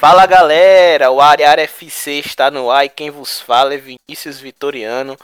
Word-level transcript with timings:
Fala 0.00 0.24
galera, 0.24 1.10
o 1.10 1.20
Área 1.20 1.50
FC 1.60 2.12
está 2.12 2.50
no 2.50 2.70
ar 2.70 2.86
e 2.86 2.88
quem 2.88 3.10
vos 3.10 3.38
fala 3.38 3.74
é 3.74 3.76
Vinícius 3.76 4.40
Vitoriano. 4.40 5.14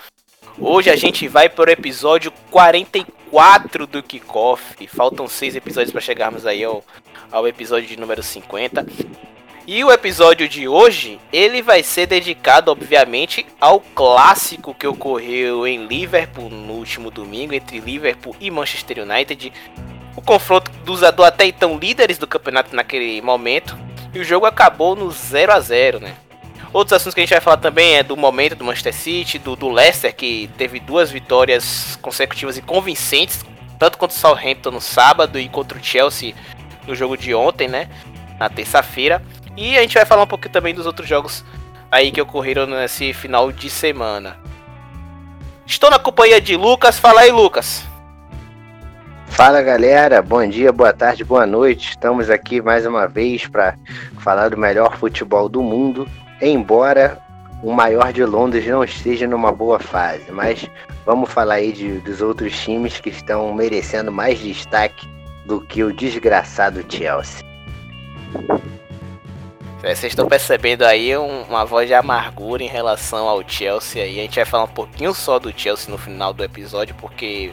Hoje 0.58 0.90
a 0.90 0.96
gente 0.96 1.26
vai 1.28 1.48
para 1.48 1.70
o 1.70 1.72
episódio 1.72 2.30
44 2.50 3.86
do 3.86 4.02
Kickoff. 4.02 4.86
Faltam 4.86 5.26
seis 5.26 5.56
episódios 5.56 5.92
para 5.92 6.02
chegarmos 6.02 6.44
aí 6.44 6.62
ao, 6.62 6.84
ao 7.32 7.48
episódio 7.48 7.88
de 7.88 7.98
número 7.98 8.22
50. 8.22 8.86
E 9.66 9.82
o 9.82 9.90
episódio 9.90 10.46
de 10.46 10.68
hoje, 10.68 11.18
ele 11.32 11.62
vai 11.62 11.82
ser 11.82 12.04
dedicado, 12.04 12.70
obviamente, 12.70 13.46
ao 13.58 13.80
clássico 13.80 14.74
que 14.74 14.86
ocorreu 14.86 15.66
em 15.66 15.86
Liverpool 15.86 16.50
no 16.50 16.74
último 16.74 17.10
domingo, 17.10 17.54
entre 17.54 17.80
Liverpool 17.80 18.36
e 18.38 18.50
Manchester 18.50 18.98
United. 19.04 19.50
O 20.14 20.20
confronto 20.20 20.70
dos 20.84 21.00
do 21.12 21.24
até 21.24 21.46
então 21.46 21.78
líderes 21.78 22.18
do 22.18 22.26
campeonato 22.26 22.76
naquele 22.76 23.22
momento. 23.22 23.85
E 24.12 24.18
o 24.18 24.24
jogo 24.24 24.46
acabou 24.46 24.96
no 24.96 25.10
0 25.10 25.52
a 25.52 25.60
0 25.60 26.00
né? 26.00 26.14
Outros 26.72 26.94
assuntos 26.94 27.14
que 27.14 27.20
a 27.20 27.22
gente 27.22 27.30
vai 27.30 27.40
falar 27.40 27.56
também 27.56 27.96
é 27.96 28.02
do 28.02 28.16
momento 28.16 28.54
do 28.54 28.64
Manchester 28.64 28.94
City, 28.94 29.38
do, 29.38 29.56
do 29.56 29.68
Leicester, 29.68 30.14
que 30.14 30.50
teve 30.58 30.78
duas 30.80 31.10
vitórias 31.10 31.98
consecutivas 32.02 32.58
e 32.58 32.62
convincentes, 32.62 33.44
tanto 33.78 33.96
contra 33.96 34.16
o 34.16 34.20
Southampton 34.20 34.72
no 34.72 34.80
sábado 34.80 35.38
e 35.38 35.48
contra 35.48 35.78
o 35.78 35.82
Chelsea 35.82 36.34
no 36.86 36.94
jogo 36.94 37.16
de 37.16 37.34
ontem, 37.34 37.68
né? 37.68 37.88
Na 38.38 38.48
terça-feira. 38.48 39.22
E 39.56 39.78
a 39.78 39.80
gente 39.80 39.94
vai 39.94 40.04
falar 40.04 40.24
um 40.24 40.26
pouquinho 40.26 40.52
também 40.52 40.74
dos 40.74 40.86
outros 40.86 41.08
jogos 41.08 41.44
aí 41.90 42.10
que 42.10 42.20
ocorreram 42.20 42.66
nesse 42.66 43.12
final 43.12 43.50
de 43.50 43.70
semana. 43.70 44.36
Estou 45.66 45.90
na 45.90 45.98
companhia 45.98 46.40
de 46.40 46.56
Lucas. 46.56 46.98
Fala 46.98 47.22
aí, 47.22 47.32
Lucas. 47.32 47.84
Fala 49.28 49.60
galera, 49.60 50.22
bom 50.22 50.46
dia, 50.48 50.72
boa 50.72 50.92
tarde, 50.92 51.22
boa 51.22 51.46
noite. 51.46 51.90
Estamos 51.90 52.30
aqui 52.30 52.62
mais 52.62 52.86
uma 52.86 53.06
vez 53.06 53.46
para 53.46 53.76
falar 54.20 54.48
do 54.48 54.56
melhor 54.56 54.96
futebol 54.96 55.48
do 55.48 55.62
mundo, 55.62 56.08
embora 56.40 57.18
o 57.62 57.72
maior 57.72 58.12
de 58.12 58.24
Londres 58.24 58.66
não 58.66 58.82
esteja 58.82 59.26
numa 59.26 59.52
boa 59.52 59.78
fase. 59.78 60.30
Mas 60.30 60.66
vamos 61.04 61.30
falar 61.30 61.54
aí 61.54 61.72
de, 61.72 61.98
dos 61.98 62.22
outros 62.22 62.58
times 62.58 62.98
que 62.98 63.10
estão 63.10 63.52
merecendo 63.54 64.10
mais 64.10 64.38
destaque 64.38 65.06
do 65.44 65.60
que 65.60 65.82
o 65.82 65.92
desgraçado 65.92 66.84
Chelsea. 66.88 67.44
É, 69.82 69.94
vocês 69.94 70.12
estão 70.12 70.26
percebendo 70.26 70.82
aí 70.84 71.16
um, 71.16 71.42
uma 71.42 71.64
voz 71.64 71.86
de 71.86 71.94
amargura 71.94 72.62
em 72.62 72.66
relação 72.66 73.28
ao 73.28 73.48
Chelsea 73.48 74.02
aí. 74.02 74.18
A 74.18 74.22
gente 74.22 74.34
vai 74.34 74.44
falar 74.44 74.64
um 74.64 74.68
pouquinho 74.68 75.14
só 75.14 75.38
do 75.38 75.56
Chelsea 75.56 75.90
no 75.90 75.96
final 75.96 76.32
do 76.32 76.42
episódio, 76.42 76.94
porque 76.98 77.52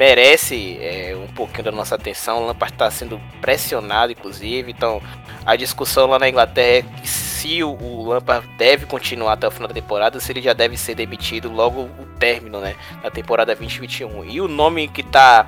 merece 0.00 0.78
é, 0.80 1.14
um 1.14 1.30
pouquinho 1.34 1.64
da 1.64 1.70
nossa 1.70 1.94
atenção. 1.94 2.42
O 2.42 2.46
Lampard 2.46 2.74
está 2.74 2.90
sendo 2.90 3.20
pressionado, 3.42 4.10
inclusive. 4.10 4.72
Então, 4.72 5.02
a 5.44 5.54
discussão 5.56 6.06
lá 6.06 6.18
na 6.18 6.26
Inglaterra 6.26 6.88
é 6.88 7.06
se 7.06 7.62
o, 7.62 7.76
o 7.78 8.08
Lampard 8.08 8.48
deve 8.56 8.86
continuar 8.86 9.34
até 9.34 9.46
o 9.46 9.50
final 9.50 9.68
da 9.68 9.74
temporada, 9.74 10.18
se 10.18 10.32
ele 10.32 10.40
já 10.40 10.54
deve 10.54 10.78
ser 10.78 10.94
demitido 10.94 11.52
logo 11.52 11.82
o 11.82 12.06
término 12.18 12.60
né, 12.60 12.76
da 13.02 13.10
temporada 13.10 13.54
2021. 13.54 14.24
E 14.24 14.40
o 14.40 14.48
nome 14.48 14.88
que 14.88 15.02
está 15.02 15.46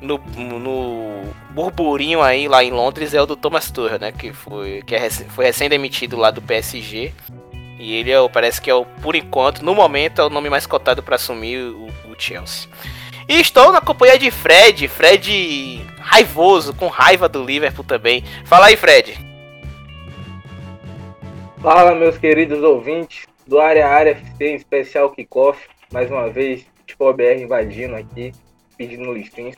no, 0.00 0.18
no 0.58 1.24
burburinho 1.50 2.22
aí 2.22 2.48
lá 2.48 2.64
em 2.64 2.70
Londres 2.70 3.12
é 3.12 3.20
o 3.20 3.26
do 3.26 3.36
Thomas 3.36 3.70
Tuchel, 3.70 3.98
né? 3.98 4.10
Que 4.10 4.32
foi, 4.32 4.82
que 4.86 4.94
é, 4.94 5.10
foi 5.10 5.44
recém-demitido 5.44 6.16
lá 6.16 6.30
do 6.30 6.40
PSG. 6.40 7.12
E 7.78 7.94
ele 7.94 8.10
é, 8.10 8.28
parece 8.28 8.58
que 8.58 8.70
é 8.70 8.74
o, 8.74 8.86
por 9.02 9.14
enquanto, 9.14 9.62
no 9.62 9.74
momento, 9.74 10.22
é 10.22 10.24
o 10.24 10.30
nome 10.30 10.48
mais 10.48 10.66
cotado 10.66 11.02
para 11.02 11.16
assumir 11.16 11.58
o, 11.58 11.88
o, 12.10 12.16
Chelsea. 12.18 12.70
E 13.28 13.40
estou 13.40 13.72
na 13.72 13.80
companhia 13.80 14.18
de 14.18 14.30
Fred, 14.30 14.86
Fred 14.88 15.84
raivoso, 15.98 16.74
com 16.74 16.86
raiva 16.86 17.28
do 17.28 17.44
Liverpool 17.44 17.84
também. 17.84 18.22
Fala 18.44 18.66
aí, 18.66 18.76
Fred. 18.76 19.18
Fala, 21.60 21.94
meus 21.94 22.16
queridos 22.16 22.62
ouvintes 22.62 23.26
do 23.46 23.58
Área 23.58 23.88
Área 23.88 24.10
FC, 24.12 24.46
em 24.46 24.54
especial 24.54 25.10
Kickoff. 25.10 25.60
Mais 25.92 26.10
uma 26.10 26.30
vez, 26.30 26.66
Tipo 26.86 27.12
BR 27.12 27.42
invadindo 27.42 27.96
aqui 27.96 28.32
pedindo 28.76 29.12
listins. 29.12 29.56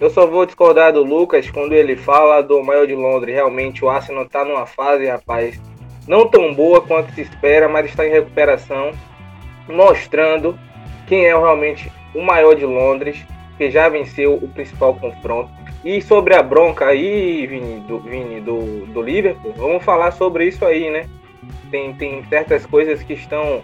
Eu 0.00 0.10
só 0.10 0.26
vou 0.26 0.46
discordar 0.46 0.92
do 0.92 1.02
Lucas 1.02 1.50
quando 1.50 1.72
ele 1.72 1.96
fala 1.96 2.40
do 2.40 2.62
maior 2.62 2.86
de 2.86 2.94
Londres. 2.94 3.34
Realmente 3.34 3.84
o 3.84 3.90
Arsenal 3.90 4.24
está 4.24 4.44
numa 4.44 4.64
fase, 4.64 5.06
rapaz, 5.06 5.60
não 6.06 6.28
tão 6.28 6.54
boa 6.54 6.80
quanto 6.80 7.12
se 7.12 7.22
espera, 7.22 7.68
mas 7.68 7.86
está 7.86 8.06
em 8.06 8.10
recuperação, 8.10 8.92
mostrando 9.68 10.58
quem 11.06 11.26
é 11.26 11.36
realmente 11.36 11.90
o 12.14 12.22
maior 12.22 12.54
de 12.54 12.64
Londres, 12.64 13.24
que 13.56 13.70
já 13.70 13.88
venceu 13.88 14.34
o 14.34 14.48
principal 14.48 14.94
confronto. 14.94 15.50
E 15.84 16.00
sobre 16.02 16.34
a 16.34 16.42
bronca 16.42 16.86
aí, 16.86 17.46
Vini, 17.46 17.80
do, 17.80 17.98
Vini, 18.00 18.40
do, 18.40 18.86
do 18.86 19.02
Liverpool, 19.02 19.54
vamos 19.56 19.82
falar 19.82 20.10
sobre 20.12 20.46
isso 20.46 20.64
aí, 20.64 20.90
né? 20.90 21.08
Tem, 21.70 21.92
tem 21.94 22.24
certas 22.24 22.66
coisas 22.66 23.02
que 23.02 23.14
estão. 23.14 23.62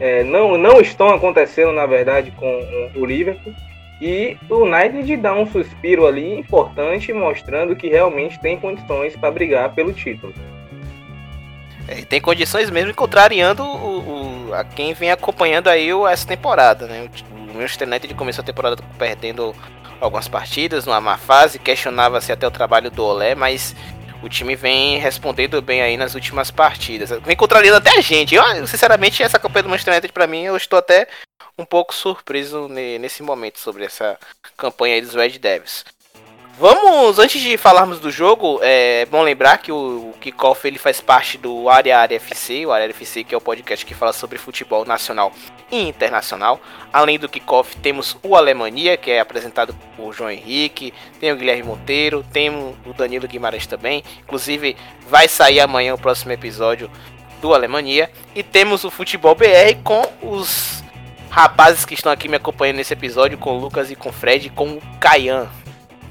É, 0.00 0.22
não, 0.22 0.56
não 0.56 0.80
estão 0.80 1.08
acontecendo, 1.08 1.72
na 1.72 1.84
verdade, 1.84 2.30
com 2.30 2.90
o 2.94 3.04
Liverpool 3.04 3.52
e 4.00 4.36
o 4.48 4.62
United 4.62 5.16
dá 5.16 5.34
um 5.34 5.46
suspiro 5.46 6.06
ali 6.06 6.38
importante, 6.38 7.12
mostrando 7.12 7.74
que 7.74 7.88
realmente 7.88 8.38
tem 8.38 8.58
condições 8.58 9.16
para 9.16 9.30
brigar 9.30 9.74
pelo 9.74 9.92
título. 9.92 10.32
É, 11.88 12.02
tem 12.02 12.20
condições 12.20 12.70
mesmo, 12.70 12.94
contrariando 12.94 13.64
o, 13.64 14.48
o, 14.50 14.54
a 14.54 14.62
quem 14.62 14.94
vem 14.94 15.10
acompanhando 15.10 15.68
aí 15.68 15.88
essa 16.08 16.26
temporada, 16.26 16.86
né? 16.86 17.02
O 17.02 17.08
Manchester 17.58 17.88
United 17.88 18.14
começou 18.14 18.42
a 18.42 18.46
temporada 18.46 18.76
perdendo 18.98 19.54
algumas 20.00 20.28
partidas, 20.28 20.86
numa 20.86 21.00
má 21.00 21.18
fase, 21.18 21.58
questionava-se 21.58 22.30
até 22.30 22.46
o 22.46 22.50
trabalho 22.50 22.90
do 22.90 23.04
Olé, 23.04 23.34
mas 23.34 23.74
o 24.22 24.28
time 24.28 24.54
vem 24.56 24.98
respondendo 24.98 25.60
bem 25.60 25.82
aí 25.82 25.96
nas 25.96 26.14
últimas 26.14 26.50
partidas. 26.50 27.10
Vem 27.24 27.36
contrariando 27.36 27.78
até 27.78 27.98
a 27.98 28.00
gente. 28.00 28.34
Eu, 28.34 28.66
sinceramente, 28.66 29.22
essa 29.22 29.38
campanha 29.38 29.64
do 29.64 29.68
Manchester 29.68 29.94
United, 29.94 30.12
para 30.12 30.26
mim, 30.26 30.42
eu 30.42 30.56
estou 30.56 30.78
até 30.78 31.08
um 31.56 31.64
pouco 31.64 31.94
surpreso 31.94 32.68
nesse 32.68 33.22
momento 33.22 33.58
sobre 33.58 33.84
essa 33.84 34.18
campanha 34.56 34.94
aí 34.94 35.00
dos 35.00 35.14
Red 35.14 35.38
Devils. 35.38 35.84
Vamos, 36.58 37.20
antes 37.20 37.40
de 37.40 37.56
falarmos 37.56 38.00
do 38.00 38.10
jogo, 38.10 38.58
é 38.62 39.06
bom 39.06 39.22
lembrar 39.22 39.58
que 39.58 39.70
o, 39.70 40.10
o 40.10 40.14
Kickoff 40.20 40.66
ele 40.66 40.76
faz 40.76 41.00
parte 41.00 41.38
do 41.38 41.68
Área 41.68 41.96
Área 41.96 42.16
FC, 42.16 42.66
o 42.66 42.72
Área 42.72 42.90
FC 42.90 43.22
que 43.22 43.32
é 43.32 43.38
o 43.38 43.40
podcast 43.40 43.86
que 43.86 43.94
fala 43.94 44.12
sobre 44.12 44.38
futebol 44.38 44.84
nacional 44.84 45.32
e 45.70 45.80
internacional. 45.88 46.60
Além 46.92 47.16
do 47.16 47.28
Kickoff, 47.28 47.76
temos 47.76 48.16
o 48.24 48.34
Alemania, 48.34 48.96
que 48.96 49.08
é 49.08 49.20
apresentado 49.20 49.72
por 49.96 50.12
João 50.12 50.32
Henrique, 50.32 50.92
tem 51.20 51.30
o 51.30 51.36
Guilherme 51.36 51.62
Monteiro, 51.62 52.26
tem 52.32 52.50
o 52.50 52.92
Danilo 52.92 53.28
Guimarães 53.28 53.68
também. 53.68 54.02
Inclusive, 54.24 54.76
vai 55.08 55.28
sair 55.28 55.60
amanhã 55.60 55.94
o 55.94 55.98
próximo 55.98 56.32
episódio 56.32 56.90
do 57.40 57.54
Alemania. 57.54 58.10
E 58.34 58.42
temos 58.42 58.82
o 58.82 58.90
Futebol 58.90 59.36
BR 59.36 59.76
com 59.84 60.02
os 60.20 60.82
rapazes 61.30 61.84
que 61.84 61.94
estão 61.94 62.10
aqui 62.10 62.28
me 62.28 62.34
acompanhando 62.34 62.78
nesse 62.78 62.94
episódio, 62.94 63.38
com 63.38 63.56
o 63.56 63.60
Lucas 63.60 63.92
e 63.92 63.94
com 63.94 64.08
o 64.08 64.12
Fred 64.12 64.50
com 64.50 64.70
o 64.70 64.82
Caian. 64.98 65.48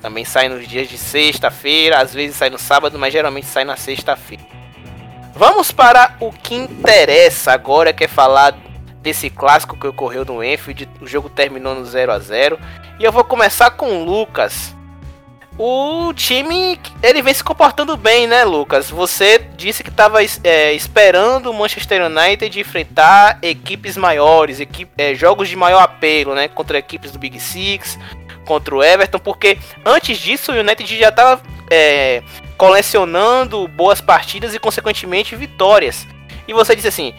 Também 0.02 0.24
sai 0.26 0.48
nos 0.50 0.68
dias 0.68 0.88
de 0.88 0.98
sexta-feira, 0.98 2.00
às 2.00 2.14
vezes 2.14 2.36
sai 2.36 2.50
no 2.50 2.58
sábado, 2.58 2.98
mas 3.00 3.12
geralmente 3.12 3.48
sai 3.48 3.64
na 3.64 3.76
sexta-feira. 3.76 4.44
Vamos 5.36 5.72
para 5.72 6.16
o 6.20 6.32
que 6.32 6.56
interessa 6.56 7.52
agora, 7.52 7.94
que 7.94 8.04
é 8.04 8.08
falar 8.08 8.58
desse 9.02 9.30
clássico 9.30 9.78
que 9.78 9.88
ocorreu 9.88 10.26
no 10.26 10.44
Enfield. 10.44 10.90
O 11.02 11.08
jogo 11.08 11.30
terminou 11.30 11.76
no 11.76 11.86
0 11.86 12.12
a 12.12 12.20
0 12.20 12.60
E 13.00 13.04
eu 13.04 13.12
vou 13.12 13.24
começar 13.24 13.72
com 13.72 14.02
o 14.02 14.04
Lucas 14.04 14.76
o 15.60 16.14
time 16.14 16.80
ele 17.02 17.22
vem 17.24 17.34
se 17.34 17.44
comportando 17.44 17.98
bem, 17.98 18.28
né, 18.28 18.44
Lucas? 18.44 18.92
Você 18.92 19.40
disse 19.58 19.84
que 19.84 19.90
estava 19.90 20.20
é, 20.44 20.74
esperando 20.74 21.50
o 21.50 21.54
Manchester 21.54 22.06
United 22.06 22.60
enfrentar 22.60 23.40
equipes 23.42 23.98
maiores, 23.98 24.60
equipe, 24.60 24.92
é, 24.96 25.16
jogos 25.16 25.50
de 25.50 25.56
maior 25.56 25.82
apelo, 25.82 26.36
né, 26.36 26.48
contra 26.48 26.78
equipes 26.78 27.12
do 27.12 27.18
Big 27.18 27.40
Six, 27.40 27.98
contra 28.48 28.74
o 28.74 28.84
Everton, 28.84 29.20
porque 29.20 29.60
antes 29.86 30.18
disso 30.18 30.52
o 30.52 30.56
United 30.56 30.98
já 30.98 31.10
estava 31.10 31.42
é, 31.70 32.24
colecionando 32.58 33.68
boas 33.68 34.02
partidas 34.02 34.56
e 34.56 34.60
consequentemente 34.60 35.36
vitórias. 35.36 36.08
E 36.48 36.54
você 36.54 36.76
disse 36.76 36.88
assim: 36.88 37.14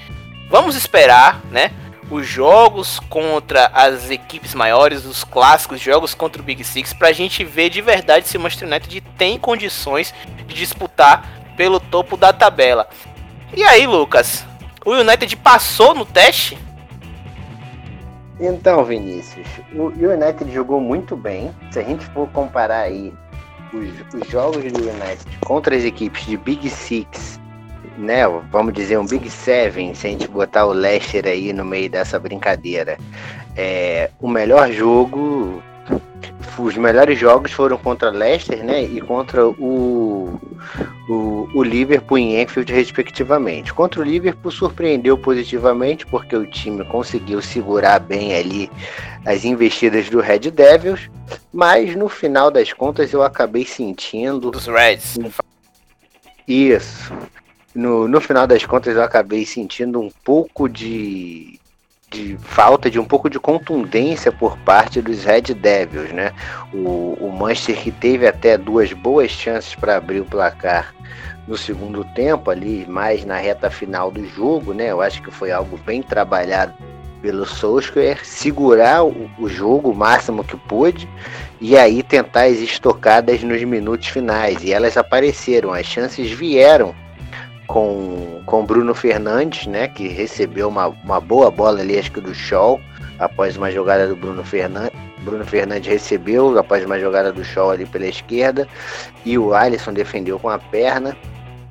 vamos 0.51 0.75
esperar, 0.75 1.41
né? 1.51 1.71
os 2.11 2.27
jogos 2.27 2.99
contra 3.09 3.67
as 3.67 4.11
equipes 4.11 4.55
maiores, 4.55 5.05
os 5.05 5.25
clássicos 5.25 5.81
jogos 5.81 6.15
contra 6.15 6.41
o 6.41 6.45
Big 6.45 6.65
Six, 6.65 6.93
para 6.93 7.09
a 7.09 7.13
gente 7.13 7.45
ver 7.45 7.69
de 7.69 7.83
verdade 7.83 8.27
se 8.27 8.37
o 8.37 8.41
Manchester 8.41 8.69
United 8.69 9.01
tem 9.17 9.39
condições 9.39 10.15
de 10.47 10.55
disputar 10.55 11.29
pelo 11.57 11.79
topo 11.79 12.17
da 12.17 12.33
tabela. 12.33 12.89
E 13.55 13.63
aí, 13.63 13.87
Lucas, 13.87 14.45
o 14.85 14.93
United 14.93 15.37
passou 15.37 15.95
no 15.95 16.07
teste? 16.07 16.57
Então, 18.41 18.85
Vinícius, 18.85 19.47
o 19.75 19.87
United 19.87 20.53
jogou 20.53 20.81
muito 20.81 21.17
bem. 21.17 21.51
Se 21.71 21.81
a 21.81 21.83
gente 21.83 22.05
for 22.07 22.29
comparar 22.31 22.83
aí 22.83 23.13
os, 23.73 24.21
os 24.21 24.29
jogos 24.29 24.63
do 24.73 24.81
United 24.81 25.39
contra 25.45 25.77
as 25.77 25.85
equipes 25.85 26.25
de 26.25 26.37
Big 26.37 26.71
Six 26.71 27.39
né, 27.99 28.23
vamos 28.51 28.73
dizer, 28.73 28.97
um 28.97 29.07
Big 29.07 29.29
Seven, 29.29 29.93
se 29.93 30.07
a 30.07 30.11
gente 30.11 30.29
botar 30.29 30.65
o 30.67 30.73
Leicester 30.73 31.27
aí 31.27 31.53
no 31.53 31.65
meio 31.65 31.91
dessa 31.91 32.19
brincadeira. 32.19 32.97
É, 33.57 34.11
o 34.21 34.29
melhor 34.29 34.71
jogo 34.71 35.61
os 36.63 36.77
melhores 36.77 37.19
jogos 37.19 37.53
foram 37.53 37.77
contra 37.77 38.11
Leicester, 38.11 38.65
né, 38.65 38.83
e 38.83 39.01
contra 39.01 39.47
o, 39.47 40.41
o, 41.09 41.49
o 41.55 41.63
Liverpool 41.63 42.19
em 42.19 42.41
Enfield, 42.41 42.73
respectivamente. 42.73 43.73
Contra 43.73 44.01
o 44.01 44.05
Liverpool 44.05 44.51
surpreendeu 44.51 45.17
positivamente 45.17 46.07
porque 46.07 46.37
o 46.37 46.49
time 46.51 46.85
conseguiu 46.85 47.41
segurar 47.41 47.99
bem 47.99 48.35
ali 48.35 48.71
as 49.25 49.45
investidas 49.45 50.09
do 50.09 50.21
Red 50.21 50.51
Devils, 50.51 51.11
mas 51.53 51.95
no 51.95 52.09
final 52.09 52.51
das 52.51 52.73
contas 52.73 53.13
eu 53.13 53.23
acabei 53.23 53.65
sentindo 53.65 54.51
dos 54.51 54.67
Reds. 54.67 55.19
Isso. 56.47 57.13
No, 57.75 58.09
no 58.09 58.21
final 58.21 58.47
das 58.47 58.65
contas 58.65 58.97
eu 58.97 59.03
acabei 59.03 59.45
sentindo 59.45 60.01
um 60.01 60.11
pouco 60.25 60.69
de 60.69 61.58
de 62.11 62.39
falta 62.39 62.91
de 62.91 62.99
um 62.99 63.05
pouco 63.05 63.29
de 63.29 63.39
contundência 63.39 64.33
por 64.33 64.57
parte 64.59 65.01
dos 65.01 65.25
Red 65.25 65.55
Devils, 65.55 66.13
né? 66.13 66.33
O, 66.73 67.17
o 67.21 67.33
Manchester 67.33 67.83
que 67.83 67.91
teve 67.91 68.27
até 68.27 68.57
duas 68.57 68.93
boas 68.93 69.31
chances 69.31 69.75
para 69.75 69.97
abrir 69.97 70.21
o 70.21 70.25
placar 70.25 70.95
no 71.47 71.57
segundo 71.57 72.05
tempo 72.15 72.51
ali, 72.51 72.87
mais 72.89 73.25
na 73.25 73.37
reta 73.37 73.71
final 73.71 74.11
do 74.11 74.27
jogo, 74.27 74.73
né? 74.73 74.91
Eu 74.91 75.01
acho 75.01 75.23
que 75.23 75.31
foi 75.31 75.51
algo 75.51 75.79
bem 75.79 76.03
trabalhado 76.03 76.73
pelo 77.21 77.45
Solskjaer, 77.45 78.25
segurar 78.25 79.05
o, 79.05 79.31
o 79.39 79.49
jogo 79.49 79.91
o 79.91 79.95
máximo 79.95 80.45
que 80.45 80.57
pôde 80.57 81.09
e 81.61 81.77
aí 81.77 82.03
tentar 82.03 82.45
as 82.45 82.59
estocadas 82.59 83.43
nos 83.43 83.63
minutos 83.65 84.09
finais. 84.09 84.63
E 84.63 84.73
elas 84.73 84.97
apareceram, 84.97 85.73
as 85.73 85.87
chances 85.87 86.31
vieram 86.31 86.95
com, 87.69 88.43
com 88.47 88.65
Bruno 88.65 88.95
Fernandes, 88.95 89.67
né, 89.67 89.87
que 89.87 90.09
recebeu 90.09 90.69
uma, 90.69 90.89
uma 90.89 91.21
boa 91.21 91.51
bola 91.51 91.81
ali, 91.81 91.99
acho 91.99 92.11
que 92.11 92.21
do 92.21 92.35
Shaw, 92.35 92.81
após 93.19 93.57
uma 93.57 93.71
jogada 93.71 94.09
do 94.09 94.17
Bruno 94.17 94.43
Fernandes. 94.43 94.99
Bruno 95.19 95.45
Fernandes 95.45 95.89
recebeu 95.89 96.59
após 96.59 96.85
uma 96.85 96.99
jogada 96.99 97.33
do 97.33 97.45
Shaw 97.45 97.71
ali 97.71 97.85
pela 97.85 98.07
esquerda 98.07 98.67
e 99.25 99.37
o 99.37 99.53
Alisson 99.53 99.93
defendeu 99.93 100.39
com 100.39 100.49
a 100.49 100.59
perna. 100.59 101.15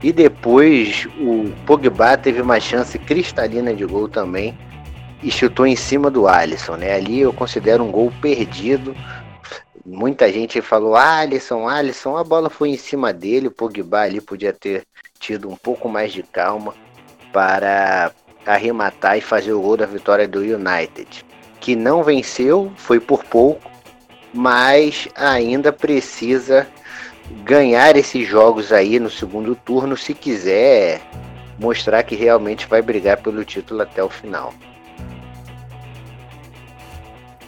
E 0.04 0.14
depois 0.14 1.08
o 1.20 1.52
Pogba 1.66 2.16
teve 2.16 2.40
uma 2.42 2.60
chance 2.60 3.00
cristalina 3.00 3.74
de 3.74 3.84
gol 3.84 4.08
também 4.08 4.56
e 5.24 5.32
chutou 5.32 5.66
em 5.66 5.76
cima 5.76 6.12
do 6.12 6.28
Alisson, 6.28 6.76
né? 6.76 6.94
Ali 6.94 7.22
eu 7.22 7.34
considero 7.34 7.84
um 7.84 7.90
gol 7.90 8.14
perdido. 8.22 8.96
Muita 9.84 10.32
gente 10.32 10.62
falou 10.62 10.96
Alisson, 10.96 11.68
Alisson, 11.68 12.18
a 12.18 12.24
bola 12.24 12.50
foi 12.50 12.70
em 12.70 12.78
cima 12.78 13.12
dele, 13.12 13.48
o 13.48 13.52
Pogba 13.52 14.02
ali 14.02 14.22
podia 14.22 14.54
ter 14.54 14.84
tido 15.20 15.50
um 15.50 15.56
pouco 15.56 15.90
mais 15.90 16.12
de 16.14 16.24
calma 16.24 16.74
para 17.32 18.12
arrematar 18.46 19.18
e 19.18 19.22
fazer 19.22 19.54
o 19.54 19.62
gol 19.62 19.78
da 19.78 19.86
vitória 19.86 20.28
do 20.28 20.40
United, 20.40 21.26
que 21.60 21.76
não 21.76 22.04
venceu, 22.04 22.72
foi 22.78 23.00
por 23.00 23.24
pouco, 23.24 23.70
mas 24.34 25.08
ainda 25.16 25.74
precisa 25.74 26.68
ganhar 27.44 27.96
esses 27.98 28.28
jogos 28.28 28.72
aí 28.72 29.00
no 29.00 29.10
segundo 29.10 29.56
turno 29.56 29.98
se 29.98 30.14
quiser 30.14 31.02
mostrar 31.60 32.04
que 32.04 32.16
realmente 32.16 32.68
vai 32.68 32.82
brigar 32.82 33.18
pelo 33.18 33.44
título 33.44 33.82
até 33.82 34.04
o 34.04 34.10
final. 34.10 34.54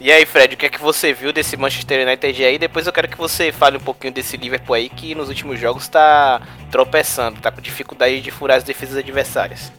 E 0.00 0.10
aí, 0.10 0.24
Fred, 0.24 0.54
o 0.54 0.56
que 0.56 0.64
é 0.64 0.68
que 0.70 0.80
você 0.80 1.12
viu 1.12 1.30
desse 1.30 1.58
Manchester 1.58 2.08
United 2.08 2.42
aí? 2.42 2.58
Depois 2.58 2.86
eu 2.86 2.92
quero 2.92 3.06
que 3.06 3.18
você 3.18 3.52
fale 3.52 3.76
um 3.76 3.80
pouquinho 3.80 4.14
desse 4.14 4.34
Liverpool 4.34 4.74
aí, 4.74 4.88
que 4.88 5.14
nos 5.14 5.28
últimos 5.28 5.60
jogos 5.60 5.88
tá 5.88 6.40
tropeçando, 6.70 7.38
tá 7.38 7.50
com 7.50 7.60
dificuldade 7.60 8.22
de 8.22 8.30
furar 8.30 8.56
as 8.56 8.64
defesas 8.64 8.96
adversárias. 8.96 9.70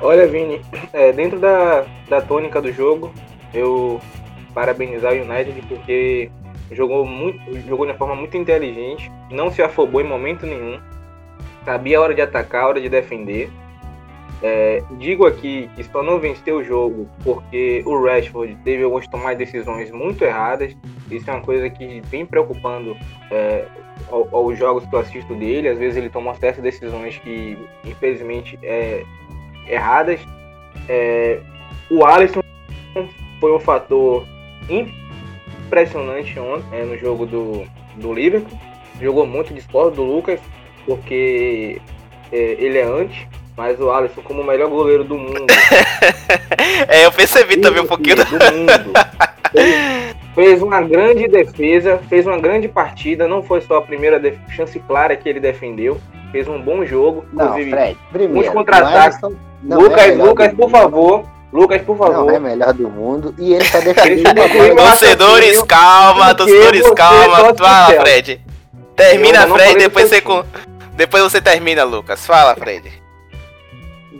Olha, 0.00 0.26
Vini, 0.26 0.62
é, 0.94 1.12
dentro 1.12 1.38
da, 1.38 1.84
da 2.08 2.22
tônica 2.22 2.62
do 2.62 2.72
jogo, 2.72 3.12
eu 3.52 4.00
parabenizar 4.54 5.12
o 5.12 5.16
United 5.16 5.60
porque 5.68 6.30
jogou 6.72 7.04
muito, 7.04 7.38
jogou 7.68 7.84
de 7.84 7.92
uma 7.92 7.98
forma 7.98 8.16
muito 8.16 8.38
inteligente, 8.38 9.12
não 9.30 9.50
se 9.50 9.60
afobou 9.60 10.00
em 10.00 10.04
momento 10.04 10.46
nenhum, 10.46 10.80
sabia 11.62 11.98
a 11.98 12.00
hora 12.00 12.14
de 12.14 12.22
atacar, 12.22 12.62
a 12.62 12.68
hora 12.68 12.80
de 12.80 12.88
defender, 12.88 13.50
é, 14.42 14.82
digo 14.92 15.26
aqui 15.26 15.68
que 15.76 15.84
só 15.84 16.02
não 16.02 16.18
venceu 16.18 16.58
o 16.58 16.64
jogo 16.64 17.06
porque 17.22 17.82
o 17.84 18.02
Rashford 18.02 18.56
teve 18.64 18.82
algumas 18.82 19.06
tomadas 19.06 19.38
de 19.38 19.44
decisões 19.44 19.90
muito 19.90 20.24
erradas. 20.24 20.74
Isso 21.10 21.28
é 21.30 21.34
uma 21.34 21.42
coisa 21.42 21.68
que 21.68 22.00
vem 22.06 22.24
preocupando 22.24 22.96
é, 23.30 23.66
jogos 24.56 24.86
que 24.86 24.94
eu 24.94 25.00
assisto 25.00 25.34
dele. 25.34 25.68
Às 25.68 25.78
vezes 25.78 25.98
ele 25.98 26.08
toma 26.08 26.34
certas 26.36 26.62
decisões 26.62 27.18
que, 27.18 27.58
infelizmente, 27.84 28.58
é 28.62 29.04
erradas. 29.68 30.20
É, 30.88 31.40
o 31.90 32.04
Alisson 32.04 32.40
foi 33.40 33.54
um 33.54 33.60
fator 33.60 34.26
impressionante 34.70 36.38
ontem 36.38 36.80
é, 36.80 36.84
no 36.84 36.96
jogo 36.96 37.26
do, 37.26 37.66
do 37.96 38.12
Liverpool. 38.14 38.58
Jogou 39.00 39.26
muito 39.26 39.52
esporte 39.54 39.96
do 39.96 40.02
Lucas, 40.02 40.40
porque 40.86 41.80
é, 42.32 42.36
ele 42.36 42.78
é 42.78 42.84
antes 42.84 43.26
mas 43.60 43.78
o 43.78 43.90
Alisson, 43.90 44.22
como 44.22 44.40
o 44.40 44.46
melhor 44.46 44.70
goleiro 44.70 45.04
do 45.04 45.18
mundo. 45.18 45.44
é, 46.88 47.04
eu 47.04 47.12
percebi 47.12 47.58
também 47.58 47.82
um 47.82 47.86
pouquinho 47.86 48.16
do, 48.16 48.24
do 48.24 48.32
mundo. 48.32 48.92
Fez 50.34 50.62
uma 50.62 50.80
grande 50.80 51.28
defesa, 51.28 52.00
fez 52.08 52.26
uma 52.26 52.38
grande 52.38 52.68
partida. 52.68 53.28
Não 53.28 53.42
foi 53.42 53.60
só 53.60 53.76
a 53.76 53.82
primeira 53.82 54.18
chance 54.48 54.78
clara 54.78 55.14
que 55.14 55.28
ele 55.28 55.40
defendeu. 55.40 56.00
Fez 56.32 56.48
um 56.48 56.58
bom 56.58 56.86
jogo. 56.86 57.26
Não, 57.32 57.52
Fred, 57.52 57.98
primeiro, 58.10 58.34
muitos 58.34 58.54
contra-ataques. 58.54 59.20
Lucas, 59.62 60.04
é 60.04 60.12
Lucas, 60.12 60.54
por 60.54 60.70
favor. 60.70 61.24
Lucas, 61.52 61.82
por 61.82 61.98
favor. 61.98 62.26
Não 62.26 62.30
é 62.30 62.38
melhor 62.38 62.72
do 62.72 62.88
mundo. 62.88 63.34
E 63.38 63.52
ele 63.52 63.68
tá 63.68 63.80
defendendo 63.84 64.76
Torcedores, 64.76 65.62
calma, 65.64 66.34
torcedores, 66.34 66.88
calma. 66.92 67.52
Fala, 67.54 68.00
Fred. 68.00 68.40
Termina, 68.96 69.46
Fred, 69.48 69.78
depois 69.80 70.08
você, 70.08 70.22
depois 70.94 71.22
você 71.24 71.42
termina, 71.42 71.82
Lucas. 71.84 72.24
Fala, 72.24 72.54
Fred 72.54 73.00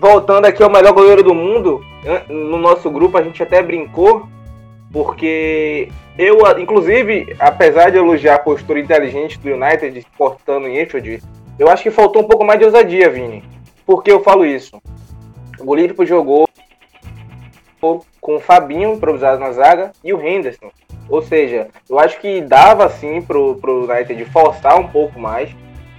voltando 0.01 0.47
aqui 0.47 0.63
ao 0.63 0.71
melhor 0.71 0.95
goleiro 0.95 1.23
do 1.23 1.35
mundo, 1.35 1.85
no 2.27 2.57
nosso 2.57 2.91
grupo 2.91 3.19
a 3.19 3.23
gente 3.23 3.43
até 3.43 3.63
brincou, 3.63 4.27
porque 4.91 5.91
eu, 6.19 6.39
inclusive, 6.59 7.37
apesar 7.39 7.91
de 7.91 7.99
elogiar 7.99 8.37
a 8.37 8.39
postura 8.39 8.81
inteligente 8.81 9.39
do 9.39 9.51
United 9.51 10.07
portando 10.17 10.67
em 10.67 10.81
Enfield, 10.81 11.23
eu 11.59 11.69
acho 11.69 11.83
que 11.83 11.91
faltou 11.91 12.23
um 12.23 12.27
pouco 12.27 12.45
mais 12.45 12.59
de 12.59 12.65
ousadia, 12.65 13.11
Vini. 13.11 13.45
Por 13.85 14.03
que 14.03 14.11
eu 14.11 14.23
falo 14.23 14.47
isso? 14.47 14.81
O 15.61 15.75
Liverpool 15.75 16.07
jogou 16.07 16.49
com 17.79 18.37
o 18.37 18.41
Fabinho 18.41 18.95
improvisado 18.95 19.39
na 19.39 19.53
zaga 19.53 19.93
e 20.03 20.15
o 20.15 20.27
Henderson. 20.27 20.71
Ou 21.11 21.21
seja, 21.21 21.69
eu 21.89 21.99
acho 21.99 22.19
que 22.21 22.41
dava 22.41 22.89
sim 22.89 23.21
pro, 23.21 23.57
pro 23.57 23.91
United 23.91 24.25
forçar 24.27 24.79
um 24.79 24.89
pouco 24.89 25.21
mais, 25.21 25.51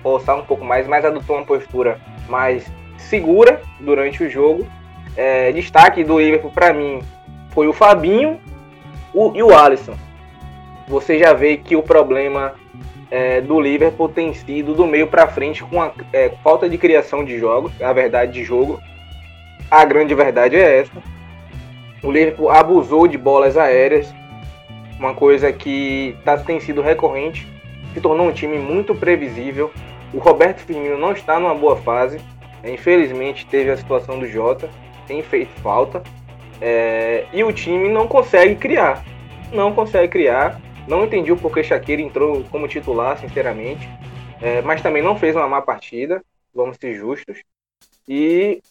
forçar 0.01 0.37
um 0.37 0.43
pouco 0.43 0.65
mais, 0.65 0.87
mas 0.87 1.05
adotou 1.05 1.35
uma 1.35 1.45
postura 1.45 1.99
mais 2.27 2.65
segura 3.01 3.61
durante 3.79 4.23
o 4.23 4.29
jogo. 4.29 4.67
É, 5.15 5.51
destaque 5.51 6.03
do 6.03 6.19
Liverpool 6.19 6.51
para 6.51 6.71
mim 6.71 7.01
foi 7.49 7.67
o 7.67 7.73
Fabinho 7.73 8.39
o, 9.13 9.33
e 9.35 9.43
o 9.43 9.55
Alisson. 9.55 9.95
Você 10.87 11.19
já 11.19 11.33
vê 11.33 11.57
que 11.57 11.75
o 11.75 11.83
problema 11.83 12.53
é, 13.09 13.41
do 13.41 13.59
Liverpool 13.59 14.09
tem 14.09 14.33
sido 14.33 14.73
do 14.73 14.87
meio 14.87 15.07
para 15.07 15.27
frente 15.27 15.63
com 15.63 15.81
a 15.81 15.91
é, 16.13 16.29
falta 16.43 16.69
de 16.69 16.77
criação 16.77 17.23
de 17.23 17.37
jogos, 17.37 17.71
a 17.81 17.91
verdade 17.91 18.31
de 18.31 18.43
jogo. 18.43 18.79
A 19.69 19.85
grande 19.85 20.15
verdade 20.15 20.55
é 20.55 20.79
essa. 20.79 20.91
O 22.03 22.11
Liverpool 22.11 22.49
abusou 22.49 23.07
de 23.07 23.17
bolas 23.17 23.57
aéreas, 23.57 24.11
uma 24.97 25.13
coisa 25.13 25.51
que 25.51 26.15
tá, 26.23 26.37
tem 26.37 26.59
sido 26.59 26.81
recorrente, 26.81 27.47
se 27.93 28.01
tornou 28.01 28.27
um 28.27 28.31
time 28.31 28.57
muito 28.57 28.95
previsível. 28.95 29.71
O 30.13 30.17
Roberto 30.17 30.59
Firmino 30.59 30.97
não 30.97 31.11
está 31.11 31.39
numa 31.39 31.53
boa 31.53 31.75
fase. 31.75 32.19
Infelizmente 32.63 33.45
teve 33.45 33.71
a 33.71 33.77
situação 33.77 34.19
do 34.19 34.27
Jota, 34.27 34.69
tem 35.07 35.21
feito 35.23 35.51
falta. 35.61 36.03
É, 36.61 37.25
e 37.33 37.43
o 37.43 37.51
time 37.51 37.89
não 37.89 38.07
consegue 38.07 38.55
criar. 38.55 39.03
Não 39.51 39.73
consegue 39.73 40.07
criar. 40.07 40.61
Não 40.87 41.05
entendi 41.05 41.31
o 41.31 41.37
porquê 41.37 41.63
Shaqiri 41.63 42.03
entrou 42.03 42.43
como 42.51 42.67
titular, 42.67 43.17
sinceramente. 43.17 43.87
É, 44.41 44.61
mas 44.61 44.81
também 44.81 45.03
não 45.03 45.15
fez 45.15 45.35
uma 45.35 45.47
má 45.47 45.61
partida, 45.61 46.23
vamos 46.53 46.77
ser 46.77 46.95
justos. 46.95 47.41
E 48.07 48.61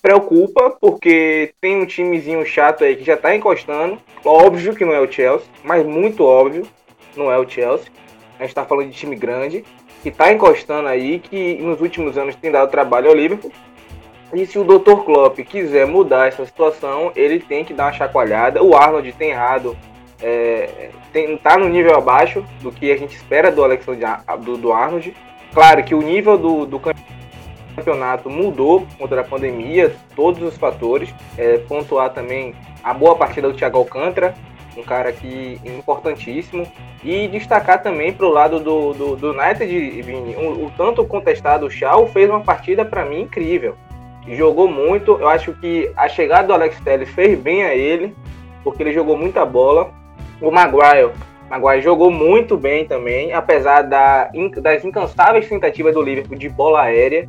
preocupa 0.00 0.70
porque 0.80 1.54
tem 1.60 1.80
um 1.80 1.86
timezinho 1.86 2.44
chato 2.44 2.84
aí 2.84 2.96
que 2.96 3.04
já 3.04 3.16
tá 3.16 3.34
encostando. 3.34 4.00
Óbvio 4.24 4.74
que 4.74 4.84
não 4.84 4.92
é 4.92 5.00
o 5.00 5.10
Chelsea, 5.10 5.46
mas 5.62 5.84
muito 5.86 6.24
óbvio, 6.24 6.66
não 7.16 7.30
é 7.30 7.38
o 7.38 7.48
Chelsea. 7.48 7.90
A 8.38 8.44
gente 8.44 8.54
tá 8.54 8.64
falando 8.64 8.90
de 8.90 8.96
time 8.96 9.14
grande 9.14 9.64
que 10.02 10.08
está 10.08 10.32
encostando 10.32 10.88
aí, 10.88 11.20
que 11.20 11.54
nos 11.62 11.80
últimos 11.80 12.18
anos 12.18 12.34
tem 12.34 12.50
dado 12.50 12.70
trabalho 12.70 13.08
ao 13.08 13.14
Liverpool. 13.14 13.52
E 14.34 14.46
se 14.46 14.58
o 14.58 14.64
Dr. 14.64 15.02
Klopp 15.04 15.38
quiser 15.40 15.86
mudar 15.86 16.26
essa 16.26 16.44
situação, 16.44 17.12
ele 17.14 17.38
tem 17.38 17.64
que 17.64 17.72
dar 17.72 17.84
uma 17.84 17.92
chacoalhada. 17.92 18.62
O 18.62 18.74
Arnold 18.74 19.12
tem 19.12 19.30
errado, 19.30 19.76
é, 20.20 20.88
tem, 21.12 21.36
tá 21.36 21.56
no 21.56 21.68
nível 21.68 21.94
abaixo 21.94 22.44
do 22.60 22.72
que 22.72 22.90
a 22.90 22.96
gente 22.96 23.14
espera 23.14 23.52
do 23.52 23.62
Alexander 23.62 24.20
do, 24.40 24.56
do 24.56 24.72
Arnold. 24.72 25.14
Claro 25.52 25.84
que 25.84 25.94
o 25.94 26.00
nível 26.00 26.38
do, 26.38 26.64
do 26.64 26.80
campeonato 27.76 28.30
mudou 28.30 28.86
contra 28.98 29.20
a 29.20 29.24
pandemia, 29.24 29.94
todos 30.16 30.42
os 30.42 30.56
fatores. 30.56 31.14
É, 31.36 31.58
pontuar 31.58 32.10
também 32.10 32.54
a 32.82 32.92
boa 32.94 33.14
partida 33.14 33.48
do 33.48 33.54
Thiago 33.54 33.78
Alcântara, 33.78 34.34
um 34.76 34.82
cara 34.82 35.12
que 35.12 35.60
importantíssimo. 35.64 36.66
E 37.02 37.28
destacar 37.28 37.82
também 37.82 38.12
para 38.12 38.26
o 38.26 38.30
lado 38.30 38.60
do, 38.60 38.92
do, 38.92 39.16
do 39.16 39.30
United, 39.32 39.66
Vini, 40.02 40.36
o, 40.36 40.66
o 40.66 40.72
tanto 40.76 41.04
contestado 41.04 41.70
Shaw 41.70 42.06
fez 42.06 42.30
uma 42.30 42.40
partida 42.40 42.84
para 42.84 43.04
mim 43.04 43.22
incrível. 43.22 43.76
Jogou 44.28 44.68
muito, 44.68 45.18
eu 45.18 45.28
acho 45.28 45.52
que 45.54 45.90
a 45.96 46.08
chegada 46.08 46.46
do 46.46 46.54
Alex 46.54 46.78
Telles 46.80 47.08
fez 47.10 47.38
bem 47.38 47.64
a 47.64 47.74
ele, 47.74 48.14
porque 48.62 48.82
ele 48.82 48.92
jogou 48.92 49.16
muita 49.16 49.44
bola. 49.44 49.92
O 50.40 50.50
Maguire, 50.50 51.10
Maguire 51.50 51.82
jogou 51.82 52.10
muito 52.10 52.56
bem 52.56 52.86
também, 52.86 53.32
apesar 53.32 53.82
da, 53.82 54.30
das 54.62 54.84
incansáveis 54.84 55.48
tentativas 55.48 55.92
do 55.92 56.00
Liverpool 56.00 56.38
de 56.38 56.48
bola 56.48 56.82
aérea, 56.82 57.28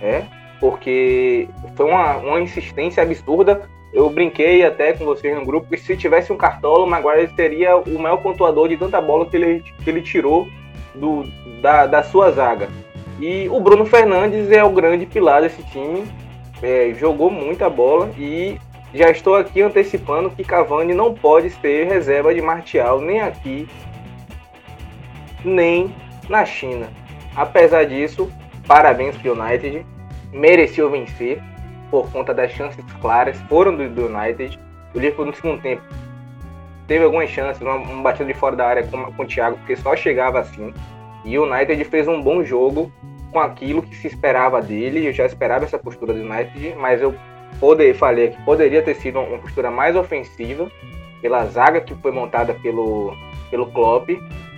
é, 0.00 0.22
porque 0.58 1.46
foi 1.76 1.86
uma, 1.86 2.16
uma 2.16 2.40
insistência 2.40 3.02
absurda 3.02 3.68
eu 3.92 4.08
brinquei 4.08 4.64
até 4.64 4.92
com 4.92 5.04
vocês 5.04 5.34
no 5.36 5.44
grupo 5.44 5.68
que 5.68 5.76
se 5.76 5.96
tivesse 5.96 6.32
um 6.32 6.36
cartola, 6.36 6.84
o 6.84 6.88
Maguire 6.88 7.30
seria 7.34 7.76
o 7.76 7.98
maior 7.98 8.18
pontuador 8.18 8.68
de 8.68 8.76
tanta 8.76 9.00
bola 9.00 9.26
que 9.26 9.36
ele, 9.36 9.64
que 9.82 9.90
ele 9.90 10.00
tirou 10.00 10.46
do, 10.94 11.24
da, 11.60 11.86
da 11.86 12.02
sua 12.02 12.30
zaga. 12.30 12.68
E 13.20 13.48
o 13.48 13.60
Bruno 13.60 13.84
Fernandes 13.84 14.50
é 14.50 14.62
o 14.62 14.70
grande 14.70 15.06
pilar 15.06 15.42
desse 15.42 15.62
time, 15.64 16.04
é, 16.62 16.94
jogou 16.94 17.30
muita 17.30 17.68
bola 17.68 18.10
e 18.16 18.58
já 18.94 19.10
estou 19.10 19.34
aqui 19.34 19.60
antecipando 19.60 20.30
que 20.30 20.44
Cavani 20.44 20.94
não 20.94 21.14
pode 21.14 21.50
ser 21.50 21.86
reserva 21.86 22.34
de 22.34 22.40
Martial 22.40 23.00
nem 23.00 23.20
aqui, 23.20 23.68
nem 25.44 25.92
na 26.28 26.44
China. 26.44 26.88
Apesar 27.34 27.84
disso, 27.84 28.30
parabéns 28.66 29.16
para 29.16 29.32
United, 29.32 29.84
mereceu 30.32 30.90
vencer 30.90 31.42
por 31.90 32.10
conta 32.10 32.32
das 32.32 32.52
chances 32.52 32.84
claras, 33.00 33.36
foram 33.48 33.74
do, 33.76 33.88
do 33.88 34.06
United. 34.06 34.58
O 34.94 34.98
Liverpool 34.98 35.26
no 35.26 35.34
segundo 35.34 35.60
tempo 35.60 35.82
teve 36.86 37.04
algumas 37.04 37.30
chances, 37.30 37.62
uma, 37.62 37.76
um 37.76 38.26
de 38.26 38.34
fora 38.34 38.56
da 38.56 38.66
área 38.66 38.82
com, 38.84 39.12
com 39.12 39.22
o 39.22 39.26
Thiago, 39.26 39.56
porque 39.58 39.76
só 39.76 39.94
chegava 39.94 40.40
assim. 40.40 40.74
E 41.24 41.38
o 41.38 41.44
United 41.44 41.84
fez 41.84 42.08
um 42.08 42.20
bom 42.20 42.42
jogo 42.42 42.92
com 43.32 43.38
aquilo 43.38 43.82
que 43.82 43.94
se 43.96 44.08
esperava 44.08 44.60
dele. 44.60 45.06
Eu 45.06 45.12
já 45.12 45.24
esperava 45.24 45.64
essa 45.64 45.78
postura 45.78 46.12
do 46.12 46.20
United, 46.20 46.74
mas 46.76 47.00
eu 47.00 47.14
poder, 47.60 47.94
falei 47.94 48.30
que 48.30 48.42
poderia 48.42 48.82
ter 48.82 48.94
sido 48.94 49.20
uma 49.20 49.38
postura 49.38 49.70
mais 49.70 49.94
ofensiva 49.94 50.70
pela 51.20 51.44
zaga 51.46 51.80
que 51.80 51.94
foi 51.94 52.10
montada 52.10 52.54
pelo, 52.54 53.14
pelo 53.50 53.66
Klopp. 53.66 54.08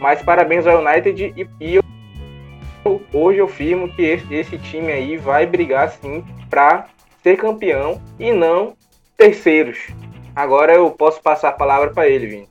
Mas 0.00 0.22
parabéns 0.22 0.66
ao 0.66 0.82
United 0.82 1.34
e, 1.36 1.48
e 1.60 1.74
eu, 1.74 3.02
hoje 3.12 3.38
eu 3.38 3.48
firmo 3.48 3.88
que 3.88 4.02
esse, 4.02 4.34
esse 4.34 4.58
time 4.58 4.90
aí 4.90 5.16
vai 5.16 5.46
brigar 5.46 5.90
sim 5.90 6.24
para 6.48 6.86
ser 7.22 7.36
campeão 7.36 8.00
e 8.18 8.32
não 8.32 8.76
terceiros. 9.16 9.78
Agora 10.34 10.74
eu 10.74 10.90
posso 10.90 11.20
passar 11.20 11.50
a 11.50 11.52
palavra 11.52 11.90
para 11.90 12.08
ele, 12.08 12.26
Vini. 12.26 12.48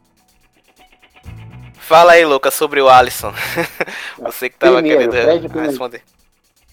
Fala 1.73 2.13
aí, 2.13 2.25
Lucas, 2.25 2.53
sobre 2.53 2.79
o 2.79 2.87
Alisson. 2.87 3.33
Você 4.17 4.49
que 4.49 4.55
estava 4.55 4.81
querendo 4.81 5.11
responder. 5.11 6.01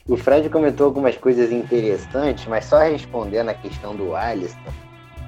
O 0.07 0.17
Fred 0.17 0.49
comentou 0.49 0.87
algumas 0.87 1.17
coisas 1.17 1.51
interessantes, 1.51 2.47
mas 2.47 2.65
só 2.65 2.79
respondendo 2.79 3.49
a 3.49 3.55
questão 3.55 3.95
do 3.95 4.15
Alisson. 4.15 4.57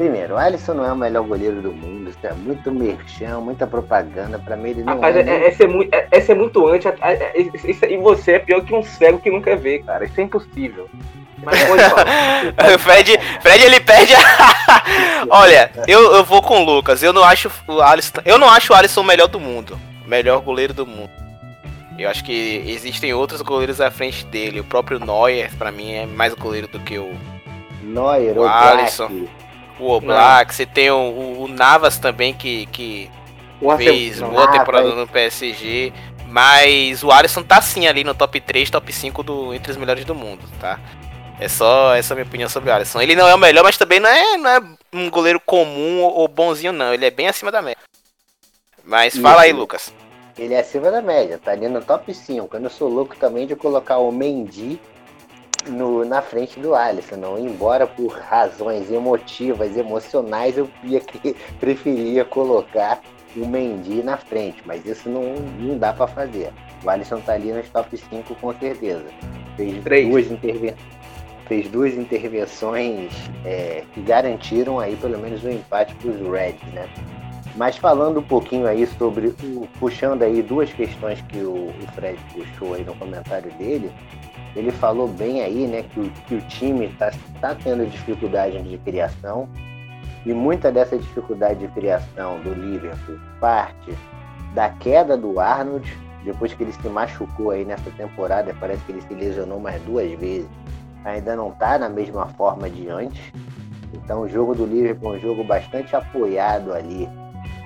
Primeiro, 0.00 0.32
o 0.32 0.38
Alisson 0.38 0.72
não 0.72 0.86
é 0.86 0.90
o 0.90 0.96
melhor 0.96 1.26
goleiro 1.26 1.60
do 1.60 1.72
mundo, 1.72 2.08
isso 2.08 2.18
é 2.22 2.32
muito 2.32 2.72
merchan, 2.72 3.38
muita 3.40 3.66
propaganda, 3.66 4.38
pra 4.38 4.56
mim 4.56 4.70
ele 4.70 4.82
não 4.82 4.94
Rapaz, 4.94 5.14
é. 5.14 5.20
é, 5.20 5.48
é, 5.48 5.54
é, 5.58 5.66
muito, 5.66 5.94
é, 5.94 6.08
é 6.10 6.34
muito 6.34 6.66
antes, 6.66 6.86
é, 6.86 6.94
é, 7.02 7.22
é, 7.34 7.92
e 7.92 7.96
você 7.98 8.32
é 8.32 8.38
pior 8.38 8.64
que 8.64 8.74
um 8.74 8.82
cego 8.82 9.18
que 9.18 9.30
não 9.30 9.42
quer 9.42 9.58
ver, 9.58 9.84
cara, 9.84 10.06
isso 10.06 10.18
é 10.18 10.24
impossível. 10.24 10.88
Mas 11.44 11.58
Fred, 12.80 13.18
Fred 13.42 13.62
ele 13.62 13.78
perde. 13.78 14.14
Olha, 15.28 15.70
eu, 15.86 16.14
eu 16.14 16.24
vou 16.24 16.40
com 16.40 16.62
o 16.62 16.64
Lucas. 16.64 17.02
Eu 17.02 17.12
não 17.12 17.22
acho 17.22 17.50
o 17.68 17.82
Alisson, 17.82 18.22
eu 18.24 18.38
não 18.38 18.48
acho 18.48 18.72
o 18.72 18.76
Alisson 18.76 19.02
o 19.02 19.04
melhor 19.04 19.28
do 19.28 19.38
mundo, 19.38 19.78
melhor 20.06 20.40
goleiro 20.40 20.72
do 20.72 20.86
mundo. 20.86 21.10
Eu 21.98 22.08
acho 22.08 22.24
que 22.24 22.64
existem 22.66 23.12
outros 23.12 23.42
goleiros 23.42 23.82
à 23.82 23.90
frente 23.90 24.24
dele. 24.24 24.60
O 24.60 24.64
próprio 24.64 24.98
Neuer, 24.98 25.54
para 25.58 25.70
mim, 25.70 25.92
é 25.92 26.06
mais 26.06 26.32
goleiro 26.32 26.68
do 26.68 26.80
que 26.80 26.98
o 26.98 27.14
Neuer, 27.82 28.38
o, 28.38 28.44
o 28.44 28.48
Alisson. 28.48 29.28
O 29.80 29.90
Oblak, 29.90 30.54
você 30.54 30.66
tem 30.66 30.90
o, 30.90 31.42
o, 31.42 31.48
Navas 31.48 31.98
também 31.98 32.34
que, 32.34 32.66
que 32.66 33.10
fez 33.78 34.20
boa 34.20 34.48
temporada 34.48 34.94
no 34.94 35.08
PSG. 35.08 35.92
Mas 36.28 37.02
o 37.02 37.10
Alisson 37.10 37.42
tá 37.42 37.60
sim 37.60 37.88
ali 37.88 38.04
no 38.04 38.14
top 38.14 38.40
3, 38.40 38.70
top 38.70 38.92
5 38.92 39.22
do, 39.22 39.54
entre 39.54 39.72
os 39.72 39.76
melhores 39.76 40.04
do 40.04 40.14
mundo, 40.14 40.46
tá? 40.60 40.78
É 41.40 41.48
só 41.48 41.94
essa 41.96 42.14
minha 42.14 42.26
opinião 42.26 42.48
sobre 42.48 42.70
o 42.70 42.74
Alisson. 42.74 43.00
Ele 43.00 43.16
não 43.16 43.26
é 43.26 43.34
o 43.34 43.38
melhor, 43.38 43.64
mas 43.64 43.76
também 43.76 43.98
não 43.98 44.08
é, 44.08 44.36
não 44.36 44.50
é 44.50 44.62
um 44.92 45.10
goleiro 45.10 45.40
comum 45.40 46.02
ou 46.02 46.28
bonzinho, 46.28 46.72
não. 46.72 46.94
Ele 46.94 47.06
é 47.06 47.10
bem 47.10 47.26
acima 47.26 47.50
da 47.50 47.62
média. 47.62 47.78
Mas 48.84 49.16
fala 49.16 49.42
aí, 49.42 49.52
Lucas. 49.52 49.92
Ele 50.38 50.54
é 50.54 50.60
acima 50.60 50.90
da 50.90 51.02
média, 51.02 51.38
tá 51.42 51.50
ali 51.50 51.68
no 51.68 51.82
top 51.82 52.12
5. 52.14 52.56
Eu 52.56 52.60
não 52.60 52.70
sou 52.70 52.88
louco 52.88 53.16
também 53.16 53.46
de 53.46 53.56
colocar 53.56 53.98
o 53.98 54.12
Mendy 54.12 54.80
no, 55.68 56.04
na 56.04 56.22
frente 56.22 56.58
do 56.58 56.74
Alisson, 56.74 57.16
não. 57.16 57.38
Embora 57.38 57.86
por 57.86 58.12
razões 58.12 58.90
emotivas, 58.90 59.76
emocionais, 59.76 60.56
eu 60.56 60.68
ia 60.84 61.00
que, 61.00 61.34
preferia 61.58 62.24
colocar 62.24 63.00
o 63.36 63.46
Mendy 63.46 64.02
na 64.02 64.16
frente, 64.16 64.62
mas 64.64 64.84
isso 64.84 65.08
não, 65.08 65.34
não 65.58 65.78
dá 65.78 65.92
para 65.92 66.06
fazer. 66.06 66.52
O 66.84 66.90
Alisson 66.90 67.20
tá 67.20 67.34
ali 67.34 67.52
nos 67.52 67.68
top 67.68 67.96
5 67.96 68.34
com 68.34 68.54
certeza. 68.54 69.06
Fez 69.56 69.82
Três. 69.84 70.08
duas 70.08 70.30
intervenções 70.30 71.00
fez 71.50 71.68
duas 71.68 71.94
intervenções 71.94 73.12
é, 73.44 73.82
que 73.92 74.00
garantiram 74.02 74.78
aí 74.78 74.94
pelo 74.94 75.18
menos 75.18 75.42
um 75.42 75.50
empate 75.50 75.92
para 75.96 76.08
os 76.08 76.30
Reds, 76.30 76.72
né? 76.72 76.88
Mas 77.56 77.76
falando 77.76 78.20
um 78.20 78.22
pouquinho 78.22 78.68
aí 78.68 78.86
sobre, 78.86 79.28
o, 79.28 79.68
puxando 79.80 80.22
aí 80.22 80.42
duas 80.42 80.72
questões 80.72 81.20
que 81.22 81.38
o, 81.38 81.66
o, 81.66 81.92
Fred 81.94 82.18
puxou 82.32 82.74
aí 82.74 82.84
no 82.84 82.94
comentário 82.94 83.50
dele, 83.54 83.90
ele 84.54 84.70
falou 84.70 85.08
bem 85.08 85.42
aí, 85.42 85.66
né, 85.66 85.82
que 85.82 86.00
o, 86.00 86.10
que 86.10 86.34
o 86.34 86.40
time 86.42 86.86
está 86.86 87.10
tá 87.40 87.54
tendo 87.54 87.88
dificuldade 87.88 88.62
de 88.62 88.78
criação 88.78 89.48
e 90.26 90.32
muita 90.32 90.70
dessa 90.70 90.98
dificuldade 90.98 91.60
de 91.60 91.68
criação 91.68 92.40
do 92.40 92.52
Liverpool 92.52 93.18
parte 93.40 93.96
da 94.54 94.68
queda 94.70 95.16
do 95.16 95.38
Arnold, 95.38 95.96
depois 96.24 96.52
que 96.52 96.62
ele 96.62 96.72
se 96.72 96.88
machucou 96.88 97.50
aí 97.50 97.64
nessa 97.64 97.90
temporada, 97.92 98.54
parece 98.58 98.82
que 98.84 98.92
ele 98.92 99.00
se 99.02 99.14
lesionou 99.14 99.60
mais 99.60 99.80
duas 99.82 100.10
vezes 100.18 100.48
ainda 101.04 101.34
não 101.34 101.50
está 101.50 101.78
na 101.78 101.88
mesma 101.88 102.26
forma 102.26 102.68
de 102.68 102.88
antes. 102.88 103.32
Então 103.92 104.22
o 104.22 104.28
jogo 104.28 104.54
do 104.54 104.66
Liverpool 104.66 105.14
é 105.14 105.16
um 105.16 105.20
jogo 105.20 105.44
bastante 105.44 105.94
apoiado 105.96 106.72
ali 106.72 107.08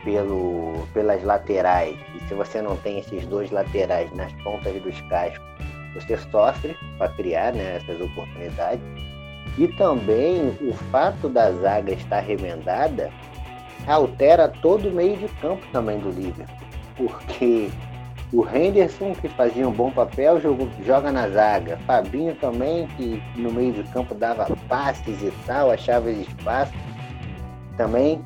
pelo, 0.05 0.87
pelas 0.93 1.23
laterais. 1.23 1.97
E 2.15 2.29
se 2.29 2.35
você 2.35 2.63
não 2.63 2.77
tem 2.77 2.99
esses 2.99 3.27
dois 3.27 3.51
laterais 3.51 4.11
nas 4.15 4.33
pontas 4.43 4.81
dos 4.83 5.01
cascos, 5.03 5.54
você 5.95 6.17
sofre 6.31 6.77
para 6.99 7.09
criar 7.11 7.53
né, 7.53 7.77
essas 7.77 8.01
oportunidades. 8.01 8.85
E 9.57 9.69
também 9.69 10.49
o 10.61 10.73
fato 10.91 11.29
da 11.29 11.53
zaga 11.53 11.93
estar 11.93 12.21
remendada 12.21 13.11
altera 13.87 14.49
todo 14.49 14.89
o 14.89 14.93
meio 14.93 15.17
de 15.17 15.29
campo 15.41 15.65
também 15.73 15.99
do 15.99 16.11
Liverpool. 16.11 16.57
Porque 16.97 17.71
o 18.33 18.45
Henderson, 18.49 19.15
que 19.15 19.29
fazia 19.29 19.69
um 19.69 19.73
bom 19.73 19.93
papel, 19.93 20.41
joga, 20.41 20.67
joga 20.85 21.13
na 21.13 21.29
zaga. 21.29 21.79
Fabinho 21.87 22.35
também, 22.37 22.89
que 22.97 23.23
no 23.37 23.53
meio 23.53 23.73
de 23.73 23.85
campo 23.85 24.15
dava 24.15 24.47
passes 24.69 25.23
e 25.23 25.33
tal, 25.47 25.71
achava 25.71 26.11
espaço. 26.11 26.73
Também 27.77 28.21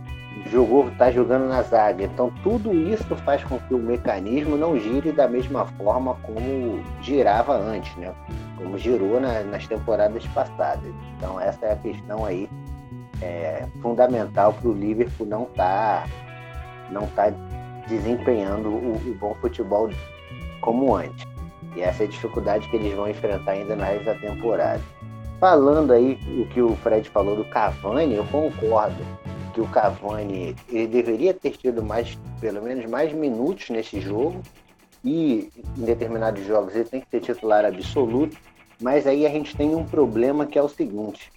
jogou, 0.46 0.90
tá 0.92 1.10
jogando 1.10 1.48
na 1.48 1.62
zaga. 1.62 2.04
Então 2.04 2.32
tudo 2.42 2.72
isso 2.72 3.14
faz 3.16 3.42
com 3.44 3.58
que 3.58 3.74
o 3.74 3.78
mecanismo 3.78 4.56
não 4.56 4.78
gire 4.78 5.12
da 5.12 5.28
mesma 5.28 5.66
forma 5.66 6.14
como 6.22 6.82
girava 7.02 7.56
antes, 7.56 7.94
né? 7.96 8.12
Como 8.56 8.78
girou 8.78 9.20
na, 9.20 9.42
nas 9.42 9.66
temporadas 9.66 10.26
passadas. 10.28 10.92
Então 11.16 11.40
essa 11.40 11.66
é 11.66 11.72
a 11.72 11.76
questão 11.76 12.24
aí 12.24 12.48
é, 13.20 13.66
fundamental 13.82 14.52
para 14.52 14.68
o 14.68 14.72
Liverpool 14.72 15.26
não 15.26 15.44
tá, 15.46 16.04
não 16.90 17.06
tá 17.08 17.32
desempenhando 17.88 18.68
o, 18.68 18.94
o, 18.94 19.16
bom 19.18 19.34
futebol 19.40 19.90
como 20.60 20.94
antes. 20.94 21.26
E 21.76 21.82
essa 21.82 22.04
é 22.04 22.06
a 22.06 22.08
dificuldade 22.08 22.68
que 22.68 22.76
eles 22.76 22.94
vão 22.94 23.08
enfrentar 23.08 23.52
ainda 23.52 23.76
na 23.76 23.84
resto 23.84 24.04
da 24.04 24.14
temporada. 24.14 24.80
Falando 25.40 25.92
aí 25.92 26.18
o 26.40 26.46
que 26.46 26.60
o 26.60 26.74
Fred 26.76 27.08
falou 27.10 27.36
do 27.36 27.44
Cavani, 27.44 28.14
eu 28.14 28.24
concordo 28.24 28.96
que 29.58 29.60
o 29.60 29.66
Cavani 29.66 30.54
ele 30.68 30.86
deveria 30.86 31.34
ter 31.34 31.50
tido 31.50 31.82
mais, 31.82 32.16
pelo 32.40 32.62
menos 32.62 32.86
mais 32.86 33.12
minutos 33.12 33.68
nesse 33.70 34.00
jogo 34.00 34.40
e 35.04 35.50
em 35.76 35.84
determinados 35.84 36.46
jogos 36.46 36.76
ele 36.76 36.84
tem 36.84 37.00
que 37.00 37.10
ser 37.10 37.20
titular 37.20 37.64
absoluto. 37.64 38.36
Mas 38.80 39.04
aí 39.04 39.26
a 39.26 39.28
gente 39.28 39.56
tem 39.56 39.74
um 39.74 39.84
problema 39.84 40.46
que 40.46 40.56
é 40.56 40.62
o 40.62 40.68
seguinte: 40.68 41.32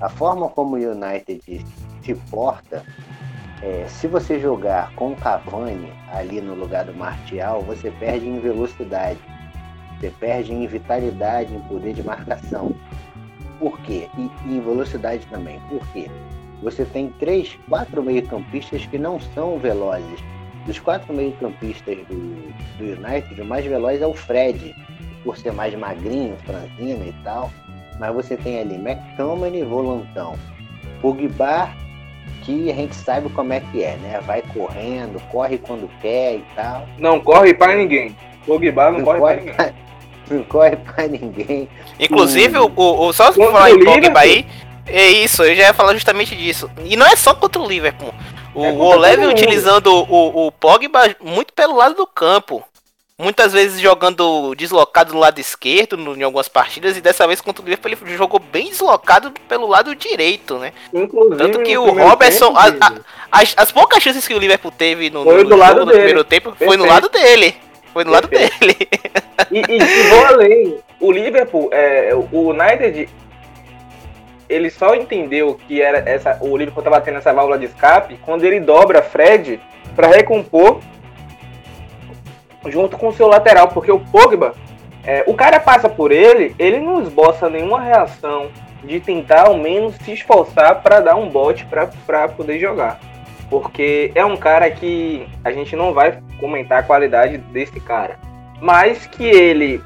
a 0.00 0.08
forma 0.08 0.48
como 0.48 0.76
o 0.76 0.78
United 0.78 1.64
se 2.02 2.14
porta 2.30 2.84
é, 3.60 3.86
se 3.88 4.06
você 4.06 4.38
jogar 4.38 4.94
com 4.94 5.12
o 5.12 5.16
Cavani 5.16 5.92
ali 6.12 6.40
no 6.40 6.54
lugar 6.54 6.84
do 6.84 6.94
Martial, 6.94 7.60
você 7.62 7.90
perde 7.90 8.28
em 8.28 8.38
velocidade, 8.38 9.18
você 9.98 10.10
perde 10.20 10.52
em 10.52 10.64
vitalidade, 10.68 11.52
em 11.52 11.60
poder 11.62 11.94
de 11.94 12.04
marcação. 12.04 12.72
Por 13.58 13.80
quê? 13.80 14.08
E, 14.16 14.30
e 14.46 14.56
em 14.58 14.60
velocidade 14.60 15.26
também. 15.26 15.58
Por 15.68 15.84
quê? 15.92 16.08
Você 16.64 16.86
tem 16.86 17.12
três, 17.20 17.56
quatro 17.68 18.02
meio-campistas 18.02 18.86
que 18.86 18.98
não 18.98 19.20
são 19.20 19.58
velozes. 19.58 20.18
Dos 20.66 20.78
quatro 20.78 21.12
meio-campistas 21.12 21.98
do, 22.08 22.52
do 22.78 22.84
United, 22.84 23.38
o 23.38 23.44
mais 23.44 23.66
veloz 23.66 24.00
é 24.00 24.06
o 24.06 24.14
Fred, 24.14 24.74
por 25.22 25.36
ser 25.36 25.52
mais 25.52 25.74
magrinho, 25.74 26.34
franzino 26.46 27.06
e 27.06 27.14
tal. 27.22 27.52
Mas 28.00 28.14
você 28.14 28.34
tem 28.36 28.60
ali 28.60 28.76
McTominay 28.76 29.60
e 29.60 29.64
Volantão. 29.64 30.36
Pogba, 31.02 31.68
que 32.42 32.70
a 32.70 32.74
gente 32.74 32.94
sabe 32.94 33.28
como 33.28 33.52
é 33.52 33.60
que 33.60 33.84
é, 33.84 33.96
né? 33.98 34.20
Vai 34.26 34.42
correndo, 34.54 35.20
corre 35.30 35.58
quando 35.58 35.86
quer 36.00 36.36
e 36.36 36.44
tal. 36.56 36.88
Não 36.98 37.20
corre 37.20 37.52
para 37.52 37.76
ninguém. 37.76 38.16
Pogba 38.46 38.90
não, 38.90 39.00
não 39.00 39.04
corre, 39.04 39.20
corre 39.20 39.36
para 39.36 39.36
ninguém. 39.36 39.54
Pra, 39.54 39.72
não 40.34 40.44
corre 40.44 40.76
para 40.76 41.08
ninguém. 41.08 41.68
Inclusive, 42.00 42.56
o, 42.56 42.72
o, 42.74 43.06
o 43.08 43.12
só 43.12 43.30
se 43.30 43.38
falar 43.38 43.70
em 43.70 43.84
Pogba 43.84 44.20
aí, 44.20 44.46
é 44.86 45.08
isso, 45.08 45.42
eu 45.42 45.54
já 45.54 45.64
ia 45.64 45.74
falar 45.74 45.94
justamente 45.94 46.36
disso. 46.36 46.70
E 46.84 46.96
não 46.96 47.06
é 47.06 47.16
só 47.16 47.34
contra 47.34 47.60
o 47.60 47.66
Liverpool. 47.66 48.14
O, 48.54 48.64
é 48.64 48.70
o 48.70 48.78
Oleve 48.78 49.26
utilizando 49.26 49.88
o, 49.88 50.46
o 50.46 50.52
Pogba 50.52 51.14
muito 51.20 51.52
pelo 51.52 51.76
lado 51.76 51.94
do 51.94 52.06
campo. 52.06 52.62
Muitas 53.16 53.52
vezes 53.52 53.80
jogando 53.80 54.54
deslocado 54.56 55.14
no 55.14 55.20
lado 55.20 55.38
esquerdo 55.38 55.96
em 56.16 56.22
algumas 56.22 56.48
partidas. 56.48 56.96
E 56.96 57.00
dessa 57.00 57.26
vez 57.26 57.40
contra 57.40 57.62
o 57.62 57.64
Liverpool 57.64 57.92
ele 57.92 58.16
jogou 58.16 58.40
bem 58.40 58.70
deslocado 58.70 59.32
pelo 59.48 59.68
lado 59.68 59.94
direito, 59.94 60.58
né? 60.58 60.72
Inclusive, 60.92 61.36
Tanto 61.36 61.62
que 61.62 61.78
o 61.78 61.90
Robertson. 61.92 62.52
A, 62.56 62.66
a, 62.68 62.92
as, 63.30 63.54
as, 63.56 63.72
poucas 63.72 64.02
chances 64.02 64.26
que 64.26 64.34
o 64.34 64.38
Liverpool 64.38 64.72
teve 64.72 65.10
no, 65.10 65.24
no, 65.24 65.44
no 65.44 65.56
jogo, 65.56 65.80
no 65.80 65.92
primeiro 65.92 66.24
tempo 66.24 66.50
Perfeito. 66.50 66.68
foi 66.68 66.76
no 66.76 66.86
lado 66.86 67.08
dele. 67.08 67.56
Foi 67.92 68.04
no 68.04 68.10
Perfeito. 68.10 68.52
lado 68.52 68.60
dele. 68.60 68.88
E, 69.52 69.58
e, 69.58 69.78
e 69.78 70.08
vou 70.08 70.26
além. 70.26 70.78
O 70.98 71.12
Liverpool, 71.12 71.68
é, 71.72 72.12
o 72.14 72.50
United 72.50 73.08
ele 74.54 74.70
só 74.70 74.94
entendeu 74.94 75.58
que 75.66 75.82
era 75.82 75.98
essa, 76.08 76.38
o 76.40 76.56
Liverpool 76.56 76.82
estava 76.82 77.00
tendo 77.00 77.18
essa 77.18 77.32
válvula 77.32 77.58
de 77.58 77.66
escape 77.66 78.18
quando 78.24 78.44
ele 78.44 78.60
dobra 78.60 79.02
Fred 79.02 79.60
para 79.96 80.08
recompor 80.08 80.80
junto 82.66 82.96
com 82.96 83.08
o 83.08 83.12
seu 83.12 83.26
lateral, 83.26 83.68
porque 83.68 83.92
o 83.92 83.98
Pogba, 83.98 84.54
é, 85.04 85.24
o 85.26 85.34
cara 85.34 85.60
passa 85.60 85.88
por 85.88 86.12
ele, 86.12 86.54
ele 86.58 86.78
não 86.78 87.02
esboça 87.02 87.50
nenhuma 87.50 87.80
reação 87.80 88.48
de 88.82 89.00
tentar 89.00 89.48
ao 89.48 89.58
menos 89.58 89.96
se 89.96 90.12
esforçar 90.12 90.82
para 90.82 91.00
dar 91.00 91.16
um 91.16 91.28
bote 91.28 91.66
para 92.06 92.28
poder 92.28 92.58
jogar. 92.58 93.00
Porque 93.50 94.10
é 94.14 94.24
um 94.24 94.36
cara 94.36 94.70
que 94.70 95.26
a 95.44 95.52
gente 95.52 95.76
não 95.76 95.92
vai 95.92 96.18
comentar 96.40 96.78
a 96.80 96.82
qualidade 96.82 97.38
desse 97.38 97.78
cara, 97.80 98.18
mas 98.60 99.06
que 99.06 99.24
ele, 99.24 99.82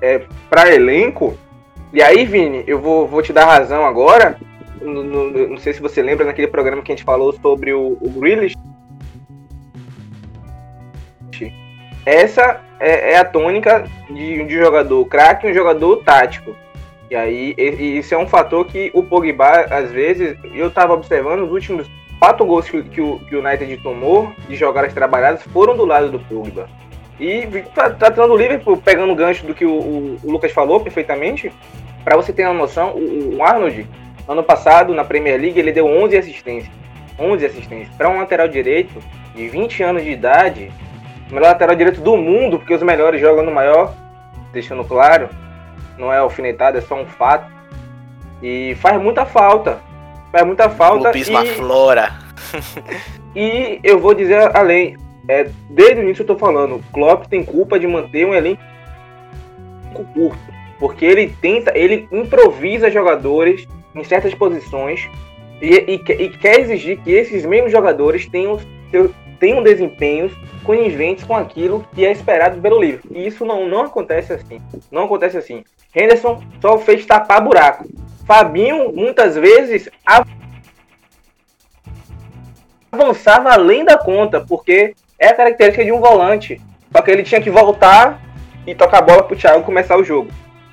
é, 0.00 0.22
para 0.48 0.72
elenco, 0.72 1.36
e 1.92 2.02
aí, 2.02 2.24
Vini, 2.24 2.64
eu 2.66 2.78
vou, 2.78 3.06
vou 3.06 3.22
te 3.22 3.32
dar 3.32 3.46
razão 3.46 3.84
agora. 3.84 4.38
No, 4.80 5.02
no, 5.02 5.48
não 5.48 5.58
sei 5.58 5.72
se 5.72 5.80
você 5.80 6.02
lembra 6.02 6.24
naquele 6.24 6.46
programa 6.46 6.82
que 6.82 6.92
a 6.92 6.94
gente 6.94 7.04
falou 7.04 7.32
sobre 7.32 7.72
o, 7.72 7.98
o 8.00 8.08
Grealish. 8.08 8.54
Essa 12.06 12.60
é, 12.80 13.12
é 13.12 13.18
a 13.18 13.24
tônica 13.24 13.84
de, 14.08 14.44
de 14.44 14.58
um 14.58 14.62
jogador 14.64 15.04
craque 15.04 15.46
e 15.46 15.50
um 15.50 15.54
jogador 15.54 15.98
tático. 15.98 16.56
E 17.10 17.16
aí, 17.16 17.54
e, 17.58 17.98
isso 17.98 18.14
é 18.14 18.18
um 18.18 18.26
fator 18.26 18.64
que 18.64 18.90
o 18.94 19.02
Pogba, 19.02 19.66
às 19.70 19.90
vezes, 19.90 20.36
eu 20.54 20.68
estava 20.68 20.94
observando 20.94 21.42
os 21.42 21.50
últimos 21.50 21.90
quatro 22.18 22.46
gols 22.46 22.70
que, 22.70 22.82
que, 22.84 23.00
o, 23.00 23.18
que 23.18 23.34
o 23.34 23.40
United 23.44 23.76
tomou 23.78 24.32
de 24.48 24.54
jogadas 24.54 24.94
trabalhadas 24.94 25.42
foram 25.42 25.76
do 25.76 25.84
lado 25.84 26.10
do 26.10 26.20
Pogba. 26.20 26.68
E 27.18 27.46
tratando 27.74 28.32
o 28.32 28.36
Liverpool, 28.36 28.78
pegando 28.78 29.12
o 29.12 29.16
gancho 29.16 29.46
do 29.46 29.54
que 29.54 29.64
o, 29.64 29.72
o, 29.72 30.18
o 30.22 30.30
Lucas 30.30 30.52
falou 30.52 30.80
perfeitamente, 30.80 31.52
para 32.04 32.16
você 32.16 32.32
ter 32.32 32.44
uma 32.44 32.54
noção, 32.54 32.90
o, 32.90 33.36
o, 33.36 33.44
Arnold, 33.44 33.86
ano 34.26 34.42
passado, 34.42 34.94
na 34.94 35.04
Premier 35.04 35.40
League, 35.40 35.58
ele 35.58 35.72
deu 35.72 35.86
11 35.86 36.16
assistências. 36.16 36.72
11 37.18 37.46
assistências. 37.46 37.94
Para 37.96 38.08
um 38.08 38.18
lateral 38.18 38.48
direito 38.48 39.00
de 39.34 39.48
20 39.48 39.82
anos 39.82 40.02
de 40.02 40.10
idade, 40.10 40.72
o 41.30 41.34
melhor 41.34 41.48
lateral 41.48 41.76
direito 41.76 42.00
do 42.00 42.16
mundo, 42.16 42.58
porque 42.58 42.74
os 42.74 42.82
melhores 42.82 43.20
jogam 43.20 43.44
no 43.44 43.52
maior, 43.52 43.94
deixando 44.52 44.84
claro, 44.84 45.28
não 45.98 46.12
é 46.12 46.18
alfinetado, 46.18 46.78
é 46.78 46.80
só 46.80 46.94
um 46.94 47.06
fato. 47.06 47.50
E 48.42 48.74
faz 48.76 49.00
muita 49.00 49.26
falta. 49.26 49.78
Faz 50.32 50.46
muita 50.46 50.70
falta. 50.70 51.10
Clubismo 51.10 51.38
e... 51.42 51.46
flora. 51.48 52.12
e 53.36 53.78
eu 53.84 53.98
vou 53.98 54.14
dizer 54.14 54.56
além, 54.56 54.96
é, 55.28 55.48
desde 55.68 56.00
o 56.00 56.02
início 56.02 56.22
eu 56.22 56.26
tô 56.26 56.36
falando, 56.36 56.76
o 56.76 56.82
Klopp 56.92 57.26
tem 57.26 57.44
culpa 57.44 57.78
de 57.78 57.86
manter 57.86 58.26
um 58.26 58.34
elenco 58.34 58.62
curto, 60.14 60.38
porque 60.80 61.04
ele 61.04 61.32
tenta, 61.40 61.76
ele 61.76 62.08
improvisa 62.10 62.90
jogadores 62.90 63.68
em 63.94 64.02
certas 64.02 64.34
posições 64.34 65.08
e, 65.60 65.68
e, 65.68 65.94
e 65.94 66.28
quer 66.30 66.60
exigir 66.60 66.98
que 67.02 67.12
esses 67.12 67.44
mesmos 67.44 67.70
jogadores 67.70 68.26
tenham, 68.26 68.58
tenham 69.38 69.62
desempenhos 69.62 70.32
coniventes 70.64 71.24
com 71.24 71.36
aquilo 71.36 71.86
que 71.94 72.04
é 72.04 72.10
esperado 72.10 72.60
pelo 72.60 72.80
livro. 72.80 73.02
E 73.10 73.26
isso 73.26 73.44
não, 73.44 73.68
não 73.68 73.82
acontece 73.82 74.32
assim. 74.32 74.60
Não 74.90 75.04
acontece 75.04 75.36
assim. 75.36 75.62
Henderson 75.94 76.42
só 76.62 76.78
fez 76.78 77.04
tapar 77.04 77.42
buraco. 77.42 77.86
Fabinho, 78.26 78.92
muitas 78.92 79.34
vezes, 79.34 79.90
avançava 82.90 83.52
além 83.52 83.84
da 83.84 83.98
conta, 83.98 84.40
porque 84.40 84.94
é 85.18 85.28
a 85.28 85.34
característica 85.34 85.84
de 85.84 85.92
um 85.92 86.00
volante. 86.00 86.60
Só 86.90 87.02
que 87.02 87.10
ele 87.10 87.22
tinha 87.22 87.40
que 87.40 87.50
voltar 87.50 88.20
e 88.66 88.74
tocar 88.74 88.98
a 88.98 89.02
bola 89.02 89.22
pro 89.22 89.36
Thiago 89.36 89.64
começar 89.64 89.96
o 89.98 90.04
jogo. 90.04 90.30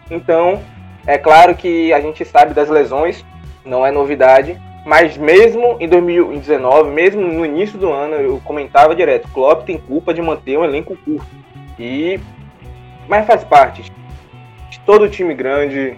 Então, 0.10 0.62
é 1.06 1.18
claro 1.18 1.56
que 1.56 1.92
a 1.94 2.00
gente 2.00 2.24
sabe 2.26 2.54
das 2.54 2.70
lesões, 2.70 3.26
não 3.66 3.86
é 3.86 3.92
novidade, 3.92 4.60
mas 4.86 5.18
mesmo 5.18 5.78
em 5.80 5.88
2019, 5.88 6.92
mesmo 6.92 7.22
no 7.22 7.46
início 7.46 7.78
do 7.78 7.92
ano, 7.92 8.16
eu 8.16 8.42
comentava 8.44 8.96
direto, 8.96 9.28
Klopp 9.34 9.66
tem 9.66 9.78
culpa 9.78 10.14
de 10.14 10.22
manter 10.22 10.58
um 10.58 10.64
elenco 10.64 10.98
curto. 11.04 11.28
E 11.78 12.20
mas 13.08 13.26
faz 13.26 13.44
parte. 13.44 13.92
Todo 14.86 15.10
time 15.10 15.34
grande 15.34 15.98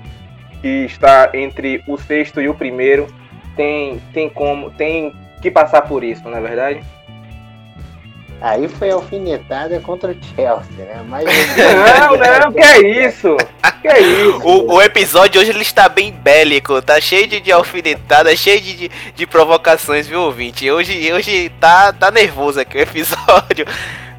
que 0.61 0.85
está 0.85 1.29
entre 1.33 1.83
o 1.87 1.97
sexto 1.97 2.41
e 2.41 2.49
o 2.49 2.55
primeiro 2.55 3.07
tem 3.55 4.01
tem 4.13 4.29
como 4.29 4.71
tem 4.71 5.13
que 5.41 5.51
passar 5.51 5.83
por 5.83 6.03
isso, 6.03 6.27
não 6.27 6.37
é 6.37 6.41
verdade? 6.41 6.81
Aí 8.41 8.69
foi 8.69 8.89
alfinetada 8.89 9.79
contra 9.81 10.11
o 10.11 10.23
Chelsea, 10.23 10.85
né? 10.85 11.03
Mas 11.07 11.25
não, 11.57 12.45
não, 12.45 12.53
que 12.53 12.59
é 12.59 13.07
isso? 13.07 13.35
Que 13.81 13.87
é 13.87 13.99
isso? 13.99 14.39
O, 14.43 14.75
o 14.75 14.81
episódio 14.81 15.41
hoje 15.41 15.51
ele 15.51 15.61
está 15.61 15.89
bem 15.89 16.11
bélico, 16.11 16.81
tá 16.81 17.01
cheio 17.01 17.27
de, 17.27 17.41
de 17.41 17.51
alfinetada, 17.51 18.33
cheio 18.35 18.61
de, 18.61 18.75
de, 18.75 18.89
de, 18.89 19.27
provocações, 19.27 20.07
viu, 20.07 20.21
ouvinte? 20.21 20.69
Hoje, 20.71 21.11
hoje 21.11 21.49
tá, 21.59 21.91
tá 21.91 22.09
nervoso 22.09 22.59
aqui 22.59 22.77
o 22.77 22.81
episódio. 22.81 23.65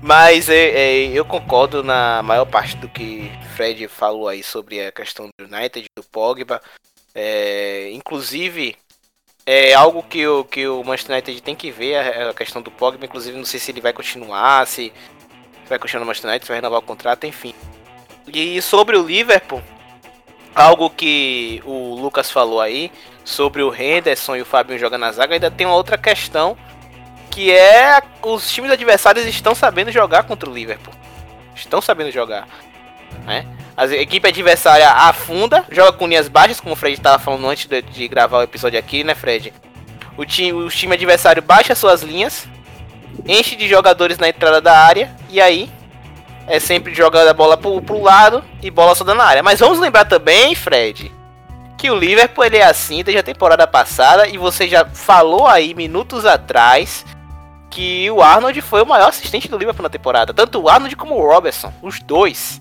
Mas 0.03 0.49
é, 0.49 0.55
é, 0.55 1.07
eu 1.09 1.25
concordo 1.25 1.83
na 1.83 2.23
maior 2.23 2.47
parte 2.47 2.77
do 2.77 2.89
que 2.89 3.31
Fred 3.55 3.87
falou 3.89 4.29
aí 4.29 4.43
sobre 4.43 4.87
a 4.87 4.93
questão 4.93 5.29
do 5.39 5.45
United, 5.45 5.85
do 5.97 6.03
Pogba. 6.03 6.61
É, 7.15 7.91
inclusive, 7.93 8.77
é 9.53 9.75
algo 9.75 10.01
que 10.01 10.25
o, 10.25 10.45
que 10.45 10.69
o 10.69 10.85
Manchester 10.85 11.17
United 11.17 11.43
tem 11.43 11.57
que 11.57 11.73
ver, 11.73 11.97
a, 11.97 12.31
a 12.31 12.35
questão 12.35 12.63
do 12.63 12.71
Pogba, 12.71 13.05
inclusive 13.05 13.37
não 13.37 13.45
sei 13.45 13.59
se 13.59 13.73
ele 13.73 13.81
vai 13.81 13.93
continuar, 13.93 14.65
se 14.65 14.93
vai 15.69 15.77
continuar 15.77 16.01
no 16.01 16.07
Manchester 16.07 16.31
United, 16.31 16.47
se 16.47 16.49
vai 16.49 16.59
renovar 16.59 16.79
o 16.79 16.83
contrato, 16.83 17.27
enfim. 17.27 17.53
E 18.33 18.63
sobre 18.63 18.97
o 18.97 19.03
Liverpool, 19.03 19.61
algo 20.55 20.89
que 20.89 21.61
o 21.65 21.97
Lucas 21.97 22.31
falou 22.31 22.61
aí, 22.61 22.93
sobre 23.25 23.61
o 23.61 23.75
Henderson 23.75 24.37
e 24.37 24.43
o 24.43 24.47
Fabinho 24.47 24.79
jogando 24.79 25.01
na 25.01 25.11
zaga, 25.11 25.35
ainda 25.35 25.51
tem 25.51 25.67
uma 25.67 25.75
outra 25.75 25.99
questão, 25.99 26.57
que 27.29 27.51
é 27.51 28.01
os 28.23 28.49
times 28.53 28.71
adversários 28.71 29.27
estão 29.27 29.53
sabendo 29.53 29.91
jogar 29.91 30.23
contra 30.23 30.49
o 30.49 30.55
Liverpool. 30.55 30.95
Estão 31.57 31.81
sabendo 31.81 32.13
jogar, 32.13 32.47
né? 33.27 33.45
A 33.81 33.87
equipe 33.87 34.29
adversária 34.29 34.91
afunda, 34.91 35.65
joga 35.71 35.91
com 35.95 36.07
linhas 36.07 36.29
baixas, 36.29 36.61
como 36.61 36.75
o 36.75 36.77
Fred 36.77 36.99
estava 36.99 37.19
falando 37.19 37.49
antes 37.49 37.65
de, 37.65 37.81
de, 37.81 38.07
gravar 38.09 38.41
o 38.41 38.43
episódio 38.43 38.79
aqui, 38.79 39.03
né, 39.03 39.15
Fred? 39.15 39.55
O 40.19 40.27
time, 40.27 40.53
o 40.53 40.69
time 40.69 40.93
adversário 40.93 41.41
baixa 41.41 41.75
suas 41.75 42.03
linhas, 42.03 42.47
enche 43.27 43.57
de 43.57 43.67
jogadores 43.67 44.19
na 44.19 44.29
entrada 44.29 44.61
da 44.61 44.79
área, 44.79 45.17
e 45.31 45.41
aí 45.41 45.71
é 46.47 46.61
sempre 46.61 46.93
jogando 46.93 47.29
a 47.29 47.33
bola 47.33 47.57
pro, 47.57 47.81
pro 47.81 48.03
lado 48.03 48.45
e 48.63 48.71
bola 48.71 48.95
só 48.95 49.03
na 49.03 49.25
área. 49.25 49.43
Mas 49.43 49.61
vamos 49.61 49.81
lembrar 49.81 50.05
também, 50.05 50.55
Fred, 50.55 51.11
que 51.79 51.91
o 51.91 51.97
Liverpool 51.97 52.45
ele 52.45 52.59
é 52.59 52.65
assim 52.65 53.03
desde 53.03 53.21
a 53.21 53.23
temporada 53.23 53.67
passada, 53.67 54.29
e 54.29 54.37
você 54.37 54.69
já 54.69 54.85
falou 54.85 55.47
aí 55.47 55.73
minutos 55.73 56.27
atrás 56.27 57.07
que 57.71 58.11
o 58.11 58.21
Arnold 58.21 58.61
foi 58.61 58.83
o 58.83 58.87
maior 58.87 59.09
assistente 59.09 59.49
do 59.49 59.57
Liverpool 59.57 59.85
na 59.85 59.89
temporada. 59.89 60.35
Tanto 60.35 60.61
o 60.61 60.69
Arnold 60.69 60.95
como 60.97 61.15
o 61.15 61.27
Robertson, 61.27 61.73
os 61.81 61.99
dois. 62.01 62.61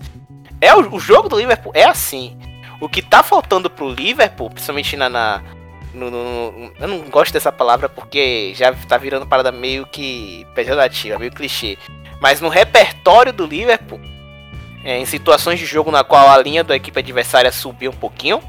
É 0.60 0.74
o, 0.74 0.94
o, 0.94 1.00
jogo 1.00 1.28
do 1.28 1.38
Liverpool 1.38 1.72
é 1.74 1.84
assim. 1.84 2.36
O 2.80 2.88
que 2.88 3.02
tá 3.02 3.22
faltando 3.22 3.70
pro 3.70 3.90
Liverpool, 3.90 4.50
principalmente 4.50 4.96
na, 4.96 5.08
na 5.08 5.42
no, 5.92 6.10
no, 6.10 6.72
eu 6.78 6.88
não 6.88 7.00
gosto 7.10 7.32
dessa 7.32 7.50
palavra 7.50 7.88
porque 7.88 8.52
já 8.54 8.72
tá 8.72 8.96
virando 8.96 9.26
parada 9.26 9.50
meio 9.50 9.86
que 9.86 10.46
pejorativa, 10.54 11.18
meio 11.18 11.32
clichê. 11.32 11.76
Mas 12.20 12.40
no 12.40 12.48
repertório 12.48 13.32
do 13.32 13.46
Liverpool, 13.46 14.00
é, 14.84 14.98
em 14.98 15.06
situações 15.06 15.58
de 15.58 15.66
jogo 15.66 15.90
na 15.90 16.04
qual 16.04 16.28
a 16.28 16.38
linha 16.38 16.62
da 16.62 16.76
equipe 16.76 16.98
adversária 16.98 17.50
subiu 17.50 17.90
um 17.90 17.96
pouquinho, 17.96 18.40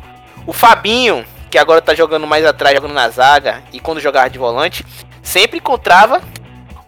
o 0.46 0.54
Fabinho, 0.54 1.26
que 1.50 1.58
agora 1.58 1.82
tá 1.82 1.94
jogando 1.94 2.28
mais 2.28 2.46
atrás, 2.46 2.76
jogando 2.76 2.94
na 2.94 3.10
zaga, 3.10 3.64
e 3.72 3.80
quando 3.80 4.00
jogava 4.00 4.30
de 4.30 4.40
volante, 4.40 4.86
sempre 5.22 5.58
encontrava 5.58 6.22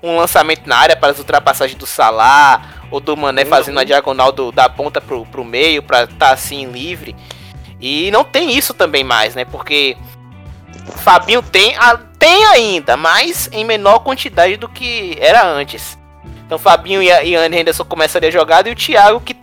um 0.01 0.17
lançamento 0.17 0.67
na 0.67 0.77
área 0.77 0.95
para 0.95 1.11
as 1.11 1.19
ultrapassagens 1.19 1.77
do 1.77 1.85
Salah 1.85 2.82
ou 2.93 2.99
do 2.99 3.17
Mané 3.17 3.43
fazendo 3.43 3.79
a 3.79 3.83
diagonal 3.83 4.31
do, 4.31 4.51
da 4.51 4.69
ponta 4.69 5.01
pro, 5.01 5.25
pro 5.25 5.43
meio 5.43 5.81
para 5.81 6.03
estar 6.03 6.27
tá 6.27 6.31
assim 6.31 6.67
livre. 6.67 7.15
E 7.81 8.11
não 8.11 8.23
tem 8.23 8.55
isso 8.55 8.71
também 8.71 9.03
mais, 9.03 9.33
né? 9.33 9.45
Porque 9.45 9.97
Fabinho 10.97 11.41
tem, 11.41 11.73
tem 12.19 12.45
ainda, 12.45 12.95
mas 12.95 13.49
em 13.51 13.65
menor 13.65 14.01
quantidade 14.01 14.57
do 14.57 14.69
que 14.69 15.17
era 15.19 15.43
antes. 15.43 15.97
Então 16.45 16.59
Fabinho 16.59 17.01
e, 17.01 17.11
a, 17.11 17.23
e 17.23 17.35
Anderson 17.35 17.83
começaram 17.83 18.27
a 18.27 18.31
jogada 18.31 18.69
e 18.69 18.73
o 18.73 18.75
Thiago 18.75 19.19
que 19.21 19.35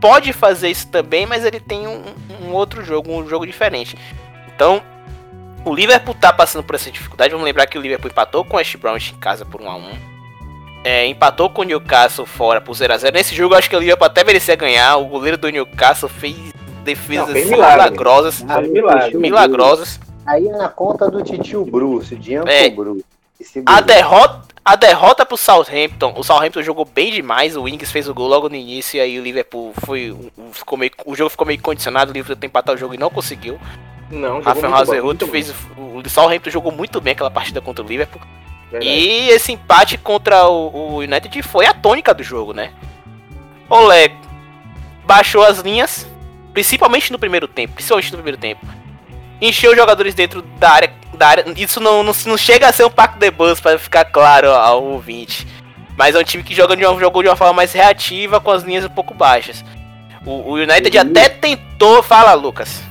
pode 0.00 0.32
fazer 0.32 0.70
isso 0.70 0.88
também, 0.88 1.26
mas 1.26 1.44
ele 1.44 1.60
tem 1.60 1.86
um, 1.86 2.04
um 2.40 2.52
outro 2.52 2.82
jogo, 2.82 3.12
um 3.12 3.28
jogo 3.28 3.46
diferente. 3.46 3.98
Então, 4.48 4.82
o 5.62 5.74
Liverpool 5.74 6.14
tá 6.14 6.32
passando 6.32 6.64
por 6.64 6.74
essa 6.74 6.90
dificuldade. 6.90 7.32
Vamos 7.32 7.44
lembrar 7.44 7.66
que 7.66 7.76
o 7.76 7.82
Liverpool 7.82 8.10
empatou 8.10 8.46
com 8.46 8.54
o 8.54 8.56
West 8.56 8.78
Brown 8.78 8.96
em 8.96 9.18
casa 9.20 9.44
por 9.44 9.60
1 9.60 9.70
a 9.70 9.76
1 9.76 10.13
é, 10.84 11.06
empatou 11.06 11.48
com 11.48 11.62
o 11.62 11.64
Newcastle 11.64 12.26
fora 12.26 12.60
por 12.60 12.76
0x0. 12.76 13.12
Nesse 13.12 13.34
jogo, 13.34 13.54
acho 13.54 13.70
que 13.70 13.74
o 13.74 13.80
Liverpool 13.80 14.06
até 14.06 14.22
merecia 14.22 14.54
ganhar. 14.54 14.98
O 14.98 15.06
goleiro 15.06 15.38
do 15.38 15.48
Newcastle 15.48 16.10
fez 16.10 16.36
defesas 16.84 17.28
Não, 17.28 17.50
milagrosas. 17.50 18.44
Ah, 18.46 18.60
milagre. 18.60 19.16
Milagrosas. 19.16 19.98
Aí 20.26 20.46
é 20.46 20.52
na 20.52 20.68
conta 20.68 21.10
do 21.10 21.22
Titio 21.22 21.64
Bruce, 21.64 22.14
de 22.14 22.34
é, 22.34 22.68
Bruce. 22.68 23.04
A 23.66 23.80
derrota, 23.80 24.42
a 24.64 24.76
derrota 24.76 25.26
pro 25.26 25.36
Southampton, 25.36 26.14
o 26.16 26.22
Southampton 26.22 26.62
jogou 26.62 26.84
bem 26.84 27.12
demais, 27.12 27.56
o 27.56 27.62
Wings 27.62 27.90
fez 27.90 28.08
o 28.08 28.14
gol 28.14 28.28
logo 28.28 28.48
no 28.48 28.54
início, 28.54 28.96
e 28.96 29.00
aí 29.00 29.18
o 29.18 29.22
Liverpool 29.22 29.72
foi. 29.84 30.16
Ficou 30.52 30.78
meio, 30.78 30.92
o 31.04 31.14
jogo 31.14 31.30
ficou 31.30 31.46
meio 31.46 31.60
condicionado, 31.60 32.10
o 32.10 32.14
Liverpool 32.14 32.36
tentou 32.36 32.48
empatar 32.48 32.74
o 32.74 32.78
jogo 32.78 32.94
e 32.94 32.98
não 32.98 33.10
conseguiu. 33.10 33.58
Não, 34.10 34.40
Rafael 34.40 34.74
Hazelhut 34.74 35.26
fez. 35.26 35.52
O 35.76 36.08
Southampton 36.08 36.50
jogou 36.50 36.72
muito 36.72 37.00
bem 37.00 37.12
aquela 37.12 37.30
partida 37.30 37.60
contra 37.60 37.84
o 37.84 37.88
Liverpool. 37.88 38.20
Verdade. 38.70 38.90
E 38.90 39.28
esse 39.30 39.52
empate 39.52 39.98
contra 39.98 40.46
o, 40.46 40.68
o, 40.68 40.98
United 40.98 41.42
foi 41.42 41.66
a 41.66 41.74
tônica 41.74 42.12
do 42.12 42.22
jogo, 42.22 42.52
né? 42.52 42.72
Olé 43.68 44.10
baixou 45.04 45.44
as 45.44 45.58
linhas, 45.58 46.06
principalmente 46.52 47.12
no 47.12 47.18
primeiro 47.18 47.46
tempo, 47.46 47.74
principalmente 47.74 48.10
no 48.10 48.18
primeiro 48.18 48.38
tempo 48.38 48.66
encher 49.40 49.70
os 49.70 49.76
jogadores 49.76 50.14
dentro 50.14 50.42
da 50.42 50.70
área. 50.70 50.92
Da 51.14 51.28
área. 51.28 51.44
Isso 51.56 51.80
não, 51.80 52.02
não, 52.02 52.12
não 52.26 52.36
chega 52.36 52.68
a 52.68 52.72
ser 52.72 52.84
um 52.84 52.90
pacto 52.90 53.18
de 53.18 53.30
buzz 53.30 53.60
para 53.60 53.78
ficar 53.78 54.04
claro 54.06 54.50
ao 54.50 54.82
ouvinte. 54.82 55.46
Mas 55.96 56.14
é 56.14 56.18
um 56.18 56.24
time 56.24 56.42
que 56.42 56.54
joga 56.54 56.76
de 56.76 56.84
uma, 56.84 56.98
jogou 56.98 57.22
de 57.22 57.28
uma 57.28 57.36
forma 57.36 57.52
mais 57.52 57.72
reativa, 57.72 58.40
com 58.40 58.50
as 58.50 58.64
linhas 58.64 58.84
um 58.84 58.88
pouco 58.88 59.14
baixas. 59.14 59.64
O, 60.26 60.30
o 60.30 60.54
United 60.54 60.98
até 60.98 61.28
tentou. 61.28 62.02
Fala, 62.02 62.34
Lucas. 62.34 62.82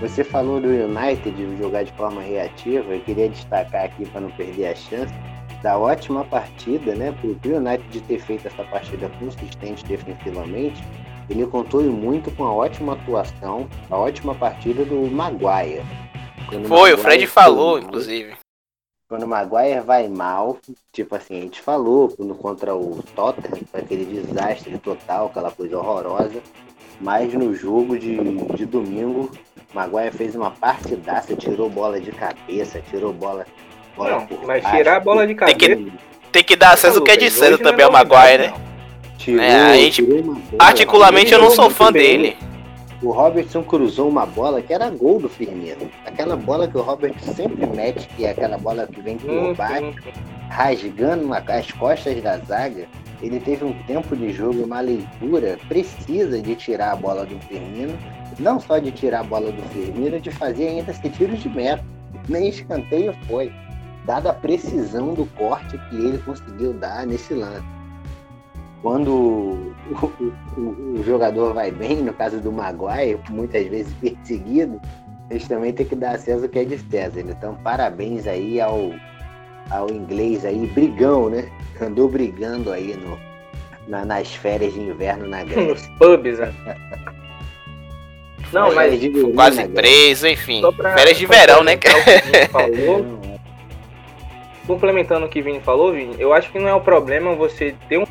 Você 0.00 0.22
falou 0.22 0.60
do 0.60 0.68
United 0.68 1.56
jogar 1.56 1.82
de 1.82 1.92
forma 1.92 2.20
reativa. 2.20 2.94
Eu 2.94 3.00
queria 3.00 3.28
destacar 3.28 3.84
aqui 3.84 4.06
para 4.06 4.20
não 4.20 4.30
perder 4.30 4.68
a 4.68 4.74
chance 4.74 5.12
da 5.62 5.76
ótima 5.76 6.24
partida, 6.24 6.94
né? 6.94 7.12
Para 7.12 7.50
o 7.50 7.56
United 7.56 8.00
ter 8.02 8.20
feito 8.20 8.46
essa 8.46 8.62
partida 8.64 9.08
consistente 9.18 9.84
defensivamente 9.86 10.82
ele 11.28 11.46
contou 11.46 11.82
muito 11.82 12.30
com 12.30 12.44
a 12.44 12.52
ótima 12.52 12.94
atuação, 12.94 13.68
a 13.90 13.96
ótima 13.96 14.34
partida 14.34 14.84
do 14.84 15.10
Maguire. 15.10 15.82
Quando 16.48 16.66
Foi, 16.66 16.92
o, 16.92 16.94
o 16.94 16.98
Fred 16.98 17.26
falou, 17.26 17.72
mal, 17.72 17.78
inclusive. 17.78 18.34
Quando 19.06 19.24
o 19.24 19.28
Maguire 19.28 19.80
vai 19.80 20.08
mal, 20.08 20.58
tipo 20.90 21.14
assim, 21.14 21.38
a 21.38 21.42
gente 21.42 21.60
falou 21.60 22.08
quando, 22.08 22.34
contra 22.34 22.74
o 22.74 23.02
Tottenham, 23.14 23.60
aquele 23.74 24.06
desastre 24.06 24.78
total, 24.78 25.26
aquela 25.26 25.50
coisa 25.50 25.76
horrorosa. 25.76 26.42
Mas 27.00 27.32
no 27.34 27.54
jogo 27.54 27.98
de, 27.98 28.16
de 28.56 28.64
domingo, 28.64 29.30
Maguire 29.74 30.10
fez 30.10 30.34
uma 30.34 30.50
partidaça, 30.50 31.36
tirou 31.36 31.68
bola 31.68 32.00
de 32.00 32.10
cabeça, 32.10 32.82
tirou 32.90 33.12
bola. 33.12 33.46
bola 33.96 34.10
não, 34.10 34.38
mas 34.46 34.62
baixo, 34.62 34.76
tirar 34.76 34.96
a 34.96 35.00
bola 35.00 35.26
de 35.26 35.34
cabeça. 35.34 35.58
Tem 35.58 35.76
que, 35.76 35.92
tem 36.32 36.44
que 36.44 36.56
dar 36.56 36.72
acesso 36.72 36.98
o 36.98 37.04
que 37.04 37.10
é 37.10 37.16
de 37.16 37.30
César 37.30 37.58
também 37.58 37.84
ao 37.84 37.92
Maguire, 37.92 38.48
né? 38.48 38.54
Tirou, 39.18 39.42
é, 39.42 39.72
a 39.72 39.74
gente, 39.74 40.02
bola, 40.02 40.40
particularmente 40.56 41.32
eu 41.32 41.40
não 41.40 41.50
sou 41.50 41.68
fã 41.68 41.92
dele. 41.92 42.36
O 43.00 43.12
Robertson 43.12 43.62
cruzou 43.62 44.08
uma 44.08 44.26
bola 44.26 44.60
que 44.60 44.72
era 44.72 44.90
gol 44.90 45.20
do 45.20 45.28
Firmino. 45.28 45.88
Aquela 46.04 46.34
bola 46.34 46.66
que 46.66 46.76
o 46.76 46.82
Robertson 46.82 47.32
sempre 47.32 47.64
mete, 47.66 48.08
que 48.08 48.24
é 48.24 48.30
aquela 48.30 48.58
bola 48.58 48.88
que 48.88 49.00
vem 49.00 49.16
por 49.16 49.30
hum, 49.30 49.54
baixo, 49.54 49.94
rasgando 50.48 51.32
as 51.32 51.70
costas 51.72 52.20
da 52.20 52.38
zaga. 52.38 52.88
Ele 53.22 53.38
teve 53.38 53.64
um 53.64 53.72
tempo 53.84 54.16
de 54.16 54.32
jogo, 54.32 54.64
uma 54.64 54.80
leitura 54.80 55.58
precisa 55.68 56.40
de 56.42 56.56
tirar 56.56 56.92
a 56.92 56.96
bola 56.96 57.24
do 57.24 57.38
Firmino. 57.46 57.96
Não 58.38 58.60
só 58.60 58.78
de 58.78 58.92
tirar 58.92 59.20
a 59.20 59.24
bola 59.24 59.50
do 59.50 59.62
Firmino, 59.70 60.20
de 60.20 60.30
fazer 60.30 60.68
ainda 60.68 60.90
esse 60.90 61.08
tiro 61.10 61.36
de 61.36 61.48
meta. 61.48 61.84
Nem 62.28 62.48
escanteio 62.48 63.14
foi. 63.26 63.52
Dada 64.04 64.30
a 64.30 64.34
precisão 64.34 65.14
do 65.14 65.26
corte 65.36 65.76
que 65.88 65.96
ele 65.96 66.18
conseguiu 66.18 66.72
dar 66.72 67.06
nesse 67.06 67.34
lance 67.34 67.78
quando 68.82 69.12
o, 69.12 69.74
o, 70.56 70.60
o, 70.60 71.02
jogador 71.04 71.52
vai 71.52 71.70
bem, 71.70 71.96
no 71.96 72.12
caso 72.12 72.40
do 72.40 72.52
Maguire, 72.52 73.18
muitas 73.28 73.66
vezes 73.66 73.92
perseguido, 73.94 74.80
eles 75.30 75.46
também 75.48 75.72
têm 75.72 75.86
que 75.86 75.96
dar 75.96 76.14
acesso 76.14 76.44
ao 76.44 76.48
que 76.48 76.60
é 76.60 76.64
de 76.64 76.78
César. 76.78 77.20
Então, 77.20 77.54
parabéns 77.56 78.26
aí 78.26 78.60
ao, 78.60 78.92
ao 79.70 79.90
inglês 79.90 80.44
aí, 80.44 80.66
brigão, 80.68 81.28
né? 81.28 81.50
Andou 81.80 82.08
brigando 82.08 82.72
aí 82.72 82.96
no, 82.96 83.18
na, 83.88 84.04
nas 84.04 84.34
férias 84.34 84.72
de 84.72 84.80
inverno 84.80 85.26
na 85.26 85.44
Grécia. 85.44 85.66
Nos 85.66 85.86
pubs, 85.98 86.38
né? 86.38 86.54
Não, 88.52 88.74
mas 88.74 88.98
quase 89.34 89.68
preso, 89.68 90.26
enfim. 90.26 90.62
Pra, 90.76 90.94
férias 90.94 91.18
de 91.18 91.26
verão, 91.26 91.62
né? 91.62 91.78
Falou, 92.50 93.04
complementando 94.66 95.26
o 95.26 95.28
que 95.28 95.40
o 95.40 95.44
Vini 95.44 95.60
falou, 95.60 95.92
Vini, 95.92 96.16
eu 96.18 96.32
acho 96.32 96.50
que 96.50 96.58
não 96.58 96.68
é 96.68 96.74
o 96.74 96.80
problema 96.80 97.34
você 97.34 97.74
ter 97.88 97.98
um 97.98 98.06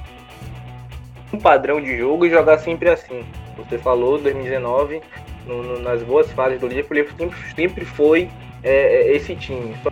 um 1.34 1.40
padrão 1.40 1.82
de 1.82 1.98
jogo 1.98 2.26
e 2.26 2.30
jogar 2.30 2.58
sempre 2.60 2.90
assim. 2.90 3.24
Você 3.58 3.78
falou 3.78 4.18
2019, 4.18 5.02
no, 5.46 5.64
no, 5.64 5.80
nas 5.80 6.04
boas 6.04 6.32
fases 6.32 6.60
do 6.60 6.68
Liverpool, 6.68 6.98
ele 6.98 7.10
sempre, 7.18 7.38
sempre 7.56 7.86
foi 7.86 8.30
é, 8.64 8.72
é, 8.72 9.16
esse 9.16 9.36
time. 9.36 9.76
Só, 9.84 9.90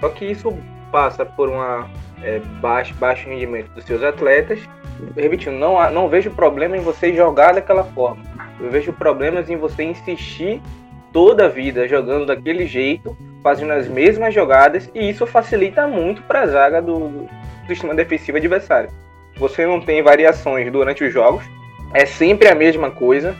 só, 0.00 0.08
que 0.10 0.24
isso 0.24 0.56
passa 0.90 1.24
por 1.24 1.48
uma 1.48 1.88
é, 2.22 2.40
baixo, 2.60 2.94
baixo 2.94 3.28
rendimento 3.28 3.70
dos 3.72 3.84
seus 3.84 4.02
atletas. 4.02 4.58
Repetindo, 5.16 5.58
não, 5.58 5.90
não 5.90 6.08
vejo 6.08 6.30
problema 6.30 6.76
em 6.76 6.80
você 6.80 7.12
jogar 7.12 7.54
daquela 7.54 7.84
forma. 7.84 8.22
Eu 8.60 8.70
vejo 8.70 8.92
problemas 8.92 9.50
em 9.50 9.56
você 9.56 9.82
insistir 9.82 10.60
toda 11.12 11.46
a 11.46 11.48
vida 11.48 11.88
jogando 11.88 12.26
daquele 12.26 12.66
jeito, 12.66 13.16
fazendo 13.42 13.72
as 13.72 13.88
mesmas 13.88 14.32
jogadas, 14.32 14.90
e 14.94 15.10
isso 15.10 15.26
facilita 15.26 15.86
muito 15.86 16.22
para 16.22 16.42
a 16.42 16.46
zaga 16.46 16.80
do, 16.80 17.08
do 17.08 17.28
sistema 17.68 17.94
defensivo 17.94 18.38
adversário 18.38 18.88
você 19.36 19.66
não 19.66 19.80
tem 19.80 20.02
variações 20.02 20.70
durante 20.70 21.02
os 21.04 21.12
jogos, 21.12 21.44
é 21.92 22.06
sempre 22.06 22.48
a 22.48 22.54
mesma 22.54 22.90
coisa. 22.90 23.34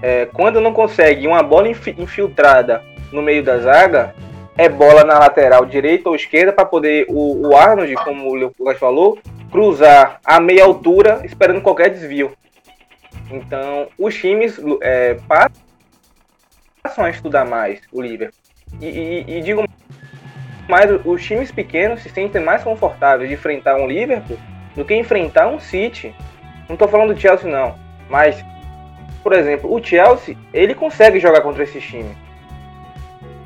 É, 0.00 0.26
quando 0.32 0.60
não 0.60 0.72
consegue 0.72 1.26
uma 1.26 1.42
bola 1.42 1.68
infiltrada 1.68 2.82
no 3.12 3.20
meio 3.20 3.42
da 3.42 3.58
zaga, 3.58 4.14
é 4.56 4.68
bola 4.68 5.04
na 5.04 5.18
lateral 5.18 5.66
direita 5.66 6.08
ou 6.08 6.16
esquerda 6.16 6.52
para 6.52 6.64
poder 6.64 7.06
o, 7.08 7.48
o, 7.48 7.56
Arnold, 7.56 7.94
como 7.96 8.28
o 8.28 8.34
Lucas 8.34 8.78
falou, 8.78 9.18
cruzar 9.50 10.20
a 10.24 10.40
meia 10.40 10.64
altura 10.64 11.20
esperando 11.24 11.60
qualquer 11.60 11.90
desvio. 11.90 12.32
Então, 13.30 13.88
os 13.98 14.14
times 14.14 14.58
é, 14.82 15.18
passam 16.82 17.04
a 17.04 17.10
estudar 17.10 17.44
mais 17.44 17.80
o 17.92 18.00
Liverpool. 18.00 18.38
E, 18.80 18.86
e, 18.86 19.38
e 19.38 19.42
digo 19.42 19.64
mais, 20.68 20.90
os 21.04 21.24
times 21.24 21.50
pequenos 21.50 22.02
se 22.02 22.10
sentem 22.10 22.42
mais 22.42 22.62
confortáveis 22.62 23.28
de 23.28 23.34
enfrentar 23.34 23.76
um 23.76 23.86
Liverpool 23.86 24.38
do 24.74 24.84
que 24.84 24.94
enfrentar 24.94 25.48
um 25.48 25.58
City. 25.58 26.14
Não 26.68 26.74
estou 26.74 26.88
falando 26.88 27.14
do 27.14 27.20
Chelsea 27.20 27.50
não, 27.50 27.78
mas 28.08 28.44
por 29.22 29.32
exemplo, 29.32 29.70
o 29.70 29.84
Chelsea, 29.84 30.36
ele 30.54 30.74
consegue 30.74 31.20
jogar 31.20 31.42
contra 31.42 31.62
esse 31.62 31.80
time. 31.80 32.16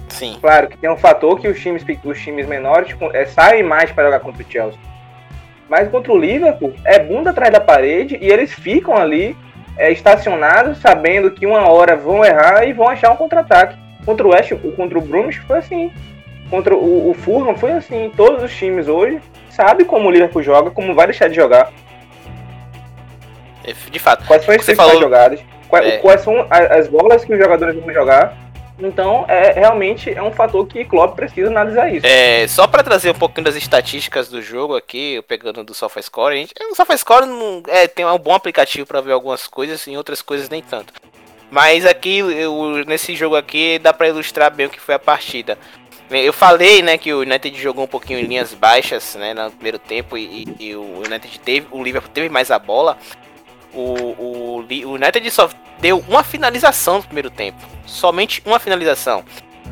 Sim. 0.08 0.38
Claro 0.40 0.68
que 0.68 0.76
tem 0.76 0.88
um 0.88 0.96
fator 0.96 1.40
que 1.40 1.48
os 1.48 1.58
times, 1.58 1.84
os 2.04 2.20
times 2.20 2.46
menores 2.46 2.88
tipo, 2.88 3.10
é, 3.12 3.24
saem 3.26 3.62
mais 3.62 3.90
para 3.90 4.04
jogar 4.04 4.20
contra 4.20 4.42
o 4.42 4.46
Chelsea. 4.48 4.78
Mas 5.68 5.88
contra 5.88 6.12
o 6.12 6.18
Liverpool, 6.18 6.74
é 6.84 6.98
bunda 6.98 7.30
atrás 7.30 7.52
da 7.52 7.60
parede 7.60 8.18
e 8.20 8.30
eles 8.30 8.52
ficam 8.52 8.96
ali 8.96 9.36
é, 9.76 9.90
estacionados, 9.90 10.78
sabendo 10.78 11.30
que 11.30 11.46
uma 11.46 11.68
hora 11.68 11.96
vão 11.96 12.24
errar 12.24 12.64
e 12.64 12.72
vão 12.72 12.88
achar 12.88 13.10
um 13.10 13.16
contra-ataque. 13.16 13.76
Contra 14.04 14.26
o 14.26 14.30
West, 14.30 14.52
contra 14.76 14.98
o 14.98 15.02
Brunos 15.02 15.36
foi 15.36 15.58
assim. 15.58 15.92
Contra 16.50 16.74
o, 16.74 17.10
o 17.10 17.14
Fulham 17.14 17.56
foi 17.56 17.72
assim. 17.72 18.10
Todos 18.16 18.42
os 18.42 18.54
times 18.54 18.88
hoje 18.88 19.20
sabe 19.48 19.84
como 19.84 20.08
o 20.08 20.10
Liverpool 20.10 20.42
joga, 20.42 20.70
como 20.70 20.94
vai 20.94 21.06
deixar 21.06 21.28
de 21.28 21.36
jogar. 21.36 21.72
É, 23.64 23.72
de 23.90 23.98
fato. 23.98 24.26
Quais 24.26 24.44
são 24.44 24.54
as 24.54 24.64
você 24.64 24.74
falou... 24.74 25.00
jogadas? 25.00 25.40
Quais, 25.68 25.86
é. 25.86 25.98
quais 25.98 26.20
são 26.20 26.46
as 26.50 26.86
bolas 26.88 27.24
que 27.24 27.32
os 27.32 27.38
jogadores 27.38 27.74
vão 27.74 27.94
jogar? 27.94 28.36
Então, 28.78 29.24
é, 29.28 29.52
realmente 29.52 30.10
é 30.10 30.22
um 30.22 30.32
fator 30.32 30.66
que 30.66 30.84
Klopp 30.84 31.14
precisa 31.14 31.48
analisar 31.48 31.92
isso. 31.92 32.06
É, 32.06 32.46
só 32.48 32.66
para 32.66 32.82
trazer 32.82 33.10
um 33.10 33.14
pouquinho 33.14 33.44
das 33.44 33.54
estatísticas 33.54 34.28
do 34.28 34.42
jogo 34.42 34.74
aqui, 34.76 35.22
pegando 35.28 35.62
do 35.62 35.74
SofaScore, 35.74 36.34
a 36.34 36.36
gente, 36.36 36.54
o 36.70 36.74
SofaScore 36.74 37.26
não, 37.26 37.62
é, 37.68 37.86
tem 37.86 38.04
um 38.04 38.18
bom 38.18 38.34
aplicativo 38.34 38.86
para 38.86 39.00
ver 39.00 39.12
algumas 39.12 39.46
coisas 39.46 39.86
e 39.86 39.96
outras 39.96 40.22
coisas 40.22 40.48
nem 40.48 40.62
tanto. 40.62 40.92
Mas 41.50 41.84
aqui, 41.84 42.18
eu, 42.18 42.82
nesse 42.86 43.14
jogo 43.14 43.36
aqui, 43.36 43.78
dá 43.78 43.92
para 43.92 44.08
ilustrar 44.08 44.50
bem 44.50 44.66
o 44.66 44.70
que 44.70 44.80
foi 44.80 44.94
a 44.94 44.98
partida. 44.98 45.58
Eu 46.10 46.32
falei, 46.32 46.82
né, 46.82 46.98
que 46.98 47.12
o 47.12 47.20
United 47.20 47.60
jogou 47.60 47.84
um 47.84 47.88
pouquinho 47.88 48.18
em 48.18 48.24
linhas 48.24 48.52
baixas, 48.52 49.14
né, 49.14 49.32
no 49.32 49.50
primeiro 49.50 49.78
tempo 49.78 50.16
e, 50.16 50.46
e 50.58 50.74
o 50.74 51.02
United 51.06 51.40
teve, 51.40 51.66
o 51.70 51.82
Liverpool 51.82 52.10
teve 52.12 52.28
mais 52.28 52.50
a 52.50 52.58
bola. 52.58 52.98
O, 53.74 53.80
o, 54.18 54.66
o 54.86 54.92
United 54.94 55.30
só 55.30 55.48
deu 55.80 56.04
uma 56.08 56.22
finalização 56.22 56.98
no 56.98 57.02
primeiro 57.02 57.30
tempo, 57.30 57.58
somente 57.86 58.42
uma 58.44 58.58
finalização. 58.58 59.24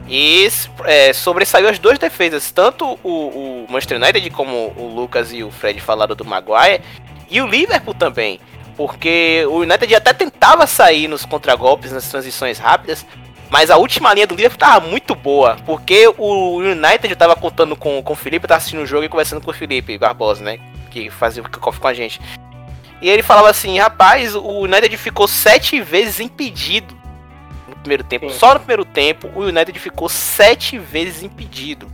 E 0.08 0.48
é, 0.84 1.12
sobressaiu 1.12 1.68
as 1.68 1.78
duas 1.78 1.98
defesas, 1.98 2.50
tanto 2.50 2.98
o, 3.02 3.08
o 3.08 3.66
Manchester 3.68 3.96
United 3.98 4.30
como 4.30 4.72
o 4.76 4.92
Lucas 4.94 5.32
e 5.32 5.44
o 5.44 5.50
Fred 5.50 5.80
falaram 5.80 6.16
do 6.16 6.24
Maguire, 6.24 6.82
e 7.30 7.40
o 7.40 7.46
Liverpool 7.46 7.94
também. 7.94 8.40
Porque 8.76 9.44
o 9.46 9.58
United 9.58 9.94
até 9.94 10.12
tentava 10.12 10.66
sair 10.66 11.06
nos 11.06 11.24
contragolpes, 11.24 11.92
nas 11.92 12.08
transições 12.08 12.58
rápidas, 12.58 13.06
mas 13.50 13.70
a 13.70 13.76
última 13.76 14.14
linha 14.14 14.26
do 14.26 14.34
Liverpool 14.34 14.58
tava 14.58 14.86
muito 14.86 15.14
boa, 15.14 15.56
porque 15.66 16.12
o 16.16 16.56
United 16.58 17.14
tava 17.16 17.36
contando 17.36 17.76
com, 17.76 18.02
com 18.02 18.12
o 18.12 18.16
Felipe, 18.16 18.46
tava 18.46 18.58
assistindo 18.58 18.82
o 18.82 18.86
jogo 18.86 19.04
e 19.04 19.08
conversando 19.08 19.42
com 19.42 19.50
o 19.50 19.54
Felipe 19.54 19.98
Barbosa, 19.98 20.42
né? 20.42 20.58
Que 20.90 21.10
fazia 21.10 21.42
o 21.42 21.48
kickoff 21.48 21.78
com 21.78 21.88
a 21.88 21.94
gente. 21.94 22.20
E 23.00 23.08
ele 23.08 23.22
falava 23.22 23.48
assim, 23.48 23.78
rapaz, 23.78 24.34
o 24.34 24.60
United 24.60 24.96
ficou 24.96 25.26
sete 25.26 25.80
vezes 25.80 26.20
impedido 26.20 26.94
no 27.68 27.76
primeiro 27.76 28.04
tempo. 28.04 28.28
Sim. 28.28 28.38
Só 28.38 28.54
no 28.54 28.60
primeiro 28.60 28.84
tempo, 28.84 29.30
o 29.34 29.40
United 29.40 29.78
ficou 29.78 30.08
sete 30.08 30.78
vezes 30.78 31.22
impedido. 31.22 31.86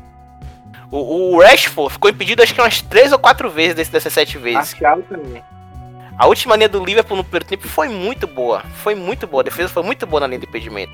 O, 0.90 1.34
o 1.34 1.40
Rashford 1.40 1.92
ficou 1.92 2.10
impedido 2.10 2.42
acho 2.42 2.54
que 2.54 2.60
umas 2.60 2.80
três 2.82 3.12
ou 3.12 3.18
quatro 3.18 3.50
vezes 3.50 3.88
dessas 3.88 4.12
sete 4.12 4.38
vezes. 4.38 4.74
também. 5.02 5.42
A 6.18 6.26
última 6.26 6.56
linha 6.56 6.68
do 6.68 6.82
Liverpool 6.82 7.16
no 7.16 7.24
primeiro 7.24 7.44
tempo 7.44 7.68
foi 7.68 7.88
muito 7.88 8.26
boa. 8.26 8.62
Foi 8.82 8.94
muito 8.94 9.26
boa. 9.26 9.42
A 9.42 9.44
defesa 9.44 9.68
foi 9.68 9.82
muito 9.82 10.06
boa 10.06 10.20
na 10.20 10.26
linha 10.26 10.40
de 10.40 10.46
impedimento. 10.46 10.92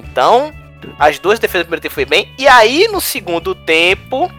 Então, 0.00 0.52
as 0.98 1.18
duas 1.18 1.38
defesas 1.38 1.64
do 1.64 1.68
primeiro 1.68 1.82
tempo 1.82 1.94
foi 1.94 2.04
bem. 2.04 2.32
E 2.38 2.48
aí, 2.48 2.88
no 2.88 3.00
segundo 3.00 3.54
tempo, 3.54 4.30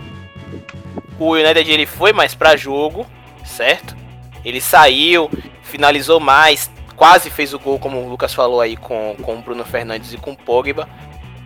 o 1.20 1.34
United 1.34 1.72
ele 1.72 1.86
foi 1.86 2.14
mais 2.14 2.34
para 2.34 2.56
jogo, 2.56 3.06
certo? 3.46 3.97
Ele 4.48 4.62
saiu, 4.62 5.30
finalizou 5.62 6.22
mais, 6.22 6.72
quase 6.96 7.30
fez 7.30 7.54
o 7.54 7.60
gol, 7.60 7.78
como 7.78 8.02
o 8.02 8.10
Lucas 8.10 8.34
falou 8.34 8.62
aí, 8.62 8.78
com, 8.78 9.14
com 9.22 9.36
o 9.36 9.42
Bruno 9.42 9.66
Fernandes 9.66 10.14
e 10.14 10.18
com 10.18 10.32
o 10.32 10.38
Pogba, 10.38 10.88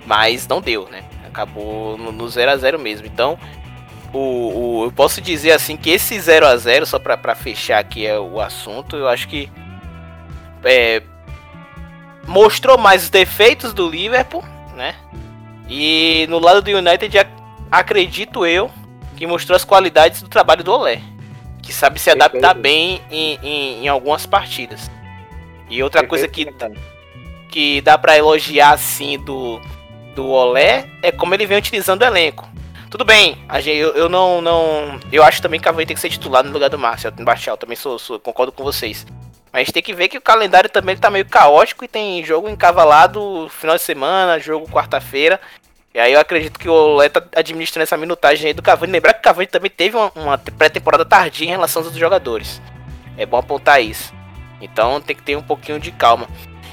mas 0.06 0.48
não 0.48 0.62
deu, 0.62 0.88
né? 0.88 1.04
Acabou 1.26 1.98
no 1.98 2.30
0 2.30 2.52
a 2.52 2.58
0 2.58 2.78
mesmo. 2.78 3.08
Então, 3.08 3.40
o, 4.14 4.20
o, 4.20 4.84
eu 4.86 4.92
posso 4.92 5.20
dizer 5.20 5.52
assim 5.52 5.76
que 5.76 5.90
esse 5.90 6.20
0 6.20 6.46
a 6.46 6.56
0 6.56 6.86
só 6.86 7.00
para 7.00 7.34
fechar 7.34 7.80
aqui 7.80 8.06
é 8.06 8.20
o 8.20 8.40
assunto, 8.40 8.96
eu 8.96 9.08
acho 9.08 9.28
que 9.28 9.50
é, 10.64 11.02
mostrou 12.28 12.78
mais 12.78 13.06
os 13.06 13.10
defeitos 13.10 13.74
do 13.74 13.90
Liverpool, 13.90 14.44
né? 14.76 14.94
E 15.68 16.28
no 16.30 16.38
lado 16.38 16.62
do 16.62 16.70
United, 16.70 17.18
acredito 17.72 18.46
eu, 18.46 18.70
que 19.18 19.26
mostrou 19.26 19.56
as 19.56 19.66
qualidades 19.66 20.22
do 20.22 20.30
trabalho 20.30 20.64
do 20.64 20.72
Olé, 20.72 21.02
que 21.62 21.74
sabe 21.74 22.00
se 22.00 22.10
adaptar 22.10 22.54
bem 22.54 23.02
em, 23.10 23.40
em, 23.42 23.86
em 23.86 23.88
algumas 23.88 24.26
partidas. 24.26 24.90
E 25.70 25.82
outra 25.82 26.06
coisa 26.06 26.28
que, 26.28 26.48
que 27.50 27.82
dá 27.82 27.98
para 27.98 28.18
elogiar 28.18 28.72
assim 28.72 29.18
do, 29.20 29.62
do 30.16 30.28
Olé 30.30 30.86
é 31.02 31.12
como 31.12 31.34
ele 31.34 31.46
vem 31.46 31.58
utilizando 31.58 32.02
o 32.02 32.06
elenco. 32.06 32.50
Tudo 32.90 33.06
bem, 33.06 33.38
a 33.48 33.62
gente, 33.62 33.78
eu, 33.78 33.94
eu 33.94 34.10
não, 34.10 34.42
não. 34.42 35.00
Eu 35.12 35.24
acho 35.24 35.42
também 35.42 35.62
que 35.62 35.66
a 35.66 35.72
Cavani 35.72 35.86
tem 35.86 35.96
que 35.96 36.02
ser 36.02 36.10
titular 36.10 36.44
no 36.44 36.52
lugar 36.52 36.70
do 36.70 36.78
Márcio. 36.78 37.10
Baixal, 37.20 37.56
também 37.56 37.78
sou, 37.78 37.98
sou, 37.98 38.20
concordo 38.20 38.52
com 38.52 38.66
vocês. 38.66 39.06
Mas 39.52 39.62
a 39.62 39.64
gente 39.64 39.74
tem 39.74 39.84
que 39.84 39.94
ver 39.94 40.10
que 40.10 40.18
o 40.18 40.22
calendário 40.22 40.70
também 40.70 40.98
tá 40.98 41.10
meio 41.10 41.26
caótico 41.26 41.86
e 41.86 41.88
tem 41.88 42.24
jogo 42.24 42.50
encavalado 42.50 43.48
final 43.50 43.78
de 43.78 43.82
semana, 43.82 44.40
jogo 44.40 44.70
quarta-feira. 44.70 45.40
E 45.94 46.00
aí 46.00 46.14
eu 46.14 46.20
acredito 46.20 46.58
que 46.58 46.70
o 46.70 46.96
Lé 46.96 47.10
tá 47.10 47.22
administrando 47.36 47.84
essa 47.84 47.98
minutagem 47.98 48.48
aí 48.48 48.54
do 48.54 48.62
Cavani. 48.62 48.94
Lembrar 48.94 49.14
que 49.14 49.20
o 49.20 49.24
Cavani 49.24 49.48
também 49.48 49.70
teve 49.70 49.98
uma, 49.98 50.12
uma 50.16 50.38
pré-temporada 50.38 51.04
tardia 51.04 51.48
em 51.48 51.52
relação 51.52 51.84
aos 51.84 51.94
jogadores. 51.96 52.62
É 53.18 53.26
bom 53.26 53.38
apontar 53.38 53.84
isso. 53.84 54.14
Então 54.62 55.02
tem 55.02 55.16
que 55.16 55.24
ter 55.24 55.36
um 55.36 55.42
pouquinho 55.42 55.80
de 55.80 55.92
calma. 55.92 56.28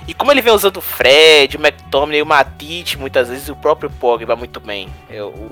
E 0.07 0.14
como 0.14 0.31
ele 0.31 0.40
vem 0.40 0.54
usando 0.54 0.78
o 0.78 0.81
Fred, 0.81 1.57
o 1.57 1.61
McTominay, 1.61 2.22
o 2.22 2.26
Matite, 2.26 2.96
muitas 2.96 3.28
vezes 3.28 3.48
o 3.48 3.57
próprio 3.57 3.90
Pogba 3.90 4.37
muito 4.37 4.61
bem. 4.61 4.88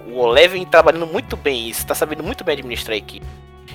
O 0.07 0.19
Olé 0.19 0.49
vem 0.49 0.65
trabalhando 0.65 1.07
muito 1.07 1.37
bem 1.37 1.69
isso, 1.69 1.87
tá 1.87 1.95
sabendo 1.95 2.23
muito 2.23 2.43
bem 2.43 2.55
administrar 2.55 2.95
a 2.95 2.99
equipe. 2.99 3.27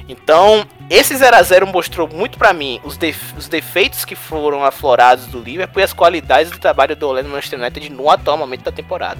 Então, 0.09 0.65
esse 0.89 1.15
0 1.15 1.35
a 1.35 1.43
0 1.43 1.67
mostrou 1.67 2.07
muito 2.07 2.37
para 2.37 2.51
mim 2.51 2.81
os, 2.83 2.97
os, 3.37 3.47
defeitos 3.47 4.03
que 4.03 4.15
foram 4.15 4.65
aflorados 4.65 5.27
do 5.27 5.39
Liverpool 5.39 5.81
e 5.81 5.83
as 5.83 5.93
qualidades 5.93 6.51
do 6.51 6.57
trabalho 6.57 6.95
do 6.95 7.07
Olé 7.07 7.21
no 7.21 7.29
Manchester 7.29 7.59
United 7.59 7.89
no 7.91 8.09
atual 8.09 8.37
momento 8.37 8.63
da 8.63 8.71
temporada. 8.71 9.19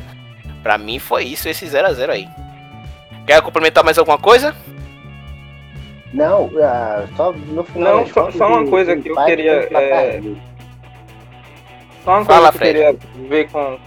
Para 0.62 0.78
mim 0.78 1.00
foi 1.00 1.24
isso, 1.26 1.50
esse 1.50 1.66
0 1.68 1.88
a 1.88 1.94
0 1.94 2.12
aí. 2.12 2.28
Quer 3.26 3.42
complementar 3.42 3.84
mais 3.84 3.98
alguma 3.98 4.18
coisa? 4.18 4.56
Não, 6.14 6.46
uh, 6.46 7.08
só 7.16 7.32
no 7.32 7.64
final. 7.64 7.98
Não, 7.98 8.08
só, 8.08 8.32
só 8.32 8.48
uma 8.48 8.70
coisa 8.70 8.96
que 8.96 9.10
eu 9.10 9.16
queria. 9.26 9.68
É... 9.72 10.22
Só 12.04 12.18
uma 12.18 12.26
Fala, 12.26 12.52
coisa 12.52 12.74
que 12.74 12.80
eu 12.80 12.98
queria 12.98 13.30
ver 13.30 13.50
com, 13.50 13.80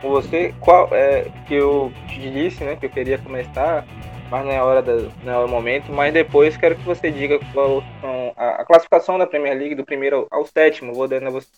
com 0.00 0.10
você. 0.10 0.54
Qual 0.60 0.88
é 0.92 1.26
que 1.46 1.54
eu 1.54 1.92
te 2.08 2.30
disse, 2.30 2.64
né? 2.64 2.76
Que 2.76 2.86
eu 2.86 2.90
queria 2.90 3.18
começar 3.18 3.84
mas 4.30 4.44
não 4.44 4.52
é 4.52 4.60
hora 4.60 4.82
da, 4.82 5.08
não 5.22 5.32
é 5.32 5.44
o 5.44 5.48
momento. 5.48 5.92
Mas 5.92 6.12
depois 6.12 6.56
quero 6.56 6.74
que 6.74 6.82
você 6.82 7.10
diga 7.10 7.38
qual 7.52 7.82
são 8.00 8.32
a, 8.36 8.62
a, 8.62 8.64
classificação 8.64 9.18
da 9.18 9.26
Premier 9.26 9.56
League 9.56 9.74
do 9.74 9.84
primeiro 9.84 10.26
ao, 10.30 10.40
ao 10.40 10.46
sétimo. 10.46 10.92
Vou 10.92 11.06
dando 11.06 11.28
a 11.28 11.30
você, 11.30 11.48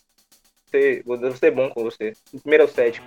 vou 1.04 1.32
ser 1.32 1.50
bom 1.50 1.68
com 1.70 1.82
você. 1.82 2.12
Do 2.32 2.40
primeiro 2.40 2.64
ao 2.64 2.68
sétimo. 2.68 3.06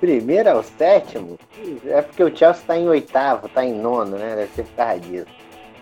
Primeiro 0.00 0.50
ao 0.50 0.62
sétimo? 0.62 1.38
É 1.86 2.02
porque 2.02 2.24
o 2.24 2.36
Chelsea 2.36 2.62
está 2.62 2.76
em 2.76 2.88
oitavo, 2.88 3.46
está 3.46 3.64
em 3.64 3.72
nono, 3.72 4.18
né? 4.18 4.34
Deve 4.34 4.52
ser 4.52 4.64
por 4.64 4.74
causa 4.74 5.00
disso. 5.00 5.26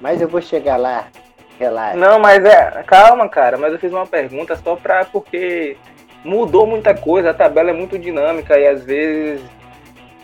Mas 0.01 0.21
eu 0.21 0.29
vou 0.29 0.43
chegar 0.43 0.77
lá. 0.77 1.09
Relaxa. 1.59 1.97
Não, 1.97 2.19
mas 2.19 2.45
é. 2.45 2.83
Calma, 2.87 3.29
cara. 3.29 3.57
Mas 3.57 3.73
eu 3.73 3.79
fiz 3.79 3.93
uma 3.93 4.07
pergunta 4.07 4.57
só 4.57 4.77
pra. 4.77 5.05
Porque 5.05 5.77
mudou 6.25 6.67
muita 6.67 6.95
coisa, 6.95 7.31
a 7.31 7.35
tabela 7.35 7.71
é 7.71 7.73
muito 7.73 7.99
dinâmica 7.99 8.59
e 8.59 8.67
às 8.67 8.85
vezes 8.85 9.43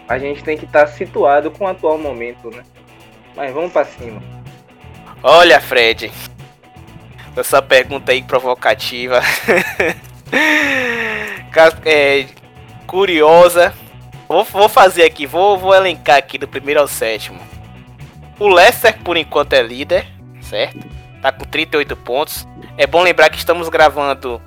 a 0.09 0.19
gente 0.19 0.43
tem 0.45 0.57
que 0.57 0.65
estar 0.65 0.87
tá 0.87 0.87
situado 0.87 1.51
com 1.51 1.65
o 1.65 1.69
atual 1.69 1.99
momento, 1.99 2.51
né? 2.51 2.63
Mas 3.35 3.53
vamos 3.53 3.73
para 3.73 3.85
cima. 3.85 4.23
Olha, 5.23 5.61
Fred, 5.61 6.13
essa 7.41 7.61
pergunta 7.61 8.13
aí 8.13 8.23
provocativa, 8.23 9.21
é, 11.85 12.27
curiosa. 12.87 13.75
Vou, 14.29 14.45
vou, 14.45 14.69
fazer 14.69 15.05
aqui, 15.05 15.27
vou, 15.27 15.57
vou 15.57 15.75
elencar 15.75 16.17
aqui 16.17 16.37
do 16.37 16.49
primeiro 16.49 16.81
ao 16.81 16.89
sétimo. 16.89 17.39
O 18.39 18.49
Leicester, 18.49 18.99
por 19.03 19.17
enquanto, 19.17 19.53
é 19.53 19.63
líder, 19.63 20.07
certo? 20.43 20.87
Tá 21.23 21.31
com 21.31 21.45
38 21.45 21.97
pontos. 21.97 22.47
É 22.77 22.87
bom 22.87 23.03
lembrar 23.03 23.31
que 23.31 23.39
estamos 23.39 23.69
gravando 23.69 24.43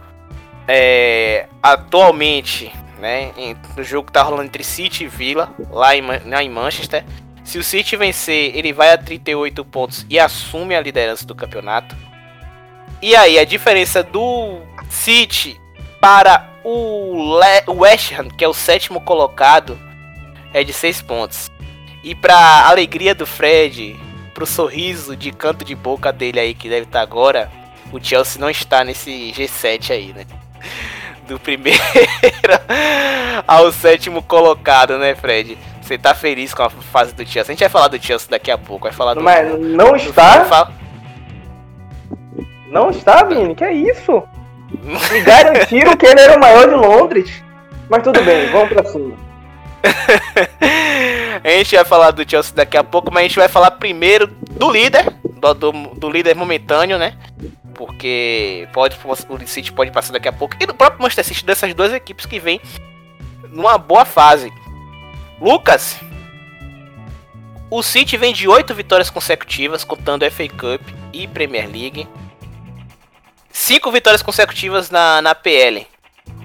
é, 0.68 1.48
atualmente 1.64 2.72
né? 3.00 3.32
O 3.78 3.84
jogo 3.84 4.08
que 4.08 4.14
tá 4.14 4.22
rolando 4.22 4.44
entre 4.44 4.64
City 4.64 5.06
e 5.06 5.08
Villa, 5.08 5.54
lá 5.72 5.96
em, 5.96 6.02
lá 6.02 6.44
em 6.44 6.50
Manchester. 6.50 7.04
Se 7.44 7.58
o 7.58 7.64
City 7.64 7.96
vencer, 7.96 8.56
ele 8.56 8.72
vai 8.72 8.92
a 8.92 8.98
38 8.98 9.66
pontos 9.66 10.06
e 10.10 10.20
assume 10.20 10.76
a 10.76 10.82
liderança 10.82 11.26
do 11.26 11.34
campeonato. 11.34 11.96
E 13.02 13.16
aí, 13.16 13.40
a 13.40 13.46
diferença 13.46 14.04
do 14.04 14.60
City 14.90 15.60
para 16.02 16.50
o, 16.64 17.40
Le 17.40 17.64
o 17.68 17.82
West 17.82 18.12
Ham, 18.12 18.30
que 18.30 18.44
é 18.44 18.48
o 18.48 18.54
sétimo 18.54 19.00
colocado, 19.00 19.80
é 20.54 20.64
de 20.64 20.74
6 20.74 21.02
pontos. 21.04 21.50
E 22.04 22.14
para 22.14 22.68
alegria 22.68 23.16
do 23.16 23.26
Fred, 23.26 23.98
pro 24.34 24.46
sorriso 24.46 25.16
de 25.16 25.32
canto 25.32 25.64
de 25.64 25.76
boca 25.76 26.12
dele 26.12 26.40
aí, 26.40 26.54
que 26.54 26.70
deve 26.70 26.84
estar 26.84 27.00
tá 27.00 27.04
agora, 27.04 27.50
o 27.92 28.04
Chelsea 28.04 28.40
não 28.40 28.50
está 28.50 28.84
nesse 28.84 29.34
G7 29.36 29.92
aí, 29.92 30.14
né? 30.14 30.26
do 31.28 31.40
primeiro 31.40 31.80
ao 33.48 33.72
sétimo 33.72 34.24
colocado, 34.24 34.98
né, 34.98 35.16
Fred? 35.16 35.58
Você 35.82 35.98
tá 35.98 36.14
feliz 36.14 36.54
com 36.54 36.64
a 36.64 36.70
fase 36.70 37.14
do 37.14 37.26
Chelsea? 37.26 37.52
A 37.52 37.54
gente 37.54 37.60
vai 37.60 37.70
falar 37.70 37.88
do 37.88 38.02
Chelsea 38.02 38.30
daqui 38.30 38.52
a 38.52 38.58
pouco, 38.58 38.84
vai 38.84 38.94
falar 38.94 39.14
do. 39.14 39.22
Mas 39.22 39.48
não 39.60 39.92
do 39.92 39.96
está? 39.96 40.72
Não 42.70 42.90
está, 42.90 43.24
Vini? 43.24 43.56
Que 43.56 43.64
é 43.64 43.74
isso? 43.74 44.24
Me 45.12 45.22
garantiram 45.22 45.96
que 45.96 46.06
ele 46.06 46.20
era 46.20 46.38
o 46.38 46.40
maior 46.40 46.68
de 46.68 46.76
Londres. 46.76 47.44
Mas 47.90 48.04
tudo 48.04 48.22
bem, 48.24 48.50
vamos 48.52 48.70
pra 48.70 48.84
cima. 48.86 49.16
a 51.44 51.50
gente 51.50 51.76
vai 51.76 51.86
falar 51.86 52.12
do 52.12 52.30
Chelsea 52.30 52.54
daqui 52.54 52.78
a 52.78 52.84
pouco, 52.84 53.12
mas 53.12 53.22
a 53.22 53.28
gente 53.28 53.40
vai 53.40 53.48
falar 53.48 53.72
primeiro 53.72 54.28
do 54.28 54.70
líder, 54.70 55.14
do, 55.24 55.54
do, 55.54 55.72
do 55.72 56.10
líder 56.10 56.36
momentâneo, 56.36 56.98
né? 56.98 57.14
porque 57.80 58.68
pode 58.74 58.98
o 59.06 59.48
City 59.48 59.72
pode 59.72 59.90
passar 59.90 60.12
daqui 60.12 60.28
a 60.28 60.34
pouco. 60.34 60.54
E 60.60 60.68
no 60.68 60.74
próprio 60.74 61.02
Manchester 61.02 61.24
City 61.24 61.46
dessas 61.46 61.74
duas 61.74 61.94
equipes 61.94 62.26
que 62.26 62.38
vem 62.38 62.60
numa 63.48 63.78
boa 63.78 64.04
fase. 64.04 64.52
Lucas, 65.40 65.98
o 67.72 67.82
City 67.82 68.18
vem 68.18 68.34
de 68.34 68.50
oito 68.50 68.76
vitórias 68.76 69.10
consecutivas, 69.10 69.86
contando 69.86 70.30
FA 70.30 70.50
Cup 70.50 70.82
e 71.14 71.26
Premier 71.26 71.72
League. 71.72 72.06
Cinco 73.60 73.92
vitórias 73.92 74.22
consecutivas 74.22 74.90
na, 74.90 75.22
na 75.22 75.36
PL. 75.36 75.86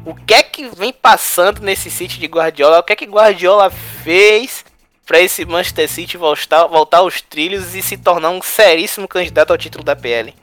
O 0.04 0.14
que 0.14 0.34
é 0.34 0.42
que 0.42 0.68
vem 0.68 0.92
passando 0.92 1.60
nesse 1.62 1.90
City 1.90 2.18
de 2.18 2.26
Guardiola? 2.26 2.80
O 2.80 2.82
que 2.82 2.92
é 2.92 2.96
que 2.96 3.06
Guardiola 3.06 3.70
fez 3.70 4.64
para 5.06 5.20
esse 5.20 5.44
Manchester 5.44 5.88
City 5.88 6.16
voltar, 6.16 6.66
voltar 6.66 6.98
aos 6.98 7.22
trilhos 7.22 7.74
e 7.74 7.82
se 7.82 7.96
tornar 7.96 8.30
um 8.30 8.42
seríssimo 8.42 9.06
candidato 9.06 9.52
ao 9.52 9.58
título 9.58 9.84
da 9.84 9.94
PL? 9.94 10.34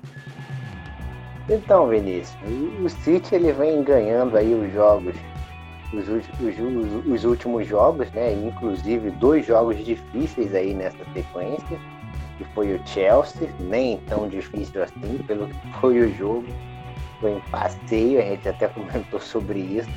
Então, 1.50 1.90
Vinícius, 1.90 2.38
o 2.84 2.90
City 2.90 3.36
ele 3.36 3.52
vem 3.52 3.84
ganhando 3.84 4.38
aí 4.38 4.54
os 4.54 4.72
jogos, 4.74 5.16
os, 5.94 6.08
os, 6.08 7.06
os, 7.06 7.24
últimos 7.26 7.68
jogos, 7.68 8.10
né? 8.12 8.34
Inclusive 8.34 9.12
dois 9.12 9.46
jogos 9.46 9.84
difíceis 9.84 10.56
aí 10.56 10.74
nessa 10.74 11.04
sequência, 11.14 11.80
que 12.42 12.54
foi 12.54 12.74
o 12.74 12.88
Chelsea, 12.88 13.50
nem 13.60 13.98
tão 14.08 14.28
difícil 14.28 14.84
assim, 14.84 15.18
pelo 15.28 15.48
que 15.48 15.74
foi 15.80 16.00
o 16.00 16.16
jogo. 16.16 16.46
Foi 17.20 17.36
um 17.36 17.42
passeio, 17.52 18.20
a 18.20 18.24
gente 18.24 18.50
até 18.50 18.68
comentou 18.68 19.20
sobre 19.20 19.60
isso 19.60 19.90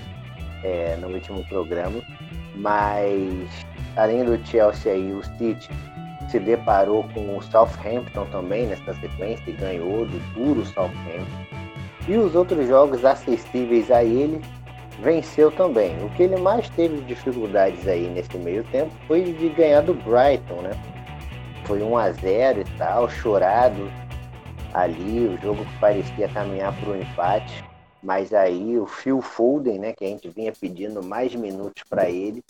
é, 0.63 0.97
no 1.01 1.09
último 1.09 1.43
programa. 1.49 2.03
Mas 2.57 3.49
além 3.97 4.25
do 4.25 4.45
Chelsea 4.47 4.93
aí, 4.93 5.13
o 5.13 5.23
City 5.39 5.71
se 6.29 6.39
deparou 6.39 7.05
com 7.15 7.37
o 7.37 7.43
Southampton 7.43 8.27
também 8.27 8.67
nessa 8.67 8.93
sequência 8.95 9.51
e 9.51 9.53
ganhou 9.53 10.07
do 10.07 10.19
duro 10.35 10.65
Southampton. 10.67 11.25
E 12.07 12.17
os 12.17 12.35
outros 12.35 12.69
jogos 12.69 13.05
acessíveis 13.05 13.91
a 13.91 14.05
ele 14.05 14.41
venceu 15.03 15.51
também. 15.51 15.97
O 16.05 16.11
que 16.11 16.25
ele 16.25 16.37
mais 16.37 16.69
teve 16.71 17.01
dificuldades 17.03 17.89
aí 17.89 18.07
nesse 18.09 18.37
meio 18.37 18.63
tempo 18.65 18.91
foi 19.07 19.23
de 19.23 19.49
ganhar 19.51 19.81
do 19.81 19.95
Brighton, 19.95 20.61
né? 20.63 20.73
Foi 21.67 21.83
1 21.83 21.97
a 21.97 22.13
0 22.13 22.61
e 22.61 22.65
tal, 22.79 23.09
chorado 23.09 23.91
ali, 24.75 25.29
o 25.29 25.41
jogo 25.41 25.65
parecia 25.81 26.29
caminhar 26.29 26.75
para 26.79 26.91
o 26.91 26.97
empate, 26.97 27.65
mas 28.03 28.35
aí 28.35 28.79
o 28.79 28.87
Phil 28.87 29.23
Foden, 29.23 29.79
né, 29.79 29.93
que 29.93 30.05
a 30.05 30.09
gente 30.09 30.29
vinha 30.29 30.53
pedindo 30.53 31.03
mais 31.03 31.35
minutos 31.35 31.85
para 31.89 32.11
ele, 32.11 32.45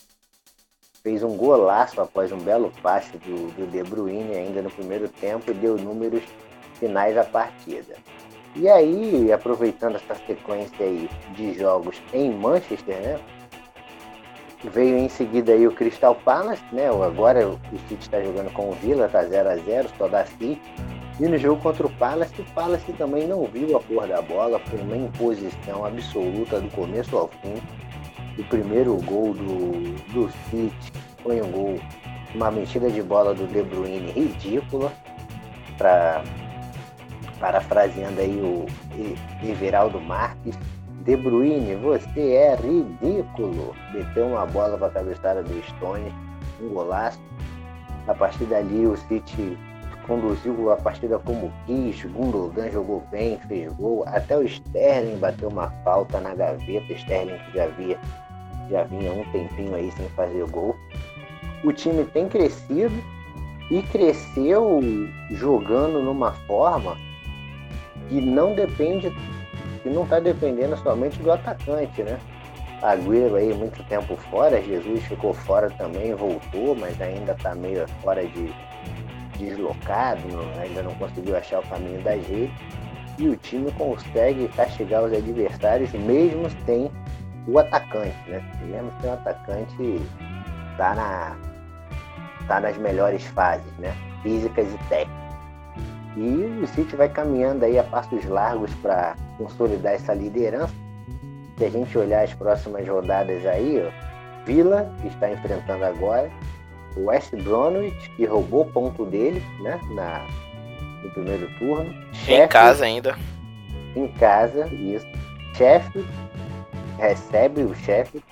fez 1.03 1.23
um 1.23 1.37
golaço 1.37 2.01
após 2.01 2.33
um 2.33 2.39
belo 2.39 2.73
passe 2.83 3.17
do, 3.19 3.53
do 3.53 3.71
De 3.71 3.83
Bruyne 3.83 4.35
ainda 4.35 4.63
no 4.63 4.71
primeiro 4.71 5.07
tempo 5.09 5.51
e 5.51 5.55
deu 5.55 5.77
números 5.77 6.23
finais 6.81 7.17
à 7.17 7.25
partida. 7.25 7.95
E 8.57 8.69
aí, 8.69 9.31
aproveitando 9.33 9.97
essa 9.97 10.15
sequência 10.27 10.87
aí 10.87 11.11
de 11.35 11.55
jogos 11.55 12.01
em 12.13 12.33
Manchester, 12.33 13.01
né? 13.03 13.21
Veio 14.73 14.97
em 14.97 15.09
seguida 15.09 15.53
aí 15.53 15.67
o 15.67 15.73
Crystal 15.73 16.15
Palace, 16.15 16.63
né? 16.73 16.89
Agora 16.89 17.47
o 17.49 17.59
City 17.89 17.99
está 18.01 18.21
jogando 18.23 18.53
com 18.53 18.71
o 18.71 18.73
Villa, 18.75 19.09
tá 19.09 19.23
0 19.23 19.51
a 19.51 19.57
0 19.57 19.89
só 19.99 20.09
dá 20.09 20.25
City. 20.25 20.61
E 21.21 21.29
no 21.29 21.39
jogo 21.39 21.61
contra 21.61 21.87
o 21.87 21.91
Palace, 21.91 22.41
o 22.41 22.45
Palace 22.55 22.93
também 22.95 23.29
não 23.29 23.45
viu 23.45 23.77
a 23.77 23.81
cor 23.83 24.07
da 24.09 24.21
bola, 24.21 24.59
foi 24.59 24.81
uma 24.81 24.97
imposição 24.97 25.85
absoluta 25.85 26.61
do 26.61 26.69
começo 26.71 27.17
ao 27.17 27.29
fim 27.29 27.63
o 28.39 28.45
primeiro 28.45 28.97
gol 29.03 29.33
do, 29.33 29.95
do 30.13 30.31
City 30.51 30.93
foi 31.23 31.41
um 31.41 31.51
gol, 31.51 31.81
uma 32.35 32.51
mentira 32.51 32.91
de 32.91 33.03
bola 33.03 33.35
do 33.35 33.47
De 33.47 33.63
Bruyne 33.63 34.11
ridícula, 34.11 34.93
pra, 35.79 36.23
parafraseando 37.39 38.21
aí 38.21 38.37
o 38.41 38.67
Everaldo 39.43 40.01
Marques. 40.01 40.59
De 41.05 41.17
Bruyne, 41.17 41.75
você 41.77 42.33
é 42.33 42.57
ridículo. 42.57 43.75
Meteu 43.93 44.27
uma 44.27 44.47
bola 44.47 44.79
para 44.79 44.87
a 44.87 44.91
cabeçada 44.91 45.43
do 45.43 45.63
Stone, 45.63 46.11
um 46.63 46.69
golaço. 46.71 47.21
A 48.09 48.15
partir 48.15 48.45
dali 48.47 48.87
o 48.87 48.97
City 48.97 49.59
conduziu 50.07 50.71
a 50.71 50.77
partida 50.77 51.19
como 51.19 51.53
quis, 51.67 52.03
Gundogan 52.05 52.71
jogou 52.71 53.03
bem, 53.11 53.39
fez 53.49 53.73
gol, 53.75 54.05
até 54.07 54.37
o 54.37 54.43
Sterling 54.43 55.17
bateu 55.17 55.49
uma 55.49 55.71
falta 55.83 56.21
na 56.21 56.35
gaveta, 56.35 56.93
Sterling 56.93 57.39
que 57.39 57.57
já 57.57 57.65
havia 57.65 57.99
já 58.71 58.85
vinha 58.85 59.13
um 59.13 59.25
tempinho 59.31 59.75
aí 59.75 59.91
sem 59.93 60.09
fazer 60.11 60.45
gol. 60.47 60.75
O 61.63 61.73
time 61.73 62.05
tem 62.05 62.29
crescido 62.29 62.95
e 63.71 63.83
cresceu 63.83 64.81
jogando 65.31 66.03
numa 66.03 66.33
forma 66.47 66.97
que 68.09 68.21
não 68.21 68.55
depende, 68.55 69.13
que 69.85 69.91
não 69.91 70.05
está 70.05 70.19
dependendo 70.19 70.77
somente 70.79 71.23
do 71.23 71.31
atacante, 71.31 72.03
né? 72.03 72.19
Agüero 72.83 73.37
aí 73.37 73.53
muito 73.53 73.83
tempo 73.85 74.17
fora, 74.31 74.61
Jesus 74.61 75.05
ficou 75.05 75.35
fora 75.35 75.71
também, 75.71 76.15
voltou, 76.15 76.75
mas 76.75 77.01
ainda 77.01 77.33
está 77.33 77.55
meio 77.55 77.87
fora 78.03 78.27
de 78.27 78.53
deslocado, 79.39 80.23
ainda 80.61 80.83
não 80.83 80.95
conseguiu 80.95 81.37
achar 81.37 81.61
o 81.61 81.69
caminho 81.69 82.03
da 82.03 82.17
gente. 82.17 82.53
E 83.19 83.29
o 83.29 83.37
time 83.37 83.71
consegue 83.73 84.49
castigar 84.49 85.05
os 85.05 85.13
adversários 85.13 85.93
mesmo 85.93 86.49
sem 86.65 86.91
o 87.47 87.59
atacante, 87.59 88.17
né? 88.27 88.43
Mesmo 88.63 88.91
que 89.01 89.07
o 89.07 89.13
atacante 89.13 90.01
tá, 90.79 90.95
na, 90.95 91.37
tá 92.49 92.61
nas 92.61 92.77
melhores 92.79 93.23
fases, 93.29 93.73
né? 93.79 93.95
Físicas 94.23 94.67
e 94.67 94.79
técnicas. 94.89 95.24
E 96.17 96.63
o 96.63 96.67
City 96.69 96.95
vai 96.95 97.09
caminhando 97.09 97.65
aí 97.65 97.79
a 97.79 97.83
passos 97.85 98.25
largos 98.27 98.73
para 98.75 99.17
consolidar 99.37 99.95
essa 99.95 100.15
liderança. 100.15 100.73
Se 101.59 101.65
a 101.65 101.71
gente 101.71 101.97
olhar 101.99 102.25
as 102.25 102.35
próximas 102.35 102.87
rodadas 102.87 103.45
aí, 103.47 103.83
ó, 103.85 104.45
Vila, 104.45 104.93
que 105.01 105.09
está 105.09 105.31
enfrentando 105.31 105.85
agora, 105.85 106.31
o 106.97 107.07
West 107.07 107.35
Bromwich, 107.43 108.11
que 108.11 108.27
roubou 108.27 108.67
ponto 108.67 109.05
dele, 109.07 109.43
né? 109.61 109.81
Na, 109.95 110.25
no 111.03 111.11
primeiro 111.11 111.49
turno. 111.59 111.93
Sheffield, 112.13 112.45
em 112.45 112.49
casa 112.49 112.85
ainda. 112.85 113.19
Em 113.97 114.09
casa, 114.09 114.67
isso. 114.69 115.07
Sheffield, 115.55 116.09
recebe 116.99 117.63
o 117.63 117.75
chefe, 117.75 118.23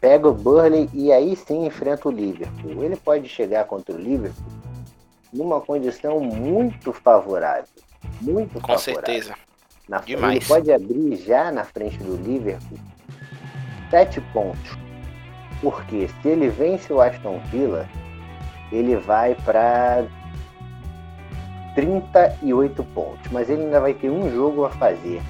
pega 0.00 0.28
o 0.28 0.34
Burnley 0.34 0.88
e 0.92 1.12
aí 1.12 1.36
sim 1.36 1.66
enfrenta 1.66 2.08
o 2.08 2.12
Liverpool. 2.12 2.82
Ele 2.82 2.96
pode 2.96 3.28
chegar 3.28 3.64
contra 3.64 3.94
o 3.94 3.98
Liverpool 3.98 4.55
numa 5.32 5.60
condição 5.60 6.20
muito 6.20 6.92
favorável. 6.92 7.64
Muito 8.20 8.60
Com 8.60 8.60
favorável. 8.60 8.94
certeza. 8.94 9.34
Na, 9.88 9.98
Demais. 9.98 10.36
Ele 10.36 10.44
pode 10.44 10.72
abrir 10.72 11.16
já 11.16 11.50
na 11.52 11.64
frente 11.64 11.98
do 11.98 12.16
Liverpool 12.16 12.78
sete 13.90 14.20
pontos. 14.32 14.76
Porque 15.60 16.08
se 16.08 16.28
ele 16.28 16.48
vence 16.48 16.92
o 16.92 17.00
Aston 17.00 17.40
Villa, 17.50 17.88
ele 18.70 18.96
vai 18.96 19.34
para 19.36 20.04
38 21.74 22.84
pontos. 22.84 23.30
Mas 23.30 23.48
ele 23.48 23.62
ainda 23.62 23.80
vai 23.80 23.94
ter 23.94 24.10
um 24.10 24.30
jogo 24.30 24.64
a 24.64 24.70
fazer. 24.70 25.22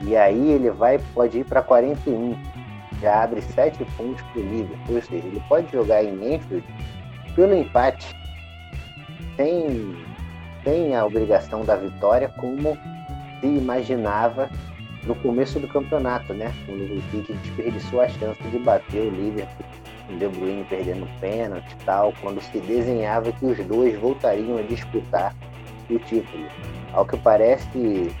E 0.00 0.16
aí 0.16 0.50
ele 0.50 0.70
vai, 0.70 0.98
pode 1.14 1.38
ir 1.38 1.44
para 1.44 1.62
41. 1.62 2.36
Já 3.00 3.24
abre 3.24 3.42
7 3.42 3.84
pontos 3.96 4.22
para 4.22 4.40
o 4.40 4.44
Liverpool. 4.44 4.96
Ou 4.96 5.02
seja, 5.02 5.26
ele 5.26 5.42
pode 5.48 5.70
jogar 5.72 6.04
em 6.04 6.34
Enfield 6.34 6.66
pelo 7.34 7.54
empate 7.54 8.14
sem 10.64 10.94
a 10.94 11.04
obrigação 11.04 11.64
da 11.64 11.76
vitória, 11.76 12.28
como 12.38 12.76
se 13.40 13.46
imaginava 13.46 14.48
no 15.04 15.14
começo 15.16 15.58
do 15.58 15.66
campeonato, 15.66 16.32
né? 16.32 16.52
O 16.68 17.10
City 17.10 17.32
desperdiçou 17.32 18.00
a 18.00 18.08
chance 18.08 18.42
de 18.42 18.58
bater 18.58 19.00
o 19.00 19.10
Liverpool, 19.10 19.66
o 20.08 20.16
De 20.16 20.28
Bruyne 20.28 20.64
perdendo 20.64 21.08
pênalti 21.20 21.72
e 21.72 21.84
tal, 21.84 22.12
quando 22.20 22.40
se 22.40 22.60
desenhava 22.60 23.32
que 23.32 23.44
os 23.44 23.58
dois 23.66 23.98
voltariam 23.98 24.58
a 24.58 24.62
disputar 24.62 25.34
o 25.90 25.98
título. 25.98 26.46
Ao 26.92 27.04
que 27.04 27.16
parece, 27.16 28.12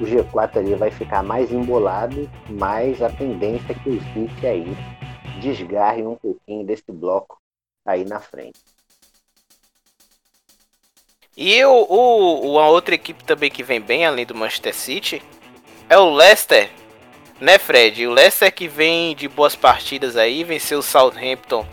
o 0.00 0.04
G4 0.04 0.58
ali 0.58 0.74
vai 0.74 0.90
ficar 0.90 1.22
mais 1.22 1.50
embolado, 1.50 2.30
mas 2.48 3.02
a 3.02 3.08
tendência 3.10 3.72
é 3.72 3.74
que 3.74 3.90
o 3.90 4.02
City 4.12 4.46
aí 4.46 4.76
desgarre 5.40 6.02
um 6.02 6.14
pouquinho 6.14 6.64
desse 6.64 6.90
bloco 6.92 7.38
aí 7.84 8.04
na 8.04 8.20
frente. 8.20 8.73
E 11.36 11.64
o, 11.64 11.86
o, 11.88 12.58
a 12.58 12.68
outra 12.68 12.94
equipe 12.94 13.24
também 13.24 13.50
que 13.50 13.62
vem 13.62 13.80
bem, 13.80 14.06
além 14.06 14.24
do 14.24 14.34
Manchester 14.34 14.74
City, 14.74 15.22
é 15.88 15.98
o 15.98 16.14
Leicester, 16.14 16.70
né, 17.40 17.58
Fred? 17.58 18.06
O 18.06 18.12
Leicester 18.12 18.52
que 18.52 18.68
vem 18.68 19.14
de 19.16 19.28
boas 19.28 19.56
partidas 19.56 20.16
aí, 20.16 20.44
venceu 20.44 20.78
o 20.78 20.82
Southampton 20.82 21.66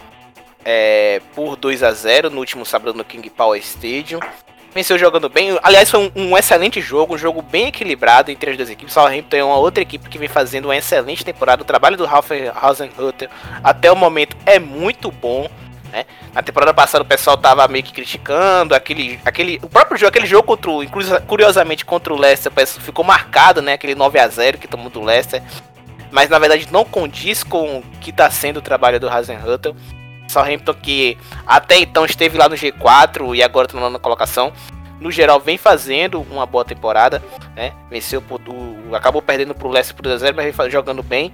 é, 0.66 1.22
por 1.36 1.56
2 1.56 1.84
a 1.84 1.92
0 1.92 2.30
no 2.30 2.40
último 2.40 2.66
sábado 2.66 2.94
no 2.94 3.06
King 3.06 3.30
Power 3.30 3.60
Stadium 3.60 4.20
venceu 4.74 4.98
jogando 4.98 5.30
bem. 5.30 5.58
Aliás, 5.62 5.90
foi 5.90 6.12
um, 6.16 6.30
um, 6.30 6.38
excelente 6.38 6.82
jogo, 6.82 7.16
um 7.16 7.18
jogo 7.18 7.42
bem 7.42 7.68
equilibrado 7.68 8.32
entre 8.32 8.52
as 8.52 8.58
duas 8.58 8.70
equipes. 8.70 8.94
Southampton 8.94 9.36
é 9.36 9.44
uma 9.44 9.58
outra 9.58 9.84
equipe 9.84 10.10
que 10.10 10.18
vem 10.18 10.28
fazendo 10.28 10.66
uma 10.66 10.76
excelente 10.76 11.24
temporada. 11.24 11.62
O 11.62 11.66
trabalho 11.66 11.98
do 11.98 12.06
Ralph 12.06 12.32
Hasenhutter 12.56 13.30
até 13.64 13.92
o 13.92 13.96
momento 13.96 14.36
é 14.46 14.60
muito 14.60 15.12
bom. 15.12 15.50
Né? 15.92 16.06
Na 16.34 16.42
temporada 16.42 16.74
passada 16.74 17.04
o 17.04 17.08
pessoal 17.08 17.38
tava 17.38 17.68
meio 17.68 17.84
que 17.84 17.92
criticando 17.92 18.74
aquele, 18.74 19.20
aquele, 19.26 19.60
o 19.62 19.68
próprio 19.68 19.98
jogo, 19.98 20.10
aquele 20.10 20.26
jogo 20.26 20.44
contra 20.44 20.72
o, 20.72 20.82
curiosamente 21.28 21.84
contra 21.84 22.14
o 22.14 22.18
Leicester, 22.18 22.52
ficou 22.80 23.04
marcado, 23.04 23.62
né? 23.62 23.74
Aquele 23.74 23.94
9 23.94 24.18
a 24.20 24.28
0 24.28 24.58
que 24.58 24.68
tomou 24.68 24.90
do 24.90 25.02
Leicester, 25.02 25.44
mas 26.10 26.30
na 26.30 26.40
verdade 26.40 26.68
não 26.72 26.86
condiz 26.86 27.44
com 27.44 27.80
o 27.80 27.84
que 28.00 28.10
está 28.10 28.30
sendo 28.30 28.58
o 28.58 28.62
trabalho 28.62 29.00
do 29.00 29.10
Hasenhutter. 29.10 29.74
Southampton 30.30 30.74
que 30.74 31.18
até 31.46 31.78
então 31.78 32.06
esteve 32.06 32.38
lá 32.38 32.48
no 32.48 32.56
G4 32.56 33.36
e 33.36 33.44
agora 33.44 33.68
está 33.68 33.90
na 33.90 34.00
colocação. 34.00 34.54
no 34.98 35.12
geral 35.12 35.42
vem 35.42 35.58
fazendo 35.58 36.22
uma 36.22 36.46
boa 36.46 36.64
temporada, 36.64 37.22
né? 37.54 37.74
Venceu 37.90 38.22
por, 38.22 38.40
o, 38.48 38.96
acabou 38.96 39.22
perdendo 39.22 39.54
pro 39.54 39.68
Leicester 39.68 39.96
por 39.96 40.04
2 40.04 40.22
mas 40.34 40.56
vem 40.56 40.72
jogando 40.72 41.04
bem. 41.04 41.34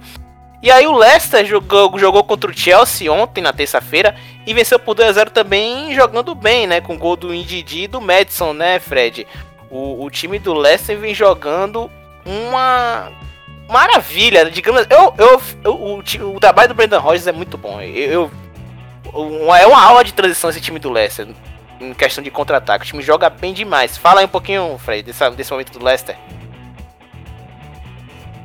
E 0.60 0.70
aí 0.70 0.86
o 0.86 0.96
Leicester 0.96 1.46
jogou, 1.46 1.96
jogou 1.98 2.24
contra 2.24 2.50
o 2.50 2.56
Chelsea 2.56 3.12
ontem, 3.12 3.40
na 3.40 3.52
terça-feira, 3.52 4.16
e 4.44 4.52
venceu 4.52 4.78
por 4.78 4.96
2x0 4.96 5.30
também, 5.30 5.94
jogando 5.94 6.34
bem, 6.34 6.66
né? 6.66 6.80
Com 6.80 6.98
gol 6.98 7.14
do 7.14 7.32
Indidi 7.32 7.84
e 7.84 7.88
do 7.88 8.00
Madison, 8.00 8.52
né, 8.52 8.80
Fred? 8.80 9.26
O, 9.70 10.04
o 10.04 10.10
time 10.10 10.38
do 10.38 10.52
Leicester 10.54 10.98
vem 10.98 11.14
jogando 11.14 11.88
uma 12.26 13.12
maravilha, 13.68 14.50
digamos. 14.50 14.84
Eu, 14.90 15.14
eu, 15.16 15.42
eu 15.62 15.74
o, 15.74 16.34
o, 16.34 16.40
trabalho 16.40 16.68
do 16.68 16.74
Brendan 16.74 16.98
Rodgers 16.98 17.26
é 17.28 17.32
muito 17.32 17.56
bom. 17.56 17.80
Eu, 17.80 18.30
eu, 19.14 19.54
é 19.54 19.66
uma 19.66 19.80
aula 19.80 20.02
de 20.02 20.12
transição 20.12 20.50
esse 20.50 20.60
time 20.60 20.80
do 20.80 20.90
Leicester, 20.90 21.28
em 21.80 21.94
questão 21.94 22.24
de 22.24 22.32
contra-ataque. 22.32 22.84
O 22.84 22.88
time 22.88 23.02
joga 23.02 23.30
bem 23.30 23.52
demais. 23.52 23.96
Fala 23.96 24.20
aí 24.20 24.26
um 24.26 24.30
pouquinho, 24.30 24.76
Fred, 24.78 25.04
desse, 25.04 25.30
desse 25.30 25.52
momento 25.52 25.78
do 25.78 25.84
Leicester. 25.84 26.16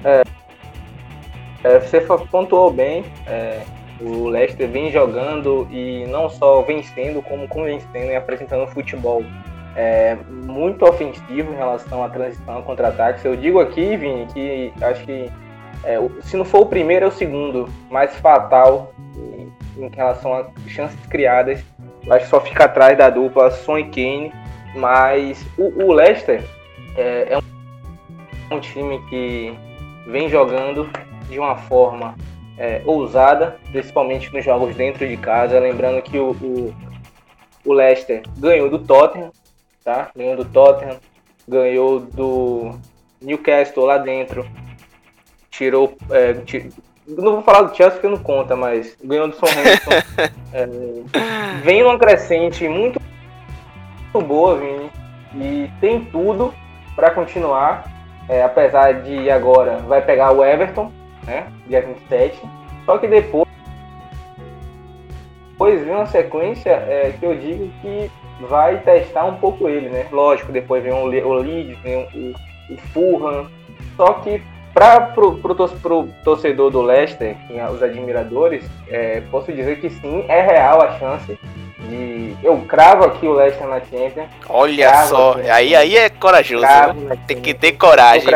É, 0.03 0.24
é, 1.64 1.80
você 1.80 2.01
pontuou 2.01 2.72
bem. 2.72 3.03
É, 3.26 3.61
o 4.01 4.28
Leicester 4.28 4.68
vem 4.68 4.91
jogando 4.91 5.68
e 5.72 6.05
não 6.07 6.30
só 6.30 6.61
vencendo, 6.61 7.22
como 7.22 7.47
convencendo 7.47 8.11
e 8.11 8.16
apresentando 8.16 8.68
futebol 8.68 9.24
é, 9.76 10.18
muito 10.30 10.86
ofensivo 10.86 11.53
em 11.53 11.55
relação 11.55 12.03
à 12.03 12.09
transição 12.09 12.61
contra-ataques. 12.64 13.24
Eu 13.24 13.36
digo 13.36 13.59
aqui, 13.59 13.95
Vini, 13.95 14.26
que 14.28 14.74
acho 14.82 15.05
que 15.05 15.32
é, 15.84 15.97
se 16.22 16.38
não 16.38 16.45
for 16.45 16.61
o 16.61 16.66
primeiro, 16.66 17.05
é 17.05 17.07
o 17.07 17.11
segundo 17.11 17.68
mais 17.89 18.16
fatal 18.18 18.93
em, 19.16 19.51
em 19.78 19.89
relação 19.89 20.34
a 20.34 20.47
chances 20.68 20.99
criadas. 21.07 21.64
Eu 22.05 22.14
acho 22.14 22.26
que 22.26 22.30
só 22.30 22.41
fica 22.41 22.66
atrás 22.66 22.97
da 22.97 23.09
dupla 23.09 23.51
Son 23.51 23.78
e 23.78 23.86
Kane. 23.86 24.32
Mas 24.76 25.45
o, 25.57 25.86
o 25.86 25.93
Leicester 25.93 26.43
é, 26.97 27.34
é 27.34 27.38
um, 27.38 28.55
um 28.55 28.59
time 28.59 28.99
que 29.09 29.55
vem 30.07 30.30
jogando 30.30 30.89
de 31.34 31.39
uma 31.39 31.57
forma 31.57 32.15
é, 32.57 32.81
ousada, 32.86 33.57
principalmente 33.71 34.31
nos 34.34 34.45
jogos 34.45 34.75
dentro 34.75 35.07
de 35.07 35.17
casa. 35.17 35.59
Lembrando 35.59 36.01
que 36.01 36.17
o, 36.17 36.31
o, 36.31 36.73
o 37.65 37.73
Leicester 37.73 38.23
ganhou 38.38 38.69
do 38.69 38.79
Tottenham, 38.79 39.31
tá? 39.84 40.09
Ganhou 40.15 40.38
do 40.38 40.45
Tottenham, 40.45 40.97
ganhou 41.47 41.99
do 41.99 42.75
Newcastle 43.21 43.86
lá 43.86 43.97
dentro, 43.97 44.47
tirou. 45.49 45.97
É, 46.09 46.34
tir... 46.34 46.69
Não 47.05 47.34
vou 47.34 47.41
falar 47.43 47.63
do 47.63 47.75
Chelsea 47.75 47.99
porque 47.99 48.07
não 48.07 48.23
conta, 48.23 48.55
mas 48.55 48.95
ganhou 49.03 49.27
do 49.27 49.36
Southampton. 49.36 49.91
é, 50.53 50.65
vem 51.63 51.84
numa 51.84 51.99
crescente 51.99 52.67
muito, 52.69 53.01
muito 54.13 54.27
boa, 54.27 54.57
Vini, 54.57 54.89
e 55.36 55.69
tem 55.81 56.05
tudo 56.05 56.53
para 56.95 57.11
continuar. 57.11 57.91
É, 58.29 58.41
apesar 58.41 59.01
de 59.01 59.29
agora 59.29 59.79
vai 59.79 60.01
pegar 60.01 60.31
o 60.31 60.45
Everton, 60.45 60.89
né? 61.26 61.47
Dia 61.67 61.82
27. 61.82 62.39
Só 62.86 62.97
que 62.97 63.07
depois, 63.07 63.47
depois 65.51 65.84
vem 65.84 65.93
uma 65.93 66.05
sequência 66.05 66.71
é, 66.71 67.13
que 67.17 67.26
eu 67.26 67.36
digo 67.38 67.69
que 67.82 68.11
vai 68.41 68.80
testar 68.80 69.26
um 69.26 69.36
pouco 69.36 69.69
ele, 69.69 69.89
né? 69.89 70.07
Lógico, 70.11 70.51
depois 70.51 70.84
vem 70.84 70.91
o, 70.91 71.05
o 71.05 71.34
Leeds, 71.34 71.78
vem 71.80 72.07
o, 72.13 72.74
o 72.74 72.78
Fulham. 72.93 73.47
Só 73.95 74.13
que 74.13 74.41
para 74.74 75.01
pro, 75.01 75.38
pro, 75.38 75.55
pro, 75.55 76.09
torcedor 76.24 76.71
do 76.71 76.82
Leicester, 76.82 77.38
os 77.71 77.84
admiradores, 77.84 78.67
é, 78.89 79.21
posso 79.30 79.53
dizer 79.53 79.80
que 79.80 79.89
sim, 79.89 80.26
é 80.28 80.41
real 80.41 80.82
a 80.82 80.97
chance 80.97 81.38
de. 81.80 82.36
Eu 82.43 82.57
cravo 82.61 83.05
aqui 83.05 83.26
o 83.26 83.34
Leicester 83.34 83.67
na 83.67 83.80
Champions. 83.80 84.30
Olha 84.49 85.05
só, 85.05 85.36
aí, 85.51 85.76
aí 85.76 85.97
é 85.97 86.09
corajoso. 86.09 86.65
Né? 86.65 87.17
Tem 87.28 87.41
que 87.41 87.53
ter 87.53 87.74
coragem. 87.74 88.30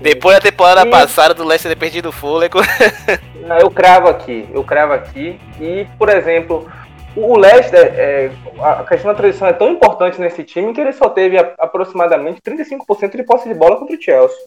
Depois 0.00 0.36
da 0.36 0.42
temporada 0.42 0.86
e... 0.86 0.90
passada 0.90 1.34
do 1.34 1.44
Leicester 1.44 1.72
ter 1.72 1.78
perdido 1.78 2.08
o 2.08 2.12
fôlego. 2.12 2.58
Não, 3.46 3.58
eu 3.58 3.70
cravo 3.70 4.08
aqui, 4.08 4.48
eu 4.52 4.64
cravo 4.64 4.92
aqui. 4.92 5.38
E, 5.60 5.86
por 5.98 6.08
exemplo, 6.08 6.70
o 7.16 7.36
Leicester, 7.38 7.92
é, 7.94 8.30
a 8.60 8.84
questão 8.84 9.12
da 9.12 9.16
transição 9.16 9.46
é 9.46 9.52
tão 9.52 9.70
importante 9.70 10.20
nesse 10.20 10.42
time 10.42 10.72
que 10.72 10.80
ele 10.80 10.92
só 10.92 11.08
teve 11.08 11.38
aproximadamente 11.38 12.40
35% 12.40 13.16
de 13.16 13.22
posse 13.22 13.48
de 13.48 13.54
bola 13.54 13.76
contra 13.76 13.96
o 13.96 14.02
Chelsea. 14.02 14.38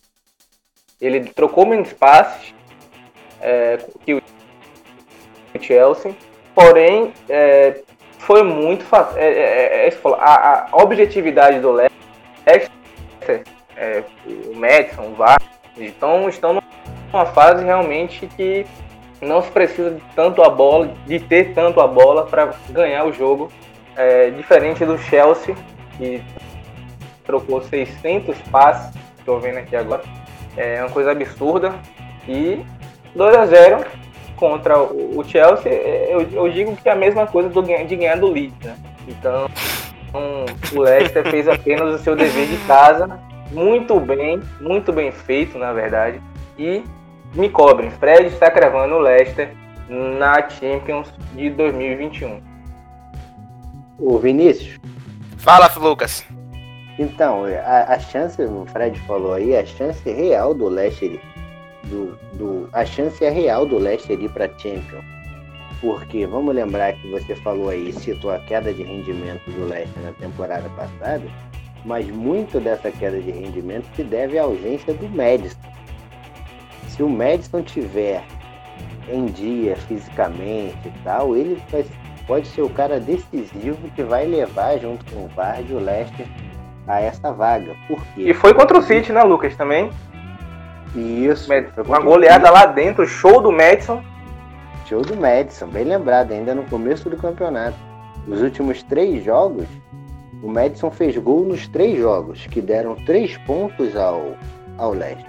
Ele 0.99 1.21
trocou 1.29 1.65
menos 1.65 1.93
passes 1.93 2.53
é, 3.41 3.77
que 4.05 4.15
o 4.15 4.21
Chelsea, 5.61 6.13
porém 6.53 7.13
é, 7.29 7.81
foi 8.19 8.43
muito 8.43 8.83
fácil. 8.83 9.17
É, 9.17 9.25
é, 9.25 9.85
é, 9.85 9.87
é 9.87 9.93
a, 10.19 10.67
a, 10.71 10.83
objetividade 10.83 11.59
do 11.59 11.71
Leicester, 11.71 13.43
é, 13.75 14.03
o 14.25 14.55
Madison, 14.55 15.03
o 15.03 15.15
VAR, 15.15 15.41
então 15.77 16.27
estão 16.27 16.61
numa 17.11 17.25
fase 17.27 17.63
realmente 17.63 18.27
que 18.35 18.65
não 19.21 19.41
se 19.41 19.51
precisa 19.51 19.91
de 19.91 20.01
tanto 20.15 20.41
a 20.43 20.49
bola, 20.49 20.93
de 21.05 21.19
ter 21.19 21.53
tanto 21.53 21.79
a 21.79 21.87
bola 21.87 22.25
para 22.25 22.53
ganhar 22.69 23.05
o 23.05 23.13
jogo, 23.13 23.51
é, 23.95 24.29
diferente 24.29 24.85
do 24.85 24.97
Chelsea 24.97 25.55
que 25.97 26.23
trocou 27.25 27.61
600 27.61 28.37
passes, 28.51 28.95
estou 29.17 29.39
vendo 29.39 29.57
aqui 29.57 29.75
agora, 29.75 30.03
é 30.55 30.81
uma 30.81 30.89
coisa 30.89 31.11
absurda 31.11 31.73
e 32.27 32.63
2 33.15 33.35
a 33.35 33.45
0 33.45 33.85
contra 34.37 34.79
o, 34.79 35.23
Chelsea, 35.23 35.71
é, 35.71 36.07
eu, 36.09 36.21
eu, 36.31 36.49
digo 36.49 36.75
que 36.75 36.87
é 36.87 36.91
a 36.93 36.95
mesma 36.95 37.27
coisa 37.27 37.49
do, 37.49 37.61
de 37.61 37.95
ganhar 37.95 38.17
do 38.17 38.27
Leeds, 38.27 38.57
né? 38.65 38.77
Então, 39.07 39.49
o 40.73 40.79
Leicester 40.79 41.29
fez 41.29 41.47
apenas 41.47 41.99
o 41.99 42.03
seu 42.03 42.15
dever 42.15 42.47
de 42.47 42.57
casa, 42.65 43.19
muito 43.51 43.99
bem, 43.99 44.39
muito 44.61 44.93
bem 44.93 45.11
feito, 45.11 45.57
na 45.57 45.73
verdade, 45.73 46.21
e 46.57 46.83
me 47.33 47.49
cobrem. 47.49 47.91
Fred 47.91 48.27
está 48.27 48.49
cravando 48.49 48.95
o 48.95 48.99
Leicester 48.99 49.53
na 49.89 50.47
Champions 50.49 51.11
de 51.33 51.49
2021. 51.49 52.41
O 53.99 54.17
Vinícius. 54.19 54.79
Fala, 55.37 55.71
Lucas. 55.77 56.25
Então, 56.99 57.45
a, 57.45 57.93
a 57.93 57.99
chance, 57.99 58.41
o 58.41 58.65
Fred 58.67 58.99
falou 59.01 59.33
aí, 59.33 59.55
a 59.55 59.65
chance 59.65 60.09
real 60.09 60.53
do 60.53 60.67
Leicester 60.67 61.19
do, 61.89 62.17
do, 62.33 62.69
a 62.73 62.85
chance 62.85 63.23
é 63.23 63.29
real 63.29 63.65
do 63.65 63.77
Leicester 63.77 64.19
ir 64.19 64.29
para 64.29 64.47
Champions. 64.57 65.05
Porque 65.79 66.25
vamos 66.25 66.55
lembrar 66.55 66.93
que 66.93 67.11
você 67.11 67.35
falou 67.35 67.69
aí, 67.69 67.93
citou 67.93 68.31
a 68.31 68.39
queda 68.39 68.73
de 68.73 68.83
rendimento 68.83 69.49
do 69.51 69.65
Leicester 69.65 70.03
na 70.03 70.11
temporada 70.13 70.67
passada, 70.69 71.23
mas 71.85 72.07
muito 72.07 72.59
dessa 72.59 72.91
queda 72.91 73.19
de 73.21 73.31
rendimento 73.31 73.85
se 73.95 74.03
deve 74.03 74.39
à 74.39 74.43
ausência 74.43 74.93
do 74.93 75.07
Madison. 75.09 75.57
Se 76.87 77.03
o 77.03 77.09
Madison 77.09 77.61
tiver 77.61 78.23
em 79.07 79.27
dia 79.27 79.75
fisicamente 79.75 80.87
e 80.87 81.03
tal, 81.03 81.35
ele 81.35 81.61
pode 82.25 82.47
ser 82.47 82.63
o 82.63 82.69
cara 82.69 82.99
decisivo 82.99 83.89
que 83.95 84.03
vai 84.03 84.25
levar 84.25 84.79
junto 84.79 85.05
com 85.05 85.25
o 85.25 85.27
Vardy 85.29 85.73
o 85.73 85.79
Leicester 85.79 86.27
a 86.87 87.01
essa 87.01 87.31
vaga. 87.31 87.75
Por 87.87 88.03
quê? 88.07 88.29
E 88.29 88.33
foi 88.33 88.53
contra 88.53 88.77
o 88.77 88.81
City, 88.81 89.11
né, 89.11 89.21
Lucas, 89.23 89.55
também? 89.55 89.91
Isso. 90.97 91.49
Uma 91.85 91.99
goleada 91.99 92.49
lá 92.49 92.65
dentro, 92.65 93.05
show 93.05 93.41
do 93.41 93.51
Madison. 93.51 94.03
Show 94.85 95.01
do 95.01 95.15
Madison, 95.15 95.67
bem 95.67 95.83
lembrado, 95.83 96.31
ainda 96.31 96.55
no 96.55 96.63
começo 96.63 97.09
do 97.09 97.17
campeonato. 97.17 97.77
Nos 98.25 98.41
últimos 98.41 98.81
três 98.83 99.23
jogos, 99.23 99.67
o 100.41 100.47
Madison 100.47 100.89
fez 100.89 101.17
gol 101.17 101.43
nos 101.43 101.67
três 101.67 101.97
jogos, 101.99 102.47
que 102.47 102.61
deram 102.61 102.95
três 103.05 103.37
pontos 103.39 103.95
ao, 103.95 104.35
ao 104.77 104.91
Leicester. 104.91 105.25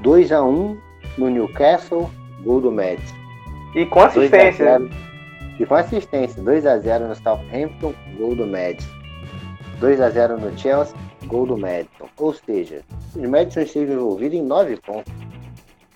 2 0.00 0.32
a 0.32 0.42
1 0.42 0.78
no 1.16 1.28
Newcastle, 1.28 2.10
gol 2.42 2.60
do 2.60 2.70
Madison. 2.70 3.16
E 3.74 3.84
com 3.86 4.00
assistência. 4.00 4.80
E 5.58 5.66
com 5.66 5.74
assistência, 5.74 6.42
2 6.42 6.66
a 6.66 6.78
0 6.78 7.08
no 7.08 7.14
Southampton, 7.16 7.94
gol 8.16 8.34
do 8.34 8.46
Madison. 8.46 8.88
2 9.80 10.00
a 10.00 10.10
0 10.10 10.38
no 10.38 10.56
Chelsea, 10.56 10.94
gol 11.28 11.46
do 11.46 11.56
Madison. 11.56 12.08
Ou 12.16 12.34
seja, 12.34 12.82
o 13.14 13.28
Madison 13.28 13.60
esteve 13.60 13.92
envolvido 13.92 14.34
em 14.34 14.42
nove 14.42 14.76
pontos. 14.78 15.12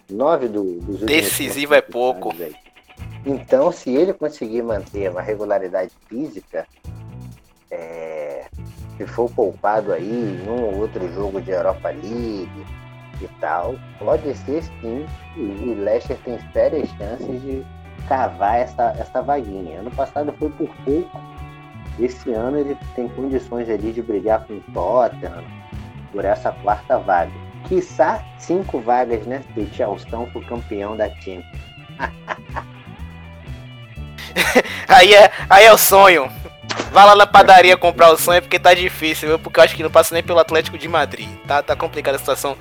Nove 0.09 0.47
do, 0.47 0.81
dos 0.81 1.01
Decisivo 1.01 1.75
é 1.75 1.81
pouco. 1.81 2.33
Então, 3.25 3.73
se 3.73 3.91
ele 3.91 4.13
conseguir 4.13 4.63
manter 4.63 5.11
uma 5.11 5.23
regularidade 5.23 5.93
física, 6.09 6.67
é, 7.71 8.47
se 8.97 9.07
for 9.07 9.31
poupado 9.31 9.93
aí 9.93 10.05
em 10.05 10.49
um 10.49 10.65
ou 10.65 10.81
outro 10.81 11.13
jogo 11.15 11.41
de 11.41 11.51
Europa 11.51 11.89
League 11.89 12.67
e 13.21 13.29
tal, 13.41 13.77
pode 13.99 14.35
ser 14.39 14.63
sim. 14.63 15.07
O 15.37 15.83
Leicester 15.83 16.19
tem 16.25 16.39
sérias 16.53 16.89
chances 16.91 17.41
de 17.43 17.65
cavar 18.09 18.61
essa, 18.61 18.95
essa 18.99 19.23
vaguinha. 19.23 19.81
Ano 19.81 19.91
passado 19.93 20.33
foi 20.39 20.51
por 20.51 20.69
pouco. 20.85 21.32
Esse 21.99 22.33
ano 22.33 22.59
ele 22.59 22.77
tem 22.95 23.09
condições 23.09 23.69
ali 23.69 23.93
de 23.93 24.03
brigar 24.03 24.45
com 24.47 24.55
o 24.55 24.61
Tottenham, 24.73 25.45
por 26.11 26.25
essa 26.25 26.53
quarta 26.53 26.99
vaga. 26.99 27.33
Quiçá 27.69 28.25
cinco 28.39 28.81
vagas, 28.81 29.27
né? 29.27 29.43
Se 29.55 29.61
o 29.61 29.75
Chelsea 29.75 30.09
campeão 30.49 30.97
da 30.97 31.09
Champions. 31.09 31.63
aí, 34.89 35.15
é, 35.15 35.31
aí 35.49 35.65
é 35.65 35.73
o 35.73 35.79
sonho. 35.79 36.31
Vá 36.91 37.05
lá 37.05 37.15
na 37.15 37.27
padaria 37.27 37.77
comprar 37.77 38.11
o 38.11 38.19
sonho 38.19 38.43
porque 38.43 38.59
tá 38.59 38.75
difícil, 38.75 39.29
viu? 39.29 39.39
Porque 39.39 39.59
eu 39.59 39.65
acho 39.65 39.75
que 39.75 39.83
não 39.83 39.91
passa 39.91 40.15
nem 40.15 40.23
pelo 40.23 40.39
Atlético 40.39 40.77
de 40.77 40.89
Madrid. 40.89 41.29
Tá, 41.47 41.63
tá 41.63 41.75
complicada 41.75 42.17
a 42.17 42.21
situação 42.21 42.57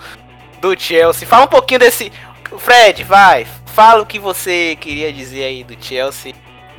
do 0.62 0.80
Chelsea. 0.80 1.28
Fala 1.28 1.46
um 1.46 1.50
pouquinho 1.50 1.80
desse. 1.80 2.12
Fred, 2.58 3.04
vai. 3.04 3.46
Fala 3.66 4.02
o 4.02 4.06
que 4.06 4.20
você 4.20 4.78
queria 4.80 5.12
dizer 5.12 5.44
aí 5.44 5.64
do 5.64 5.76
Chelsea. 5.84 6.34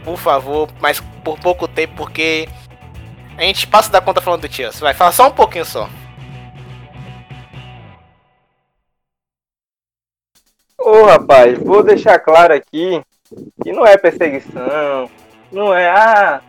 Por 0.04 0.16
favor, 0.16 0.68
mas 0.80 1.00
por 1.24 1.38
pouco 1.38 1.68
tempo, 1.68 1.94
porque 1.96 2.48
a 3.36 3.42
gente 3.42 3.66
passa 3.66 3.90
da 3.90 4.00
conta 4.00 4.20
falando 4.20 4.42
do 4.42 4.52
Chelsea. 4.52 4.80
Vai, 4.80 4.94
fala 4.94 5.12
só 5.12 5.28
um 5.28 5.32
pouquinho 5.32 5.64
só. 5.64 5.88
Ô 10.78 11.04
rapaz, 11.04 11.56
vou 11.58 11.82
deixar 11.82 12.18
claro 12.18 12.52
aqui 12.52 13.00
que 13.62 13.72
não 13.72 13.86
é 13.86 13.96
perseguição, 13.96 15.08
não 15.50 15.72
é 15.72 15.88
ah. 15.88 16.42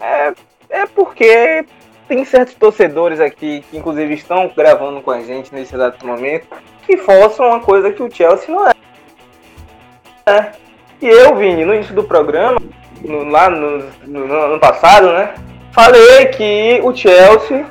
É, 0.00 0.32
é 0.70 0.86
porque 0.86 1.64
tem 2.06 2.24
certos 2.24 2.54
torcedores 2.54 3.20
aqui 3.20 3.64
que 3.68 3.76
inclusive 3.76 4.14
estão 4.14 4.48
gravando 4.56 5.00
com 5.00 5.10
a 5.10 5.20
gente 5.20 5.52
nesse 5.52 5.74
exato 5.74 6.06
momento 6.06 6.46
que 6.86 6.96
forçam 6.96 7.46
uma 7.46 7.60
coisa 7.60 7.92
que 7.92 8.02
o 8.02 8.10
Chelsea 8.10 8.54
não 8.54 8.68
é. 8.68 8.72
é. 10.26 10.52
E 11.02 11.08
eu, 11.08 11.34
Vini, 11.34 11.64
no 11.64 11.74
início 11.74 11.92
do 11.96 12.04
programa, 12.04 12.60
no, 13.00 13.24
lá 13.24 13.50
no, 13.50 13.78
no, 14.06 14.28
no, 14.28 14.34
ano 14.34 14.60
passado, 14.60 15.12
né? 15.12 15.34
Falei 15.72 16.26
que 16.26 16.80
o 16.84 16.94
Chelsea, 16.94 17.66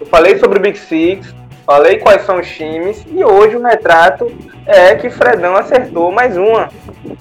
eu 0.00 0.06
falei 0.06 0.38
sobre 0.38 0.58
o 0.58 0.62
Big 0.62 0.78
Six, 0.78 1.34
falei 1.66 1.98
quais 1.98 2.22
são 2.22 2.40
os 2.40 2.48
times, 2.48 3.04
e 3.06 3.22
hoje 3.22 3.56
o 3.56 3.62
retrato 3.62 4.34
é 4.64 4.94
que 4.94 5.10
Fredão 5.10 5.56
acertou 5.56 6.10
mais 6.10 6.38
uma. 6.38 6.70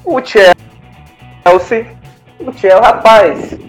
O 0.06 0.22
Chelsea, 0.24 0.56
o 2.40 2.54
Chelsea, 2.54 2.80
rapaz, 2.80 3.60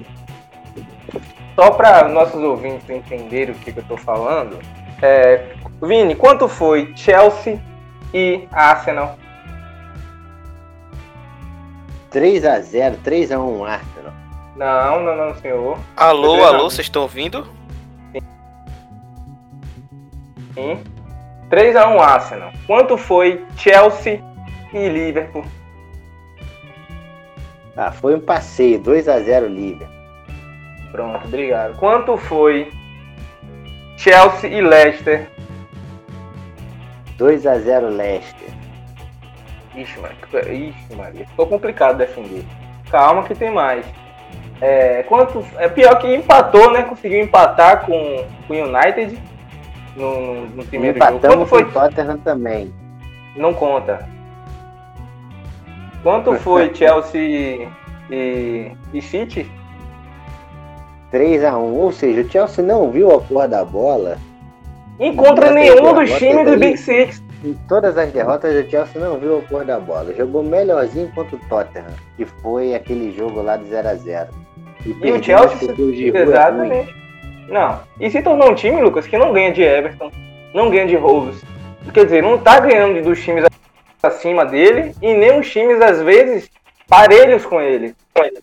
só 1.57 1.72
para 1.72 2.07
nossos 2.07 2.41
ouvintes 2.41 2.88
entenderem 2.88 3.53
o 3.53 3.59
que, 3.59 3.72
que 3.72 3.80
eu 3.80 3.82
estou 3.82 3.97
falando, 3.97 4.61
é, 5.03 5.43
Vini, 5.82 6.14
quanto 6.14 6.47
foi 6.47 6.93
Chelsea 6.95 7.61
e 8.14 8.47
Arsenal? 8.53 9.18
3 12.11 12.45
a 12.45 12.61
0 12.61 12.97
3 13.05 13.33
a 13.33 13.41
1 13.41 13.65
Arsenal. 13.65 14.13
Não, 14.57 15.03
não, 15.03 15.17
não, 15.17 15.35
senhor. 15.37 15.79
Alô, 15.97 16.45
alô, 16.45 16.69
vocês 16.69 16.87
estão 16.87 17.03
ouvindo? 17.03 17.47
Sim. 20.55 20.83
3 21.49 21.77
a 21.77 21.89
1 21.89 22.01
Arsenal. 22.01 22.53
Quanto 22.67 22.99
foi 22.99 23.45
Chelsea 23.57 24.23
e 24.73 24.89
Liverpool? 24.89 25.45
Ah, 27.77 27.93
foi 27.93 28.17
um 28.17 28.21
passeio, 28.21 28.81
2 28.81 29.09
a 29.09 29.21
0 29.21 29.47
Liverpool. 29.47 30.01
Pronto, 30.91 31.25
obrigado. 31.25 31.77
Quanto 31.79 32.17
foi 32.17 32.71
Chelsea 33.97 34.51
e 34.51 34.61
Leicester? 34.61 35.31
2 37.17 37.47
a 37.47 37.59
0 37.59 37.89
Leicester. 37.89 38.49
Ixi, 39.75 40.01
Maria, 40.01 40.53
Ixi, 40.53 40.95
Maria. 40.97 41.27
Ficou 41.27 41.47
complicado 41.47 41.99
defender. 41.99 42.45
Calma 42.91 43.23
que 43.23 43.35
tem 43.35 43.51
mais. 43.51 43.87
É, 44.61 45.05
quanto, 45.05 45.45
é 45.57 45.68
pior 45.68 45.99
que 45.99 46.14
empatou, 46.14 46.73
né? 46.73 46.83
Conseguiu 46.83 47.21
empatar 47.21 47.87
com 47.87 47.93
o 48.49 48.53
United 48.53 49.18
no, 49.97 50.47
no 50.47 50.64
primeiro 50.66 50.99
Empatamos 50.99 51.23
jogo. 51.23 51.37
Quanto 51.37 51.49
foi? 51.49 51.64
Com 51.64 51.71
Tottenham 51.73 52.18
também. 52.18 52.75
Não 53.37 53.55
conta. 53.55 54.07
Quanto 56.03 56.35
foi 56.37 56.73
Chelsea 56.75 57.68
e, 58.11 58.73
e 58.93 59.03
City? 59.03 59.51
3x1. 61.12 61.55
Ou 61.57 61.93
seja, 61.93 62.21
o 62.21 62.31
Chelsea 62.31 62.64
não 62.64 62.91
viu 62.91 63.14
a 63.14 63.21
porra 63.21 63.49
da 63.49 63.64
bola. 63.64 64.18
Encontra 64.99 65.51
nenhum 65.51 65.95
dos 65.95 66.11
times 66.18 66.51
do 66.51 66.59
Big 66.59 66.77
Six. 66.77 67.23
Em 67.43 67.55
todas 67.66 67.97
as 67.97 68.12
derrotas, 68.12 68.55
o 68.55 68.70
Chelsea 68.70 69.01
não 69.01 69.18
viu 69.18 69.38
a 69.38 69.43
cor 69.43 69.64
da 69.64 69.80
bola. 69.80 70.14
Jogou 70.14 70.43
melhorzinho 70.43 71.11
contra 71.14 71.36
o 71.36 71.41
Tottenham, 71.49 71.95
que 72.16 72.26
foi 72.26 72.74
aquele 72.74 73.12
jogo 73.12 73.41
lá 73.41 73.57
de 73.57 73.64
0x0. 73.64 74.28
E, 74.84 74.91
e 74.91 75.12
o 75.12 75.22
Chelsea, 75.22 75.74
exatamente. 76.14 76.95
Não. 77.49 77.80
E 77.99 78.11
se 78.11 78.22
tornou 78.22 78.51
um 78.51 78.55
time, 78.55 78.80
Lucas, 78.80 79.07
que 79.07 79.16
não 79.16 79.32
ganha 79.32 79.53
de 79.53 79.62
Everton, 79.62 80.11
não 80.55 80.70
ganha 80.70 80.86
de 80.86 80.97
Wolves. 80.97 81.43
Quer 81.95 82.05
dizer, 82.05 82.22
não 82.22 82.38
tá 82.38 82.61
ganhando 82.61 83.03
dos 83.03 83.22
times 83.22 83.45
acima 84.03 84.45
dele 84.45 84.95
e 85.01 85.14
nem 85.14 85.38
os 85.38 85.51
times, 85.51 85.80
às 85.80 86.01
vezes, 86.01 86.51
parelhos 86.88 87.45
com 87.45 87.61
ele. 87.61 87.95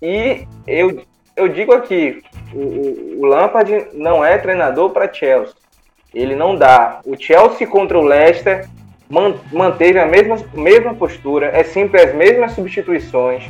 E 0.01 0.47
eu, 0.65 1.01
eu 1.35 1.47
digo 1.47 1.73
aqui, 1.73 2.21
o, 2.53 3.21
o 3.21 3.25
Lampard 3.25 3.89
não 3.93 4.25
é 4.25 4.37
treinador 4.37 4.89
para 4.89 5.11
Chelsea. 5.11 5.55
Ele 6.13 6.35
não 6.35 6.55
dá. 6.55 6.99
O 7.05 7.15
Chelsea 7.15 7.67
contra 7.67 7.97
o 7.97 8.03
Leicester 8.03 8.67
manteve 9.09 9.99
a 9.99 10.05
mesma, 10.05 10.37
mesma 10.53 10.93
postura, 10.93 11.47
é 11.53 11.63
sempre 11.63 12.01
as 12.01 12.13
mesmas 12.13 12.51
substituições, 12.51 13.49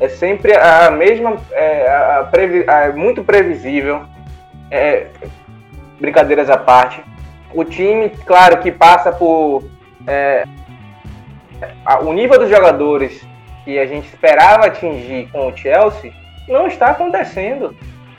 é 0.00 0.08
sempre 0.08 0.54
a 0.56 0.90
mesma, 0.90 1.36
é, 1.52 1.88
a, 1.88 2.20
a 2.20 2.86
a, 2.86 2.92
muito 2.92 3.22
previsível, 3.22 4.02
é, 4.70 5.06
brincadeiras 6.00 6.50
à 6.50 6.56
parte. 6.56 7.02
O 7.52 7.64
time, 7.64 8.10
claro, 8.10 8.58
que 8.58 8.72
passa 8.72 9.12
por. 9.12 9.64
É, 10.06 10.44
o 12.02 12.12
nível 12.12 12.38
dos 12.38 12.50
jogadores 12.50 13.24
que 13.64 13.78
a 13.78 13.86
gente 13.86 14.08
esperava 14.08 14.66
atingir 14.66 15.28
com 15.30 15.48
o 15.48 15.56
Chelsea 15.56 16.12
não 16.48 16.66
está 16.66 16.88
acontecendo. 16.88 17.74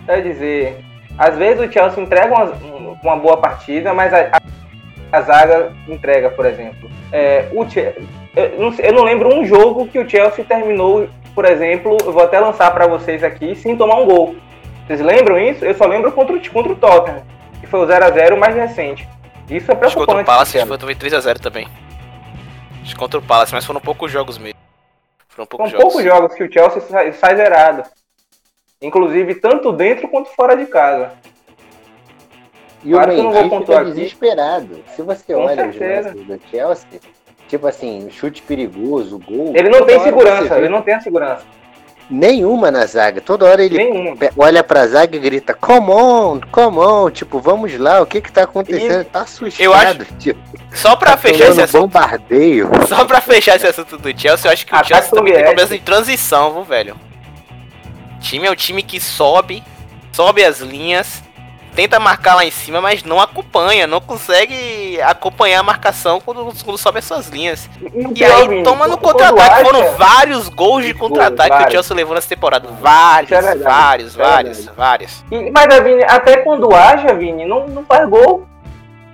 Quer 0.06 0.22
dizer, 0.22 0.86
às 1.18 1.36
vezes 1.36 1.68
o 1.68 1.72
Chelsea 1.72 2.02
entrega 2.02 2.34
uma, 2.34 2.98
uma 3.04 3.18
boa 3.18 3.38
partida, 3.38 3.94
mas 3.94 4.14
a, 4.14 4.40
a 5.12 5.22
zaga 5.22 5.74
entrega, 5.88 6.30
por 6.30 6.46
exemplo. 6.46 6.90
É, 7.12 7.48
o, 7.52 7.64
eu, 8.36 8.60
não, 8.60 8.74
eu 8.78 8.94
não 8.94 9.04
lembro 9.04 9.34
um 9.34 9.46
jogo 9.46 9.88
que 9.88 10.00
o 10.00 10.10
Chelsea 10.10 10.44
terminou, 10.44 11.08
por 11.34 11.46
exemplo, 11.46 11.98
eu 12.04 12.12
vou 12.12 12.24
até 12.24 12.40
lançar 12.40 12.72
para 12.72 12.88
vocês 12.88 13.24
aqui, 13.24 13.56
sem 13.56 13.76
tomar 13.76 13.96
um 13.96 14.06
gol. 14.06 14.36
Vocês 14.86 15.02
lembram 15.02 15.40
isso? 15.40 15.66
Eu 15.66 15.74
só 15.74 15.86
lembro 15.86 16.12
contra 16.12 16.36
o, 16.36 16.50
contra 16.52 16.72
o 16.72 16.76
Tottenham, 16.76 17.24
que 17.60 17.68
foi 17.68 17.80
o 17.80 17.88
0x0 17.88 18.38
mais 18.38 18.56
recente. 18.56 19.08
Isso 19.50 19.72
é 19.72 19.76
preocupante. 19.76 20.08
Contra 20.08 20.22
o 20.22 20.26
Palace 20.26 20.66
foi, 20.66 20.78
foi 20.78 20.96
3x0 20.96 21.40
também. 21.40 21.68
Contra 22.98 23.20
o 23.20 23.22
Palace, 23.22 23.54
mas 23.54 23.66
foram 23.66 23.82
poucos 23.82 24.12
jogos 24.12 24.38
mesmo. 24.38 24.60
Foram 25.30 25.48
poucos 25.48 25.72
São 25.72 25.80
jogos. 25.80 25.94
poucos 25.94 26.10
jogos 26.10 26.36
que 26.36 26.44
o 26.44 26.52
Chelsea 26.52 26.82
sai, 26.82 27.12
sai 27.14 27.36
zerado. 27.36 27.84
Inclusive, 28.82 29.36
tanto 29.36 29.72
dentro 29.72 30.08
quanto 30.08 30.30
fora 30.30 30.56
de 30.56 30.66
casa. 30.66 31.12
E 32.86 32.92
claro 32.92 33.12
o 33.20 33.34
Mendy 33.34 33.60
fica 33.66 33.84
desesperado. 33.86 34.80
Se 34.96 35.02
você 35.02 35.34
Com 35.34 35.42
olha 35.46 35.72
certeza. 35.72 36.10
os 36.10 36.16
lances 36.16 36.28
do 36.28 36.42
Chelsea, 36.52 36.88
tipo 37.48 37.68
assim, 37.68 38.10
chute 38.12 38.44
perigoso, 38.44 39.18
gol. 39.18 39.54
Ele 39.56 39.70
não 39.70 39.84
tem 39.86 40.00
segurança, 40.02 40.58
ele 40.58 40.70
não 40.70 40.82
tem 40.84 40.94
a 40.94 41.02
segurança. 41.02 41.44
Nenhuma 42.08 42.70
na 42.70 42.86
zaga. 42.86 43.20
Toda 43.20 43.46
hora 43.46 43.64
ele 43.64 43.78
Nenhuma. 43.78 44.16
olha 44.38 44.64
pra 44.64 44.86
zaga 44.86 45.18
e 45.18 45.20
grita, 45.20 45.56
come 45.56 45.90
on, 45.90 46.40
come 46.52 46.78
on, 46.78 47.10
tipo, 47.10 47.40
vamos 47.40 47.76
lá, 47.80 48.00
o 48.00 48.06
que 48.06 48.22
que 48.22 48.32
tá 48.32 48.44
acontecendo? 48.44 49.02
E... 49.02 49.06
Tá 49.06 49.22
assustado, 49.22 49.64
eu 49.66 49.74
acho... 49.74 50.06
tipo. 50.20 50.40
Só 50.72 50.96
pra 50.96 51.12
tá 51.12 51.18
fechar 51.18 51.50
esse 51.50 51.62
assunto. 51.64 51.82
bombardeio. 51.82 52.70
Só 52.88 53.06
pra 53.06 53.20
fechar 53.22 53.56
esse 53.56 53.66
assunto 53.66 53.98
do 53.98 54.10
Chelsea, 54.16 54.48
eu 54.48 54.54
acho 54.54 54.68
que 54.68 54.76
o 54.76 54.84
Chelsea 54.84 55.10
também 55.10 55.34
tem 55.34 55.44
problemas 55.44 55.70
de 55.72 55.80
transição, 55.80 56.54
viu, 56.54 56.64
velho? 56.64 56.96
O 58.18 58.20
time 58.20 58.46
é 58.46 58.52
o 58.52 58.56
time 58.56 58.84
que 58.84 59.00
sobe, 59.00 59.64
sobe 60.12 60.44
as 60.44 60.60
linhas, 60.60 61.24
tenta 61.76 62.00
marcar 62.00 62.36
lá 62.36 62.46
em 62.46 62.52
cima, 62.52 62.80
mas 62.80 63.04
não 63.04 63.20
acompanha, 63.20 63.86
não 63.86 64.00
consegue 64.00 65.00
acompanhar 65.02 65.60
a 65.60 65.64
marcação 65.64 66.22
quando, 66.22 66.54
quando 66.64 66.78
sobe 66.78 67.00
as 67.00 67.06
suas 67.06 67.28
linhas. 67.28 67.70
E, 68.16 68.24
aí 68.24 68.64
toma 68.64 68.88
no 68.88 68.98
contra-ataque. 68.98 69.64
Foram 69.64 69.92
vários 69.94 70.48
gols 70.48 70.86
de 70.86 70.94
contra-ataque 70.94 71.58
que 71.58 71.68
o 71.68 71.72
Chelsea 71.72 71.96
levou 71.96 72.16
nessa 72.16 72.30
temporada. 72.30 72.70
Vários, 72.82 73.32
é 73.32 73.42
verdade, 73.42 73.64
vários, 73.64 74.16
é 74.18 74.24
vários, 74.24 74.66
vários. 74.68 75.26
E, 75.32 75.52
mas, 75.52 75.84
Vini, 75.84 76.04
até 76.04 76.38
quando 76.38 76.74
haja, 76.74 77.14
Vini, 77.14 77.46
não, 77.46 77.68
não 77.68 77.84
faz 77.84 78.08
gol. 78.10 78.48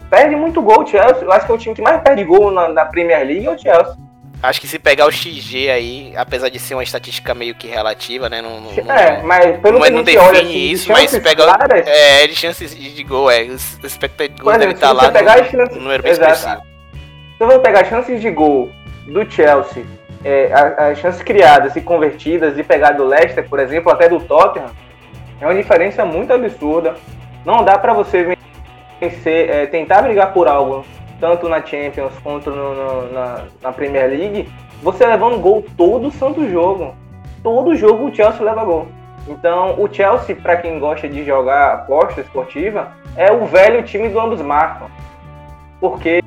Perde 0.09 0.35
muito 0.35 0.61
gol 0.61 0.83
o 0.83 0.87
Chelsea. 0.87 1.23
Eu 1.23 1.31
acho 1.31 1.45
que 1.45 1.51
é 1.51 1.55
o 1.55 1.57
time 1.57 1.73
que 1.73 1.81
mais 1.81 2.01
perde 2.01 2.23
gol 2.23 2.51
na, 2.51 2.67
na 2.67 2.85
Premier 2.85 3.25
League 3.25 3.47
é 3.47 3.51
o 3.51 3.57
Chelsea. 3.57 3.95
Acho 4.43 4.59
que 4.59 4.67
se 4.67 4.79
pegar 4.79 5.05
o 5.05 5.11
XG 5.11 5.69
aí, 5.69 6.13
apesar 6.15 6.49
de 6.49 6.57
ser 6.57 6.73
uma 6.73 6.81
estatística 6.81 7.33
meio 7.35 7.53
que 7.53 7.67
relativa, 7.67 8.27
né? 8.27 8.41
Não, 8.41 8.59
não, 8.59 8.95
é, 8.95 9.21
mas 9.21 9.59
pelo 9.59 9.77
não, 9.77 9.85
é- 9.85 9.89
que 9.89 9.95
não 9.95 10.03
define 10.03 10.27
olha, 10.27 10.41
assim, 10.41 10.57
isso, 10.57 10.91
mas 10.91 11.11
se 11.11 11.19
pegar. 11.19 11.55
Claras, 11.55 11.87
é, 11.87 12.25
de 12.25 12.35
chances 12.35 12.75
de 12.75 13.03
gol, 13.03 13.29
é. 13.29 13.43
O 13.43 13.85
expected 13.85 14.41
goal 14.41 14.57
deve 14.57 14.73
estar 14.73 14.87
tá 14.87 14.93
lá 14.93 15.11
no, 15.11 15.49
chances, 15.49 15.75
no 15.75 15.83
número 15.83 16.01
bem 16.01 16.11
exato. 16.11 16.31
expressivo. 16.31 16.63
Se 17.37 17.45
você 17.45 17.59
pegar 17.59 17.85
chances 17.85 18.19
de 18.19 18.31
gol 18.31 18.71
do 19.05 19.29
Chelsea, 19.31 19.85
é, 20.25 20.51
as 20.77 20.97
chances 20.97 21.21
criadas 21.21 21.75
e 21.75 21.81
convertidas 21.81 22.57
e 22.57 22.63
pegar 22.63 22.91
do 22.91 23.05
Leicester, 23.05 23.47
por 23.47 23.59
exemplo, 23.59 23.91
até 23.91 24.09
do 24.09 24.19
Tottenham, 24.19 24.71
é 25.39 25.45
uma 25.45 25.55
diferença 25.55 26.03
muito 26.03 26.33
absurda. 26.33 26.95
Não 27.45 27.63
dá 27.63 27.77
para 27.77 27.93
você 27.93 28.35
vencer, 28.99 29.49
é, 29.49 29.65
tentar 29.67 30.01
brigar 30.01 30.33
por 30.33 30.47
algo 30.47 30.85
tanto 31.21 31.47
na 31.47 31.61
Champions 31.61 32.11
quanto 32.23 32.49
no, 32.49 32.73
no, 32.73 33.13
na, 33.13 33.43
na, 33.61 33.71
Premier 33.71 34.09
League, 34.09 34.51
você 34.81 35.05
levando 35.05 35.39
gol 35.39 35.63
todo 35.77 36.11
santo 36.11 36.49
jogo. 36.49 36.95
Todo 37.43 37.75
jogo 37.75 38.07
o 38.07 38.13
Chelsea 38.13 38.43
leva 38.43 38.65
gol. 38.65 38.87
Então, 39.27 39.79
o 39.79 39.87
Chelsea, 39.91 40.35
para 40.35 40.57
quem 40.57 40.79
gosta 40.79 41.07
de 41.07 41.23
jogar 41.23 41.73
aposta 41.73 42.21
esportiva, 42.21 42.91
é 43.15 43.31
o 43.31 43.45
velho 43.45 43.83
time 43.83 44.09
do 44.09 44.19
ambos 44.19 44.41
marcam. 44.41 44.87
Porque 45.79 46.21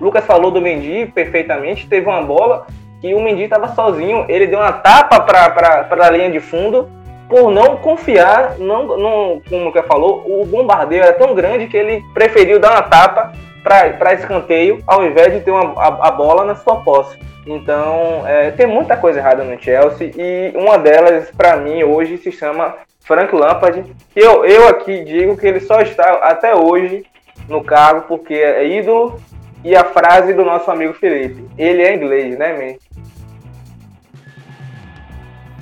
Lucas 0.00 0.24
falou 0.24 0.50
do 0.50 0.60
Mendy 0.60 1.06
perfeitamente, 1.06 1.88
teve 1.88 2.06
uma 2.08 2.22
bola 2.22 2.66
que 3.00 3.12
o 3.14 3.20
Mendy 3.20 3.42
estava 3.44 3.68
sozinho, 3.68 4.24
ele 4.28 4.46
deu 4.46 4.58
uma 4.58 4.72
tapa 4.72 5.20
para 5.20 6.06
a 6.06 6.10
linha 6.10 6.30
de 6.30 6.38
fundo 6.38 6.88
por 7.30 7.52
não 7.52 7.76
confiar, 7.76 8.58
não, 8.58 8.84
não, 8.98 9.42
como 9.48 9.62
o 9.62 9.64
Lucas 9.66 9.86
falou, 9.86 10.24
o 10.26 10.44
bombardeio 10.44 11.04
era 11.04 11.12
tão 11.12 11.32
grande 11.32 11.68
que 11.68 11.76
ele 11.76 12.02
preferiu 12.12 12.58
dar 12.58 12.72
uma 12.72 12.82
tapa 12.82 13.32
para 13.62 14.14
escanteio 14.14 14.82
ao 14.84 15.04
invés 15.04 15.32
de 15.32 15.40
ter 15.40 15.52
uma, 15.52 15.80
a, 15.80 16.08
a 16.08 16.10
bola 16.10 16.44
na 16.44 16.56
sua 16.56 16.76
posse. 16.80 17.16
Então, 17.46 18.26
é, 18.26 18.50
tem 18.50 18.66
muita 18.66 18.96
coisa 18.96 19.20
errada 19.20 19.44
no 19.44 19.60
Chelsea 19.62 20.10
e 20.16 20.52
uma 20.56 20.76
delas, 20.76 21.30
para 21.30 21.56
mim, 21.56 21.84
hoje 21.84 22.18
se 22.18 22.32
chama 22.32 22.74
Frank 23.00 23.32
Lampard. 23.34 23.84
Eu, 24.14 24.44
eu 24.44 24.66
aqui 24.68 25.04
digo 25.04 25.36
que 25.36 25.46
ele 25.46 25.60
só 25.60 25.80
está 25.80 26.14
até 26.22 26.54
hoje 26.54 27.04
no 27.48 27.62
cargo 27.62 28.06
porque 28.08 28.34
é 28.34 28.66
ídolo 28.66 29.20
e 29.64 29.76
a 29.76 29.84
frase 29.84 30.32
do 30.34 30.44
nosso 30.44 30.68
amigo 30.70 30.94
Felipe. 30.94 31.46
Ele 31.56 31.82
é 31.82 31.94
inglês, 31.94 32.36
né, 32.36 32.52
man? 32.52 32.74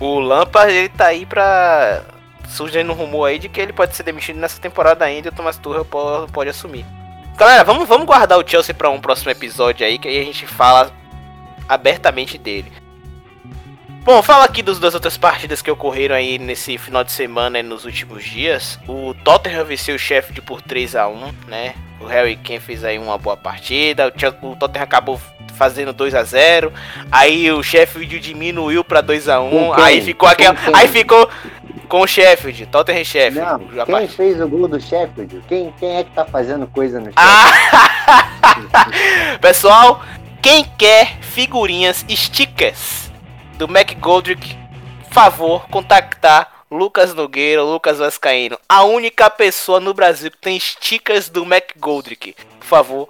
O 0.00 0.18
Lampard, 0.18 0.72
ele 0.72 0.88
tá 0.88 1.06
aí 1.06 1.26
pra... 1.26 2.02
Surgindo 2.48 2.92
um 2.92 2.96
rumor 2.96 3.26
aí 3.26 3.38
de 3.38 3.48
que 3.48 3.60
ele 3.60 3.74
pode 3.74 3.94
ser 3.94 4.02
demitido 4.02 4.38
nessa 4.38 4.58
temporada 4.58 5.04
ainda 5.04 5.28
e 5.28 5.30
o 5.30 5.34
Thomas 5.34 5.58
Tuchel 5.58 5.84
pode, 5.84 6.32
pode 6.32 6.48
assumir. 6.48 6.86
Galera, 7.36 7.62
vamos, 7.62 7.86
vamos 7.86 8.06
guardar 8.06 8.38
o 8.38 8.48
Chelsea 8.48 8.74
para 8.74 8.88
um 8.88 9.00
próximo 9.00 9.30
episódio 9.30 9.86
aí, 9.86 9.98
que 9.98 10.08
aí 10.08 10.18
a 10.18 10.24
gente 10.24 10.46
fala 10.46 10.90
abertamente 11.68 12.38
dele. 12.38 12.72
Bom, 14.02 14.22
fala 14.22 14.44
aqui 14.44 14.62
das 14.62 14.94
outras 14.94 15.18
partidas 15.18 15.60
que 15.60 15.70
ocorreram 15.70 16.16
aí 16.16 16.38
nesse 16.38 16.78
final 16.78 17.04
de 17.04 17.12
semana 17.12 17.58
e 17.58 17.62
nos 17.62 17.84
últimos 17.84 18.24
dias. 18.24 18.80
O 18.88 19.12
Tottenham 19.12 19.66
venceu 19.66 19.96
o 19.96 19.98
Sheffield 19.98 20.40
por 20.40 20.62
3 20.62 20.96
a 20.96 21.06
1 21.06 21.32
né? 21.46 21.74
O 22.00 22.06
Harry 22.06 22.36
Kane 22.36 22.58
fez 22.58 22.82
aí 22.84 22.98
uma 22.98 23.18
boa 23.18 23.36
partida. 23.36 24.08
O, 24.42 24.56
Tottenham 24.56 24.84
acabou 24.84 25.20
fazendo 25.58 25.92
2 25.92 26.14
a 26.14 26.22
0 26.22 26.72
Aí 27.10 27.50
o 27.50 27.62
Sheffield 27.62 28.20
diminuiu 28.20 28.84
para 28.84 29.00
2 29.00 29.28
a 29.28 29.40
1 29.40 29.72
Aí 29.74 30.00
ficou 30.00 30.28
aquela. 30.28 30.56
Aí 30.72 30.88
ficou 30.88 31.28
com 31.88 32.02
o 32.02 32.06
Sheffield, 32.06 32.66
Tottenham 32.66 33.04
Sheffield. 33.04 33.50
Não, 33.50 33.84
quem 33.84 33.94
parte. 33.94 34.14
fez 34.14 34.40
o 34.40 34.48
gol 34.48 34.68
do 34.68 34.80
Sheffield? 34.80 35.42
Quem, 35.48 35.72
quem 35.78 35.96
é 35.96 36.04
que 36.04 36.10
tá 36.10 36.24
fazendo 36.24 36.66
coisa 36.66 37.00
no 37.00 37.06
Sheffield? 37.06 37.16
Ah! 37.16 39.38
Pessoal, 39.40 40.02
quem 40.40 40.64
quer 40.76 41.18
figurinhas 41.20 42.04
stickers 42.08 43.10
do 43.56 43.66
McGoldrick, 43.66 44.56
favor 45.10 45.66
contactar 45.68 46.58
Lucas 46.70 47.14
Nogueira, 47.14 47.62
Lucas 47.62 47.98
Vascaíno, 47.98 48.58
a 48.68 48.84
única 48.84 49.30
pessoa 49.30 49.80
no 49.80 49.94
Brasil 49.94 50.30
que 50.30 50.38
tem 50.38 50.60
stickers 50.60 51.30
do 51.30 51.44
McGoldrick. 51.44 52.36
Por 52.60 52.66
favor, 52.66 53.08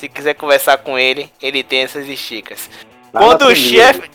se 0.00 0.08
quiser 0.08 0.34
conversar 0.34 0.78
com 0.78 0.98
ele, 0.98 1.30
ele 1.42 1.62
tem 1.62 1.82
essas 1.82 2.06
stickers. 2.18 2.70
Quando 3.12 3.46
o 3.46 3.54
chefe 3.54 4.10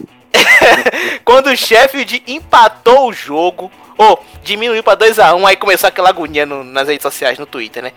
Quando 1.23 1.47
o 1.47 1.55
Sheffield 1.55 2.23
empatou 2.27 3.09
o 3.09 3.13
jogo, 3.13 3.71
ou 3.97 4.13
oh, 4.13 4.39
diminuiu 4.43 4.83
para 4.83 4.95
2 4.95 5.19
a 5.19 5.35
1 5.35 5.39
um, 5.39 5.47
aí 5.47 5.55
começou 5.55 5.87
aquela 5.87 6.09
agonia 6.09 6.45
no, 6.45 6.63
nas 6.63 6.87
redes 6.87 7.03
sociais, 7.03 7.37
no 7.37 7.45
Twitter, 7.45 7.83
né? 7.83 7.91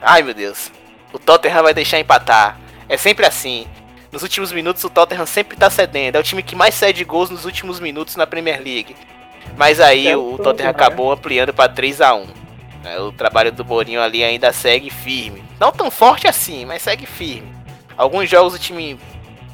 Ai 0.00 0.22
meu 0.22 0.34
Deus. 0.34 0.70
O 1.12 1.18
Tottenham 1.18 1.62
vai 1.62 1.74
deixar 1.74 1.98
empatar. 1.98 2.58
É 2.88 2.96
sempre 2.96 3.26
assim. 3.26 3.66
Nos 4.10 4.22
últimos 4.22 4.52
minutos 4.52 4.84
o 4.84 4.90
Tottenham 4.90 5.26
sempre 5.26 5.56
tá 5.56 5.68
cedendo. 5.68 6.16
É 6.16 6.20
o 6.20 6.22
time 6.22 6.42
que 6.42 6.54
mais 6.54 6.74
cede 6.74 7.04
gols 7.04 7.30
nos 7.30 7.44
últimos 7.44 7.80
minutos 7.80 8.16
na 8.16 8.26
Premier 8.26 8.62
League. 8.62 8.96
Mas 9.56 9.80
aí 9.80 10.06
é 10.06 10.16
o, 10.16 10.38
Tottenham 10.38 10.68
né? 10.68 10.70
acabou 10.70 11.12
ampliando 11.12 11.52
para 11.52 11.68
3 11.68 12.00
a 12.00 12.14
1 12.14 12.26
é, 12.84 13.00
O 13.00 13.12
trabalho 13.12 13.52
do 13.52 13.64
Mourinho 13.64 14.00
ali 14.00 14.22
ainda 14.22 14.52
segue 14.52 14.90
firme. 14.90 15.42
Não 15.62 15.70
tão 15.70 15.92
forte 15.92 16.26
assim, 16.26 16.64
mas 16.64 16.82
segue 16.82 17.06
firme. 17.06 17.54
Alguns 17.96 18.28
jogos 18.28 18.52
o 18.52 18.58
time 18.58 18.98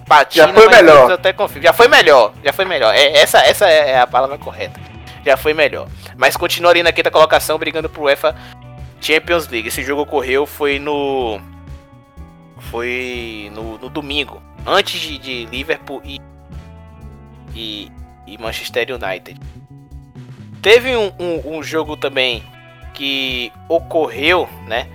patina, 0.06 0.46
já 0.46 0.54
foi 0.54 0.66
melhor. 0.66 1.12
até 1.12 1.34
confio. 1.34 1.60
Já 1.60 1.74
foi 1.74 1.86
melhor, 1.86 2.32
já 2.42 2.50
foi 2.50 2.64
melhor. 2.64 2.94
É, 2.94 3.18
essa, 3.18 3.40
essa 3.40 3.68
é 3.68 4.00
a 4.00 4.06
palavra 4.06 4.38
correta. 4.38 4.80
Já 5.22 5.36
foi 5.36 5.52
melhor. 5.52 5.86
Mas 6.16 6.34
continua 6.34 6.70
ali 6.70 6.82
na 6.82 6.92
quinta 6.92 7.10
colocação, 7.10 7.58
brigando 7.58 7.90
pro 7.90 8.04
UEFA 8.04 8.34
Champions 9.02 9.46
League. 9.48 9.68
Esse 9.68 9.82
jogo 9.82 10.00
ocorreu 10.00 10.46
foi 10.46 10.78
no 10.78 11.38
foi 12.70 13.50
no, 13.52 13.76
no 13.76 13.90
domingo 13.90 14.42
antes 14.66 14.98
de, 14.98 15.18
de 15.18 15.44
Liverpool 15.44 16.00
e, 16.02 16.18
e, 17.54 17.92
e, 18.26 18.38
Manchester 18.38 18.88
United. 18.94 19.38
Teve 20.62 20.96
um, 20.96 21.12
um, 21.20 21.58
um, 21.58 21.62
jogo 21.62 21.98
também 21.98 22.42
que 22.94 23.52
ocorreu, 23.68 24.48
né? 24.66 24.88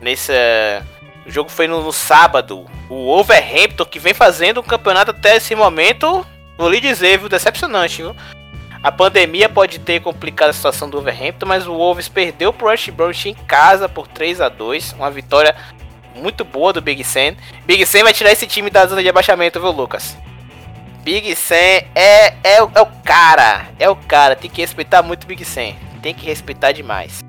Nessa. 0.00 0.32
O 1.26 1.30
jogo 1.30 1.50
foi 1.50 1.66
no, 1.66 1.82
no, 1.82 1.92
sábado. 1.92 2.64
O 2.88 3.08
Overhampton, 3.08 3.84
que 3.84 3.98
vem 3.98 4.14
fazendo 4.14 4.60
um 4.60 4.62
campeonato 4.62 5.10
até 5.10 5.36
esse 5.36 5.54
momento, 5.54 6.26
vou 6.56 6.70
lhe 6.70 6.80
dizer, 6.80 7.18
viu? 7.18 7.28
Decepcionante, 7.28 8.02
viu? 8.02 8.16
A 8.82 8.92
pandemia 8.92 9.48
pode 9.48 9.78
ter 9.80 10.00
complicado 10.00 10.50
a 10.50 10.52
situação 10.52 10.88
do 10.88 10.98
Overhampton, 10.98 11.46
mas 11.46 11.66
o 11.66 11.74
Wolves 11.74 12.08
perdeu 12.08 12.52
pro 12.52 12.68
West 12.68 12.90
Bromwich 12.90 13.28
em 13.28 13.34
casa 13.34 13.88
por 13.88 14.06
3 14.06 14.40
a 14.40 14.48
2 14.48 14.92
Uma 14.92 15.10
vitória 15.10 15.54
muito 16.14 16.44
boa 16.44 16.72
do 16.72 16.80
Big 16.80 17.02
Sam. 17.04 17.34
Big 17.66 17.84
Sam 17.86 18.04
vai 18.04 18.12
tirar 18.12 18.32
esse 18.32 18.46
time 18.46 18.70
da 18.70 18.86
zona 18.86 19.02
de 19.02 19.08
abaixamento, 19.08 19.60
viu, 19.60 19.70
Lucas? 19.70 20.16
Big 21.02 21.34
Sam 21.34 21.54
é, 21.94 22.34
é, 22.44 22.56
é 22.58 22.82
o 22.82 22.86
cara. 23.04 23.66
É 23.78 23.88
o 23.88 23.96
cara. 23.96 24.36
Tem 24.36 24.50
que 24.50 24.60
respeitar 24.60 25.02
muito 25.02 25.24
o 25.24 25.26
Big 25.26 25.44
Sam. 25.44 25.74
Tem 26.02 26.14
que 26.14 26.26
respeitar 26.26 26.72
demais. 26.72 27.20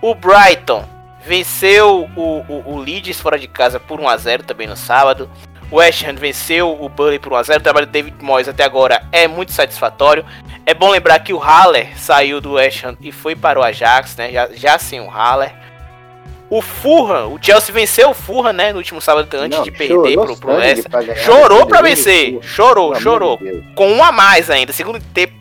O 0.00 0.14
Brighton 0.14 0.84
venceu 1.24 2.08
o, 2.16 2.44
o, 2.48 2.74
o 2.74 2.78
Leeds 2.78 3.20
fora 3.20 3.38
de 3.38 3.48
casa 3.48 3.78
por 3.78 4.00
1x0 4.00 4.42
também 4.44 4.66
no 4.66 4.76
sábado. 4.76 5.30
O 5.70 5.76
West 5.76 6.04
Ham 6.04 6.14
venceu 6.14 6.76
o 6.80 6.88
Burnley 6.88 7.18
por 7.18 7.32
1x0. 7.32 7.58
O 7.58 7.60
trabalho 7.60 7.86
do 7.86 7.92
David 7.92 8.16
Moyes 8.20 8.48
até 8.48 8.64
agora 8.64 9.02
é 9.12 9.28
muito 9.28 9.52
satisfatório. 9.52 10.24
É 10.66 10.74
bom 10.74 10.90
lembrar 10.90 11.20
que 11.20 11.32
o 11.32 11.38
Haller 11.38 11.96
saiu 11.96 12.40
do 12.40 12.54
West 12.54 12.84
Ham 12.84 12.96
e 13.00 13.12
foi 13.12 13.36
para 13.36 13.60
o 13.60 13.62
Ajax, 13.62 14.16
né? 14.16 14.32
Já, 14.32 14.48
já 14.52 14.78
sem 14.78 15.00
o 15.00 15.08
Haller. 15.08 15.54
O 16.50 16.60
Fulham, 16.60 17.32
o 17.32 17.38
Chelsea 17.40 17.72
venceu 17.72 18.10
o 18.10 18.14
Fulham, 18.14 18.52
né, 18.52 18.72
no 18.72 18.78
último 18.78 19.00
sábado 19.00 19.32
antes 19.36 19.56
não, 19.56 19.62
de 19.62 19.70
perder 19.70 20.14
pro, 20.14 20.36
pro 20.36 20.56
Leicester. 20.56 20.90
Chorou 21.24 21.64
pra 21.64 21.80
vencer. 21.80 22.40
Chorou, 22.42 22.96
chorou. 22.96 23.38
Com 23.76 23.92
um 23.92 24.02
a 24.02 24.10
mais 24.10 24.50
ainda. 24.50 24.72
Segundo 24.72 25.00
tempo, 25.14 25.39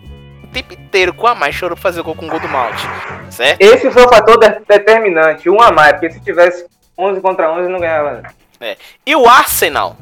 tempo 0.49 0.73
inteiro 0.73 1.13
com 1.13 1.27
a 1.27 1.35
mais. 1.35 1.55
Chorou 1.55 1.75
pra 1.75 1.83
fazer 1.83 2.01
o 2.01 2.03
gol 2.03 2.15
com 2.15 2.25
o 2.25 2.29
gol 2.29 2.39
do 2.39 2.47
Malte. 2.47 2.83
Certo? 3.29 3.61
Esse 3.61 3.89
foi 3.91 4.03
o 4.05 4.09
fator 4.09 4.37
determinante. 4.67 5.49
Um 5.49 5.61
a 5.61 5.71
mais. 5.71 5.93
Porque 5.93 6.11
se 6.11 6.19
tivesse 6.19 6.65
11 6.97 7.21
contra 7.21 7.51
11, 7.51 7.69
não 7.69 7.79
ganhava. 7.79 8.23
É. 8.59 8.77
E 9.05 9.15
o 9.15 9.27
Arsenal? 9.27 9.95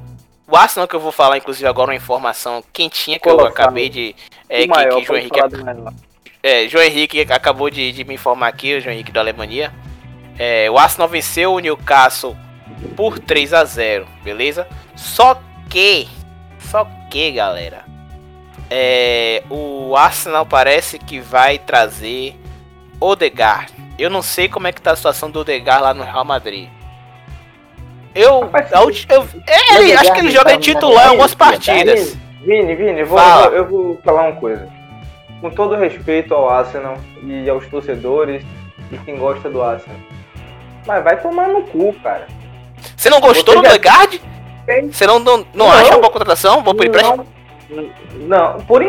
O 0.47 0.55
Arsenal 0.55 0.87
que 0.87 0.95
eu 0.95 0.99
vou 0.99 1.11
falar, 1.11 1.37
inclusive, 1.37 1.67
agora 1.67 1.91
uma 1.91 1.95
informação 1.95 2.63
quentinha 2.71 3.19
que 3.19 3.23
Colocado. 3.29 3.47
eu 3.47 3.51
acabei 3.51 3.89
de. 3.89 4.15
É, 4.49 4.61
que, 4.61 4.67
maior, 4.67 4.99
que 4.99 5.05
João 5.05 5.19
Henrique. 5.19 5.39
É, 6.41 6.67
João 6.67 6.83
Henrique 6.83 7.21
acabou 7.21 7.69
de, 7.69 7.91
de 7.91 8.03
me 8.05 8.13
informar 8.13 8.47
aqui, 8.47 8.75
o 8.75 8.81
João 8.81 8.93
Henrique 8.93 9.11
da 9.11 9.19
Alemanha. 9.19 9.73
É, 10.39 10.69
o 10.69 10.77
Arsenal 10.77 11.07
venceu 11.07 11.53
o 11.53 11.59
Newcastle 11.59 12.37
por 12.95 13.19
3 13.19 13.53
a 13.53 13.65
0 13.65 14.07
beleza? 14.23 14.67
Só 14.95 15.41
que, 15.69 16.07
só 16.59 16.87
que, 17.09 17.31
galera, 17.31 17.85
é, 18.69 19.43
o 19.49 19.95
Arsenal 19.95 20.45
parece 20.45 20.99
que 20.99 21.19
vai 21.19 21.57
trazer 21.57 22.35
Odegaard. 22.99 23.73
Eu 23.97 24.09
não 24.09 24.21
sei 24.21 24.47
como 24.47 24.67
é 24.67 24.71
que 24.71 24.81
tá 24.81 24.91
a 24.91 24.95
situação 24.95 25.31
do 25.31 25.39
Odegaard 25.39 25.83
lá 25.83 25.93
no 25.93 26.03
Real 26.03 26.25
Madrid. 26.25 26.69
Eu, 28.13 28.49
eu, 28.71 28.89
eu 29.09 29.27
é, 29.45 29.75
ele, 29.75 29.93
acho 29.93 30.13
que 30.13 30.19
ele 30.19 30.31
joga 30.31 30.57
de 30.57 30.63
titular 30.63 31.05
em 31.05 31.09
algumas 31.09 31.35
partidas. 31.35 32.17
Vini, 32.41 32.75
Vini, 32.75 33.01
eu 33.01 33.05
vou, 33.05 33.19
eu, 33.19 33.67
vou 33.67 34.01
falar 34.03 34.23
uma 34.23 34.39
coisa. 34.39 34.67
Com 35.39 35.51
todo 35.51 35.75
respeito 35.75 36.33
ao 36.33 36.49
Arsenal 36.49 36.97
e 37.23 37.47
aos 37.47 37.67
torcedores 37.67 38.43
e 38.91 38.97
quem 38.99 39.17
gosta 39.17 39.49
do 39.49 39.61
Arsenal. 39.61 39.99
Mas 40.87 41.03
vai 41.03 41.21
tomar 41.21 41.49
no 41.49 41.61
cu, 41.63 41.93
cara. 42.01 42.25
Você 42.95 43.09
não 43.09 43.19
gostou 43.19 43.53
Você 43.55 43.61
do 43.61 43.71
Legard? 43.71 44.21
Você 44.91 45.05
não, 45.05 45.19
não, 45.19 45.37
não, 45.37 45.47
não, 45.53 45.71
acha 45.71 45.91
uma 45.91 45.99
boa 45.99 46.11
contratação? 46.11 46.61
Bom 46.63 46.73
por 46.73 46.85
empréstimo? 46.85 47.25
Não, 47.69 48.59
por 48.61 48.81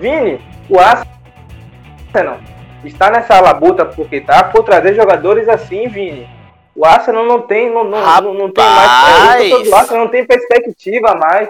Vini, 0.00 0.40
o 0.68 0.78
Arsenal 0.78 2.38
está 2.84 3.10
nessa 3.10 3.40
labuta 3.40 3.84
porque 3.84 4.20
tá 4.20 4.44
por 4.44 4.62
trazer 4.64 4.94
jogadores 4.94 5.48
assim, 5.48 5.88
Vini. 5.88 6.28
O 6.74 6.84
Arsenal 6.84 7.24
não 7.24 7.42
tem, 7.42 7.70
não, 7.70 7.84
não, 7.84 8.22
não, 8.22 8.34
não 8.34 8.50
tem 8.50 8.64
mais. 8.64 9.68
O 9.68 9.74
Arsenal 9.74 10.04
não 10.04 10.10
tem 10.10 10.26
perspectiva 10.26 11.14
mais 11.14 11.48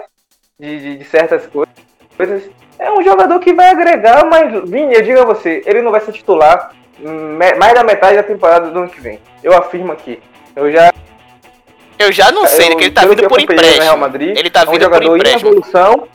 de, 0.59 0.79
de, 0.79 0.97
de 0.97 1.03
certas 1.05 1.47
coisas. 1.47 2.49
É 2.79 2.91
um 2.91 3.03
jogador 3.03 3.39
que 3.39 3.53
vai 3.53 3.71
agregar, 3.71 4.25
mas, 4.25 4.69
Vini, 4.69 4.93
eu 4.93 5.01
digo 5.01 5.19
a 5.19 5.25
você, 5.25 5.63
ele 5.65 5.81
não 5.81 5.91
vai 5.91 6.01
ser 6.01 6.11
titular 6.11 6.71
mais 7.57 7.73
da 7.73 7.83
metade 7.83 8.15
da 8.15 8.23
temporada 8.23 8.69
do 8.69 8.79
ano 8.79 8.89
que 8.89 9.01
vem. 9.01 9.19
Eu 9.43 9.55
afirmo 9.55 9.91
aqui. 9.91 10.19
Eu 10.55 10.71
já. 10.71 10.91
Eu 11.99 12.11
já 12.11 12.31
não 12.31 12.45
sei, 12.45 12.67
eu, 12.67 12.69
né, 12.69 12.75
que 12.75 12.83
ele 12.85 12.91
tá 12.91 13.05
vindo 13.05 13.27
por 13.27 13.39
empréstimo. 13.39 13.83
Real 13.83 13.97
Madrid, 13.97 14.37
ele 14.37 14.49
tá 14.49 14.65
vindo 14.65 14.75
é 14.75 14.77
um 14.77 14.81
jogador 14.81 15.07
por 15.07 15.17
empréstimo. 15.17 15.49
em 15.49 15.51
evolução. 15.53 16.07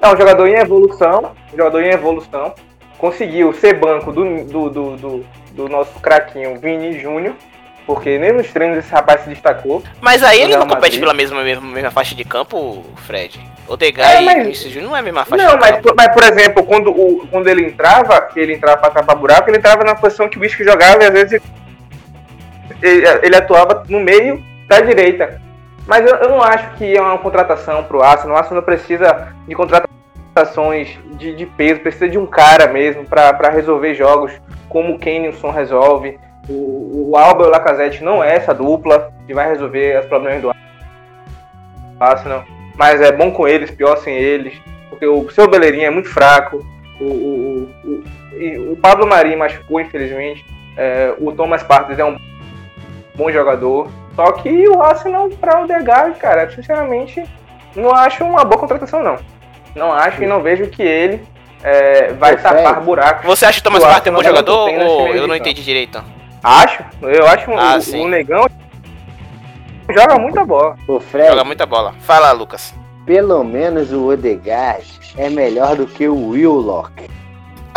É 0.00 0.08
um 0.08 0.16
jogador 0.16 0.46
em 0.46 0.54
evolução. 0.58 1.32
Um 1.52 1.56
jogador 1.56 1.80
em 1.82 1.90
evolução. 1.90 2.54
conseguiu 2.98 3.52
ser 3.52 3.74
banco 3.74 4.10
do, 4.12 4.44
do, 4.44 4.70
do, 4.70 4.96
do, 4.96 5.26
do 5.52 5.68
nosso 5.68 5.98
craquinho 6.00 6.58
Vini 6.58 6.98
Júnior, 6.98 7.34
porque 7.86 8.18
nem 8.18 8.32
nos 8.32 8.50
treinos 8.50 8.78
esse 8.78 8.90
rapaz 8.90 9.20
se 9.22 9.28
destacou. 9.28 9.82
Mas 10.00 10.22
aí 10.22 10.40
ele 10.42 10.52
não 10.56 10.62
compete 10.66 10.80
Madrid. 10.82 11.00
pela 11.00 11.12
mesma, 11.14 11.42
mesma, 11.42 11.66
mesma 11.66 11.90
faixa 11.90 12.14
de 12.14 12.24
campo, 12.24 12.84
Fred. 13.06 13.38
Odegaard 13.68 14.16
É, 14.16 14.22
e 14.22 14.24
mas- 14.24 14.38
Vinícius 14.38 14.72
Júnior 14.72 14.90
não 14.90 14.96
é 14.96 15.00
a 15.00 15.02
mesma 15.02 15.24
faixa 15.24 15.44
Não, 15.44 15.54
de 15.54 15.60
mas, 15.60 15.70
campo. 15.72 15.82
por- 15.82 15.94
mas 15.96 16.08
por 16.14 16.22
exemplo, 16.22 16.64
quando, 16.64 16.90
o, 16.90 17.26
quando 17.30 17.48
ele 17.48 17.66
entrava, 17.66 18.20
que 18.22 18.38
ele 18.40 18.54
entrava 18.54 18.78
pra 18.78 18.90
tapar 18.90 19.16
buraco, 19.16 19.50
ele 19.50 19.58
entrava 19.58 19.82
na 19.84 19.94
posição 19.94 20.28
que 20.28 20.38
o 20.38 20.40
Whisky 20.40 20.62
jogava 20.64 21.02
e 21.02 21.06
às 21.06 21.12
vezes 21.12 21.42
ele, 22.82 23.04
ele 23.22 23.36
atuava 23.36 23.82
no 23.88 24.00
meio 24.00 24.42
da 24.68 24.80
direita. 24.80 25.40
Mas 25.86 26.04
eu, 26.10 26.16
eu 26.16 26.28
não 26.30 26.42
acho 26.42 26.74
que 26.76 26.96
é 26.96 27.00
uma 27.00 27.18
contratação 27.18 27.84
pro 27.84 28.02
Arsenal. 28.02 28.34
O 28.36 28.38
Arsenal 28.38 28.62
precisa 28.62 29.32
de 29.46 29.54
contratações 29.54 30.98
de, 31.12 31.34
de 31.34 31.46
peso, 31.46 31.80
precisa 31.80 32.08
de 32.08 32.18
um 32.18 32.26
cara 32.26 32.66
mesmo 32.68 33.04
pra 33.04 33.30
resolver 33.50 33.94
jogos 33.94 34.32
como 34.68 34.94
o 34.94 34.98
Kenilson 34.98 35.50
resolve. 35.50 36.18
O, 36.48 37.10
o 37.10 37.16
Alba 37.16 37.44
e 37.44 37.46
o 37.46 37.50
Lacazette 37.50 38.02
não 38.04 38.22
é 38.22 38.34
essa 38.36 38.52
dupla 38.54 39.12
que 39.26 39.34
vai 39.34 39.48
resolver 39.48 39.98
os 40.00 40.06
problemas 40.06 40.42
do 40.42 40.52
Arsenal. 41.98 42.44
Mas 42.76 43.00
é 43.00 43.10
bom 43.12 43.30
com 43.30 43.48
eles, 43.48 43.70
pior 43.70 43.96
sem 43.96 44.14
eles. 44.14 44.54
Porque 44.90 45.06
o 45.06 45.28
seu 45.30 45.48
Beleirinha 45.48 45.86
é 45.86 45.90
muito 45.90 46.08
fraco. 46.08 46.64
O, 47.00 47.04
o, 47.04 47.68
o, 47.84 47.90
o- 47.90 48.72
o 48.72 48.76
Pablo 48.76 49.06
Mari 49.06 49.34
machucou, 49.34 49.80
infelizmente. 49.80 50.44
É, 50.76 51.14
o 51.18 51.32
Thomas 51.32 51.62
Partey 51.62 51.98
é 51.98 52.04
um 52.04 52.18
bom 53.16 53.30
jogador. 53.30 53.88
Só 54.14 54.32
que 54.32 54.68
o 54.68 54.82
Arsenal 54.82 55.28
para 55.30 55.62
o 55.62 55.66
Degaard, 55.66 56.18
cara, 56.18 56.50
sinceramente, 56.50 57.24
não 57.74 57.94
acho 57.94 58.24
uma 58.24 58.44
boa 58.44 58.58
contratação, 58.58 59.02
não. 59.02 59.16
Não 59.74 59.92
acho 59.92 60.22
e 60.22 60.26
não 60.26 60.40
vejo 60.42 60.68
que 60.68 60.82
ele 60.82 61.22
é, 61.62 62.12
vai 62.14 62.34
Ô, 62.34 62.38
tapar 62.38 62.80
buracos. 62.80 63.24
Você 63.26 63.44
acha 63.44 63.60
que 63.60 63.68
o 63.68 63.70
Thomas 63.70 63.82
Partey 63.84 64.10
é 64.10 64.12
um 64.12 64.16
bom 64.16 64.22
não 64.22 64.28
jogador 64.28 64.68
ou 64.70 65.08
eu 65.08 65.26
não 65.26 65.36
entendi 65.36 65.62
direito? 65.62 66.02
Acho, 66.42 66.82
eu 67.02 67.26
acho 67.26 67.50
Ah, 67.52 67.76
o, 67.76 67.80
sim. 67.82 68.04
o 68.04 68.08
Negão 68.08 68.46
joga 69.90 70.18
muita 70.18 70.44
bola. 70.44 70.76
Ô, 70.88 70.98
Fred, 71.00 71.28
Joga 71.28 71.44
muita 71.44 71.66
bola. 71.66 71.94
Fala, 72.00 72.32
Lucas. 72.32 72.74
pelo 73.04 73.42
menos 73.44 73.92
o 73.92 74.06
Odegaard 74.08 74.86
é 75.18 75.28
melhor 75.28 75.76
do 75.76 75.86
que 75.86 76.08
o 76.08 76.28
Willock. 76.30 77.08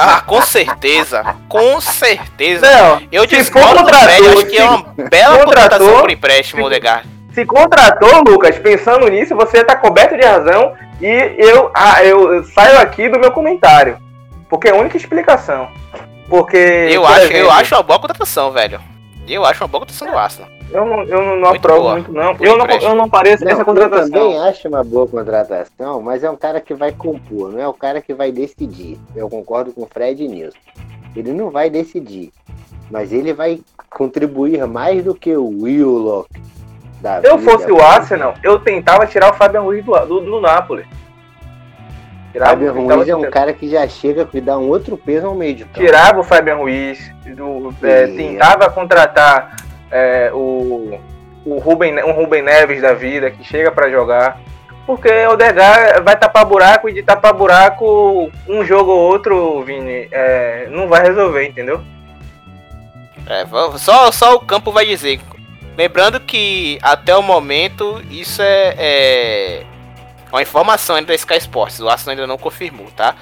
Ah, 0.01 0.21
com 0.21 0.41
certeza. 0.41 1.35
Com 1.49 1.81
certeza. 1.81 2.65
Não, 2.65 3.01
Eu 3.11 3.25
discordo 3.25 3.85
Fred, 3.85 4.27
acho 4.29 4.45
que 4.45 4.57
é 4.57 4.63
uma 4.63 4.85
bela 5.09 5.43
contratação 5.43 5.99
por 5.99 6.09
empréstimo, 6.09 6.65
Odegaard. 6.65 7.05
se 7.33 7.45
contratou, 7.45 8.23
Lucas, 8.25 8.57
pensando 8.57 9.07
nisso, 9.09 9.35
você 9.35 9.63
tá 9.63 9.75
coberto 9.75 10.15
de 10.15 10.25
razão 10.25 10.73
e 11.01 11.35
eu, 11.37 11.69
ah, 11.75 12.03
eu 12.03 12.43
saio 12.45 12.79
aqui 12.79 13.09
do 13.09 13.19
meu 13.19 13.31
comentário. 13.31 13.97
Porque 14.49 14.69
é 14.69 14.71
a 14.71 14.75
única 14.75 14.97
explicação. 14.97 15.69
Porque. 16.29 16.57
Eu 16.57 17.01
por 17.01 17.11
acho, 17.11 17.19
exemplo, 17.21 17.37
eu 17.37 17.51
acho 17.51 17.75
uma 17.75 17.83
boa 17.83 17.99
contratação, 17.99 18.51
velho. 18.51 18.79
Eu 19.27 19.45
acho 19.45 19.61
uma 19.63 19.67
boa 19.67 19.81
contratação 19.81 20.09
do 20.09 20.17
Arsenal. 20.17 20.49
Eu 20.71 20.85
não, 20.85 21.03
eu 21.03 21.21
não, 21.21 21.35
não 21.37 21.49
Muito 21.49 21.55
aprovo 21.57 21.81
boa. 21.81 21.93
muito, 21.93 22.11
não. 22.11 22.35
Eu 22.39 22.57
não, 22.57 22.65
eu 22.67 22.95
não 22.95 23.09
pareço 23.09 23.43
Não, 23.43 23.51
essa 23.51 23.61
eu 23.61 23.65
também 23.65 23.83
contratação. 23.89 24.43
acho 24.43 24.67
uma 24.67 24.83
boa 24.83 25.07
contratação, 25.07 26.01
mas 26.01 26.23
é 26.23 26.29
um 26.29 26.35
cara 26.35 26.61
que 26.61 26.73
vai 26.75 26.91
compor, 26.91 27.51
não 27.51 27.59
é 27.59 27.67
o 27.67 27.73
cara 27.73 28.01
que 28.01 28.13
vai 28.13 28.31
decidir. 28.31 28.99
Eu 29.15 29.27
concordo 29.29 29.73
com 29.73 29.81
o 29.83 29.87
Fred 29.91 30.27
nisso. 30.27 30.55
Ele 31.15 31.33
não 31.33 31.49
vai 31.49 31.69
decidir, 31.71 32.31
mas 32.91 33.11
ele 33.11 33.33
vai 33.33 33.61
contribuir 33.89 34.65
mais 34.67 35.03
do 35.03 35.15
que 35.15 35.35
o 35.35 35.47
Willock. 35.63 36.29
da 37.01 37.19
Se 37.21 37.27
eu 37.27 37.37
vida. 37.39 37.51
fosse 37.51 37.71
o 37.71 37.81
Arsenal, 37.81 38.35
eu 38.43 38.59
tentava 38.59 39.07
tirar 39.07 39.31
o 39.31 39.33
Fabian 39.35 39.61
Ruiz 39.61 39.83
do, 39.83 39.91
do, 40.05 40.21
do 40.21 40.39
Napoli. 40.41 40.85
Tirava, 42.31 42.51
Fabian 42.51 42.73
Ruiz 42.73 43.09
é 43.09 43.15
um 43.15 43.31
cara 43.31 43.53
que 43.53 43.67
já 43.67 43.87
chega 43.87 44.29
e 44.31 44.39
dá 44.39 44.55
um 44.55 44.67
outro 44.67 44.95
peso 44.95 45.25
ao 45.25 45.33
meio 45.33 45.55
de 45.55 45.65
campo. 45.65 45.79
tirava 45.79 46.19
o 46.19 46.23
Fabian 46.23 46.57
Ruiz, 46.57 47.11
do, 47.35 47.73
é, 47.81 48.05
tentava 48.05 48.69
contratar 48.69 49.55
é, 49.91 50.31
o, 50.33 50.99
o 51.45 51.59
Ruben, 51.59 52.03
um 52.03 52.11
Ruben 52.11 52.41
Neves 52.41 52.81
da 52.81 52.93
vida 52.93 53.31
que 53.31 53.43
chega 53.43 53.71
pra 53.71 53.89
jogar. 53.89 54.39
Porque 54.85 55.09
o 55.27 55.35
Degar 55.35 56.01
vai 56.03 56.15
tapar 56.15 56.45
buraco 56.45 56.89
e 56.89 56.93
de 56.93 57.03
tapar 57.03 57.31
buraco 57.31 58.31
um 58.47 58.65
jogo 58.65 58.91
ou 58.91 58.99
outro, 58.99 59.61
Vini, 59.63 60.07
é, 60.11 60.67
não 60.71 60.87
vai 60.87 61.03
resolver, 61.03 61.47
entendeu? 61.47 61.83
É, 63.27 63.45
só, 63.77 64.11
só 64.11 64.35
o 64.35 64.39
campo 64.39 64.71
vai 64.71 64.87
dizer. 64.87 65.19
Lembrando 65.77 66.19
que 66.19 66.79
até 66.81 67.15
o 67.15 67.21
momento 67.21 68.01
isso 68.09 68.41
é, 68.41 68.75
é 68.77 69.63
uma 70.31 70.41
informação 70.41 70.95
ainda 70.95 71.09
da 71.09 71.15
Sky 71.15 71.37
Sports. 71.37 71.79
O 71.79 71.87
Arsenal 71.87 72.13
ainda 72.13 72.27
não 72.27 72.37
confirmou, 72.37 72.87
tá? 72.95 73.15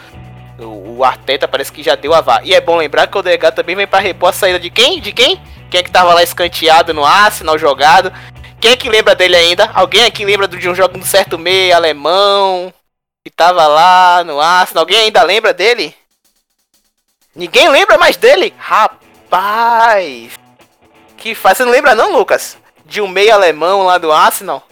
O, 0.57 0.99
o 0.99 1.03
Arteta 1.03 1.47
parece 1.47 1.71
que 1.71 1.83
já 1.83 1.95
deu 1.95 2.13
a 2.13 2.21
vá. 2.21 2.41
E 2.43 2.55
é 2.55 2.61
bom 2.61 2.77
lembrar 2.77 3.07
que 3.07 3.17
o 3.17 3.19
Odegaard 3.19 3.55
também 3.55 3.75
vem 3.75 3.85
pra 3.85 3.99
repor 3.99 4.29
a 4.29 4.33
saída 4.33 4.59
de 4.59 4.69
quem? 4.69 5.01
De 5.01 5.11
quem? 5.11 5.39
Quem 5.69 5.79
é 5.79 5.83
que 5.83 5.91
tava 5.91 6.13
lá 6.13 6.23
escanteado 6.23 6.93
no 6.93 7.03
Arsenal, 7.03 7.57
jogado? 7.57 8.11
Quem 8.59 8.71
é 8.71 8.77
que 8.77 8.89
lembra 8.89 9.13
dele 9.15 9.35
ainda? 9.35 9.69
Alguém 9.73 10.05
aqui 10.05 10.25
lembra 10.25 10.47
de 10.47 10.69
um 10.69 10.75
jogo 10.75 10.97
no 10.97 11.05
certo 11.05 11.37
meio 11.37 11.75
alemão? 11.75 12.73
Que 13.23 13.29
tava 13.29 13.67
lá 13.67 14.23
no 14.23 14.39
Arsenal? 14.39 14.83
Alguém 14.83 14.97
ainda 14.99 15.21
lembra 15.23 15.53
dele? 15.53 15.93
Ninguém 17.35 17.69
lembra 17.69 17.97
mais 17.97 18.17
dele? 18.17 18.53
Rapaz! 18.57 20.31
Que 21.17 21.35
faz. 21.35 21.57
Você 21.57 21.65
não 21.65 21.71
lembra 21.71 21.93
não, 21.93 22.11
Lucas? 22.17 22.57
De 22.85 23.01
um 23.01 23.07
meio 23.07 23.33
alemão 23.33 23.83
lá 23.83 23.97
do 23.97 24.11
Arsenal? 24.11 24.65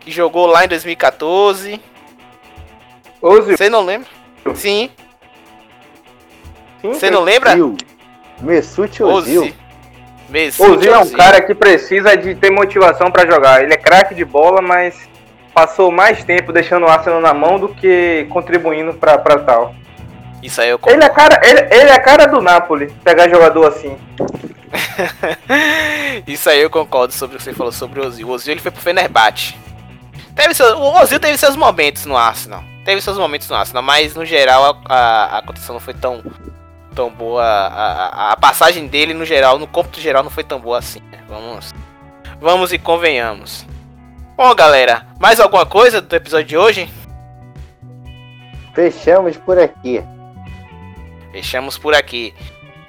Que 0.00 0.10
jogou 0.10 0.46
lá 0.46 0.64
em 0.64 0.68
2014. 0.68 1.80
Ozil, 3.20 3.56
Você 3.56 3.68
não 3.68 3.84
lembra? 3.84 4.08
Sim. 4.54 4.90
sim, 6.80 6.92
Você 6.94 7.10
não 7.10 7.22
lembra? 7.22 7.50
Ozil. 7.52 7.76
Mesut 8.40 9.02
Ozil. 9.02 9.42
Ozil. 9.42 9.67
Mesut 10.28 10.70
Ozil 10.70 10.94
é 10.94 10.98
um 10.98 11.10
cara 11.10 11.40
que 11.40 11.54
precisa 11.54 12.16
de 12.16 12.34
ter 12.34 12.50
motivação 12.50 13.10
pra 13.10 13.26
jogar. 13.26 13.62
Ele 13.62 13.72
é 13.72 13.76
craque 13.76 14.14
de 14.14 14.24
bola, 14.24 14.60
mas 14.60 15.08
passou 15.54 15.90
mais 15.90 16.22
tempo 16.22 16.52
deixando 16.52 16.84
o 16.84 16.88
Arsenal 16.88 17.20
na 17.20 17.32
mão 17.32 17.58
do 17.58 17.68
que 17.68 18.26
contribuindo 18.30 18.94
pra, 18.94 19.18
pra 19.18 19.38
tal. 19.38 19.74
Isso 20.42 20.60
aí 20.60 20.68
eu 20.70 20.78
Ele 20.86 21.02
é 21.02 21.08
cara, 21.08 21.40
ele, 21.42 21.60
ele 21.74 21.90
é 21.90 21.94
a 21.94 22.00
cara 22.00 22.26
do 22.26 22.40
Napoli, 22.40 22.92
pegar 23.02 23.28
jogador 23.28 23.66
assim. 23.66 23.96
Isso 26.26 26.48
aí 26.48 26.60
eu 26.60 26.70
concordo 26.70 27.12
sobre 27.12 27.36
o 27.36 27.38
que 27.38 27.44
você 27.44 27.52
falou 27.52 27.72
sobre 27.72 28.00
o 28.00 28.06
Ozil. 28.06 28.28
O 28.28 28.30
Ozil 28.30 28.52
ele 28.52 28.60
foi 28.60 28.70
pro 28.70 28.80
Fenerbahçe. 28.80 29.56
Teve 30.36 30.54
seu, 30.54 30.78
o 30.78 31.00
Ozil 31.00 31.18
teve 31.18 31.36
seus 31.36 31.56
momentos 31.56 32.04
no 32.04 32.16
Arsenal. 32.16 32.62
Teve 32.84 33.00
seus 33.00 33.18
momentos 33.18 33.48
no 33.48 33.56
Arsenal, 33.56 33.82
mas 33.82 34.14
no 34.14 34.24
geral 34.24 34.80
a, 34.86 34.94
a, 34.94 35.38
a 35.38 35.42
condição 35.42 35.74
não 35.74 35.80
foi 35.80 35.94
tão, 35.94 36.22
tão 36.98 37.08
boa. 37.08 37.44
A, 37.44 37.68
a, 37.68 38.32
a 38.32 38.36
passagem 38.36 38.88
dele 38.88 39.14
no 39.14 39.24
geral, 39.24 39.56
no 39.56 39.68
cômputo 39.68 40.00
geral, 40.00 40.24
não 40.24 40.30
foi 40.30 40.42
tão 40.42 40.58
boa 40.58 40.78
assim. 40.78 40.98
né? 41.12 41.20
Vamos, 41.28 41.72
vamos 42.40 42.72
e 42.72 42.78
convenhamos. 42.78 43.64
Bom, 44.36 44.52
galera, 44.52 45.06
mais 45.20 45.38
alguma 45.38 45.64
coisa 45.64 46.00
do 46.00 46.16
episódio 46.16 46.46
de 46.46 46.56
hoje? 46.56 46.90
Fechamos 48.74 49.36
por 49.36 49.60
aqui. 49.60 50.02
Fechamos 51.30 51.78
por 51.78 51.94
aqui. 51.94 52.34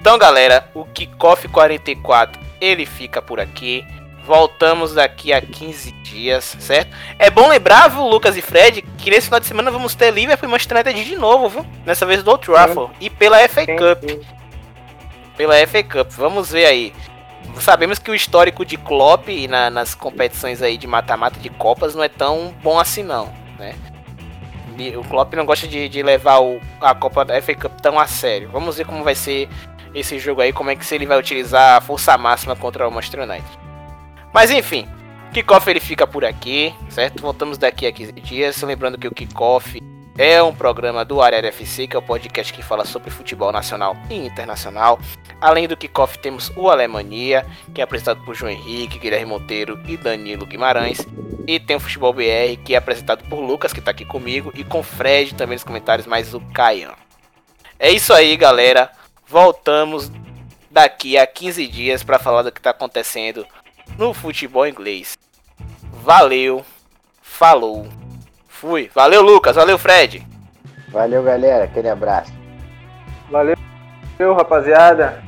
Então, 0.00 0.18
galera, 0.18 0.68
o 0.74 0.84
Kickoff 0.86 1.46
44 1.46 2.40
ele 2.60 2.86
fica 2.86 3.22
por 3.22 3.38
aqui. 3.38 3.86
Voltamos 4.26 4.94
daqui 4.94 5.32
a 5.32 5.40
15 5.40 5.92
dias, 6.02 6.56
certo? 6.60 6.94
É 7.18 7.30
bom 7.30 7.48
lembrar, 7.48 7.88
viu, 7.88 8.06
Lucas 8.06 8.36
e 8.36 8.42
Fred, 8.42 8.82
que 8.82 9.10
nesse 9.10 9.26
final 9.26 9.40
de 9.40 9.46
semana 9.46 9.70
vamos 9.70 9.94
ter 9.94 10.10
Liverpool 10.12 10.48
e 10.48 10.52
Manchester 10.52 10.76
United 10.78 11.04
de 11.04 11.16
novo, 11.16 11.48
viu? 11.48 11.66
Dessa 11.84 12.06
vez 12.06 12.22
do 12.22 12.30
Old 12.30 12.44
Trafford 12.44 12.94
e 13.00 13.10
pela 13.10 13.38
FA 13.48 13.62
Cup, 13.66 14.04
pela 15.36 15.54
FA 15.66 15.82
Cup. 15.82 16.10
Vamos 16.12 16.50
ver 16.52 16.66
aí. 16.66 16.92
Sabemos 17.58 17.98
que 17.98 18.10
o 18.10 18.14
histórico 18.14 18.64
de 18.64 18.76
Klopp 18.76 19.26
na- 19.48 19.70
nas 19.70 19.94
competições 19.94 20.62
aí 20.62 20.76
de 20.76 20.86
mata-mata 20.86 21.40
de 21.40 21.48
Copas 21.48 21.94
não 21.94 22.04
é 22.04 22.08
tão 22.08 22.54
bom 22.62 22.78
assim 22.78 23.02
não, 23.02 23.32
né? 23.58 23.74
O 24.96 25.04
Klopp 25.04 25.34
não 25.34 25.44
gosta 25.44 25.66
de, 25.66 25.88
de 25.88 26.02
levar 26.02 26.38
o- 26.40 26.60
a 26.80 26.94
Copa 26.94 27.24
da 27.24 27.34
FA 27.42 27.54
Cup 27.54 27.80
tão 27.80 27.98
a 27.98 28.06
sério. 28.06 28.48
Vamos 28.52 28.76
ver 28.78 28.86
como 28.86 29.02
vai 29.02 29.14
ser 29.14 29.48
esse 29.94 30.18
jogo 30.18 30.40
aí, 30.40 30.52
como 30.52 30.70
é 30.70 30.76
que 30.76 30.86
se 30.86 30.94
ele 30.94 31.04
vai 31.04 31.18
utilizar 31.18 31.76
a 31.76 31.80
força 31.80 32.16
máxima 32.16 32.54
contra 32.54 32.86
o 32.88 32.90
Manchester 32.90 33.28
United. 33.28 33.59
Mas 34.32 34.50
enfim, 34.50 34.88
Kickoff 35.32 35.68
ele 35.68 35.80
fica 35.80 36.06
por 36.06 36.24
aqui, 36.24 36.74
certo? 36.88 37.20
Voltamos 37.20 37.58
daqui 37.58 37.86
a 37.86 37.92
15 37.92 38.12
dias. 38.12 38.62
Lembrando 38.62 38.98
que 38.98 39.08
o 39.08 39.14
Kickoff 39.14 39.80
é 40.18 40.42
um 40.42 40.54
programa 40.54 41.04
do 41.04 41.22
Área 41.22 41.38
FC, 41.48 41.86
que 41.86 41.96
é 41.96 41.98
o 41.98 42.02
podcast 42.02 42.52
que 42.52 42.62
fala 42.62 42.84
sobre 42.84 43.10
futebol 43.10 43.52
nacional 43.52 43.96
e 44.10 44.16
internacional. 44.16 44.98
Além 45.40 45.66
do 45.66 45.76
Kickoff, 45.76 46.18
temos 46.18 46.52
o 46.56 46.68
Alemania, 46.68 47.46
que 47.72 47.80
é 47.80 47.84
apresentado 47.84 48.22
por 48.24 48.34
João 48.34 48.52
Henrique, 48.52 48.98
Guilherme 48.98 49.26
Monteiro 49.26 49.80
e 49.86 49.96
Danilo 49.96 50.44
Guimarães. 50.44 50.98
E 51.46 51.58
tem 51.58 51.76
o 51.76 51.80
Futebol 51.80 52.12
BR, 52.12 52.62
que 52.64 52.74
é 52.74 52.76
apresentado 52.76 53.24
por 53.28 53.40
Lucas, 53.40 53.72
que 53.72 53.80
tá 53.80 53.92
aqui 53.92 54.04
comigo, 54.04 54.52
e 54.54 54.62
com 54.62 54.82
Fred 54.82 55.34
também 55.34 55.56
nos 55.56 55.64
comentários, 55.64 56.06
mais 56.06 56.34
o 56.34 56.40
Caian. 56.52 56.92
É 57.78 57.90
isso 57.90 58.12
aí, 58.12 58.36
galera. 58.36 58.90
Voltamos 59.26 60.12
daqui 60.70 61.16
a 61.16 61.26
15 61.26 61.66
dias 61.66 62.04
para 62.04 62.18
falar 62.18 62.42
do 62.42 62.52
que 62.52 62.60
tá 62.60 62.70
acontecendo 62.70 63.46
no 64.00 64.14
futebol 64.14 64.66
inglês. 64.66 65.16
Valeu, 66.02 66.64
falou, 67.20 67.86
fui. 68.48 68.90
Valeu, 68.94 69.20
Lucas. 69.20 69.56
Valeu, 69.56 69.76
Fred. 69.76 70.26
Valeu, 70.88 71.22
galera. 71.22 71.64
Aquele 71.64 71.90
abraço. 71.90 72.32
Valeu. 73.30 73.54
Valeu, 74.18 74.34
rapaziada. 74.34 75.22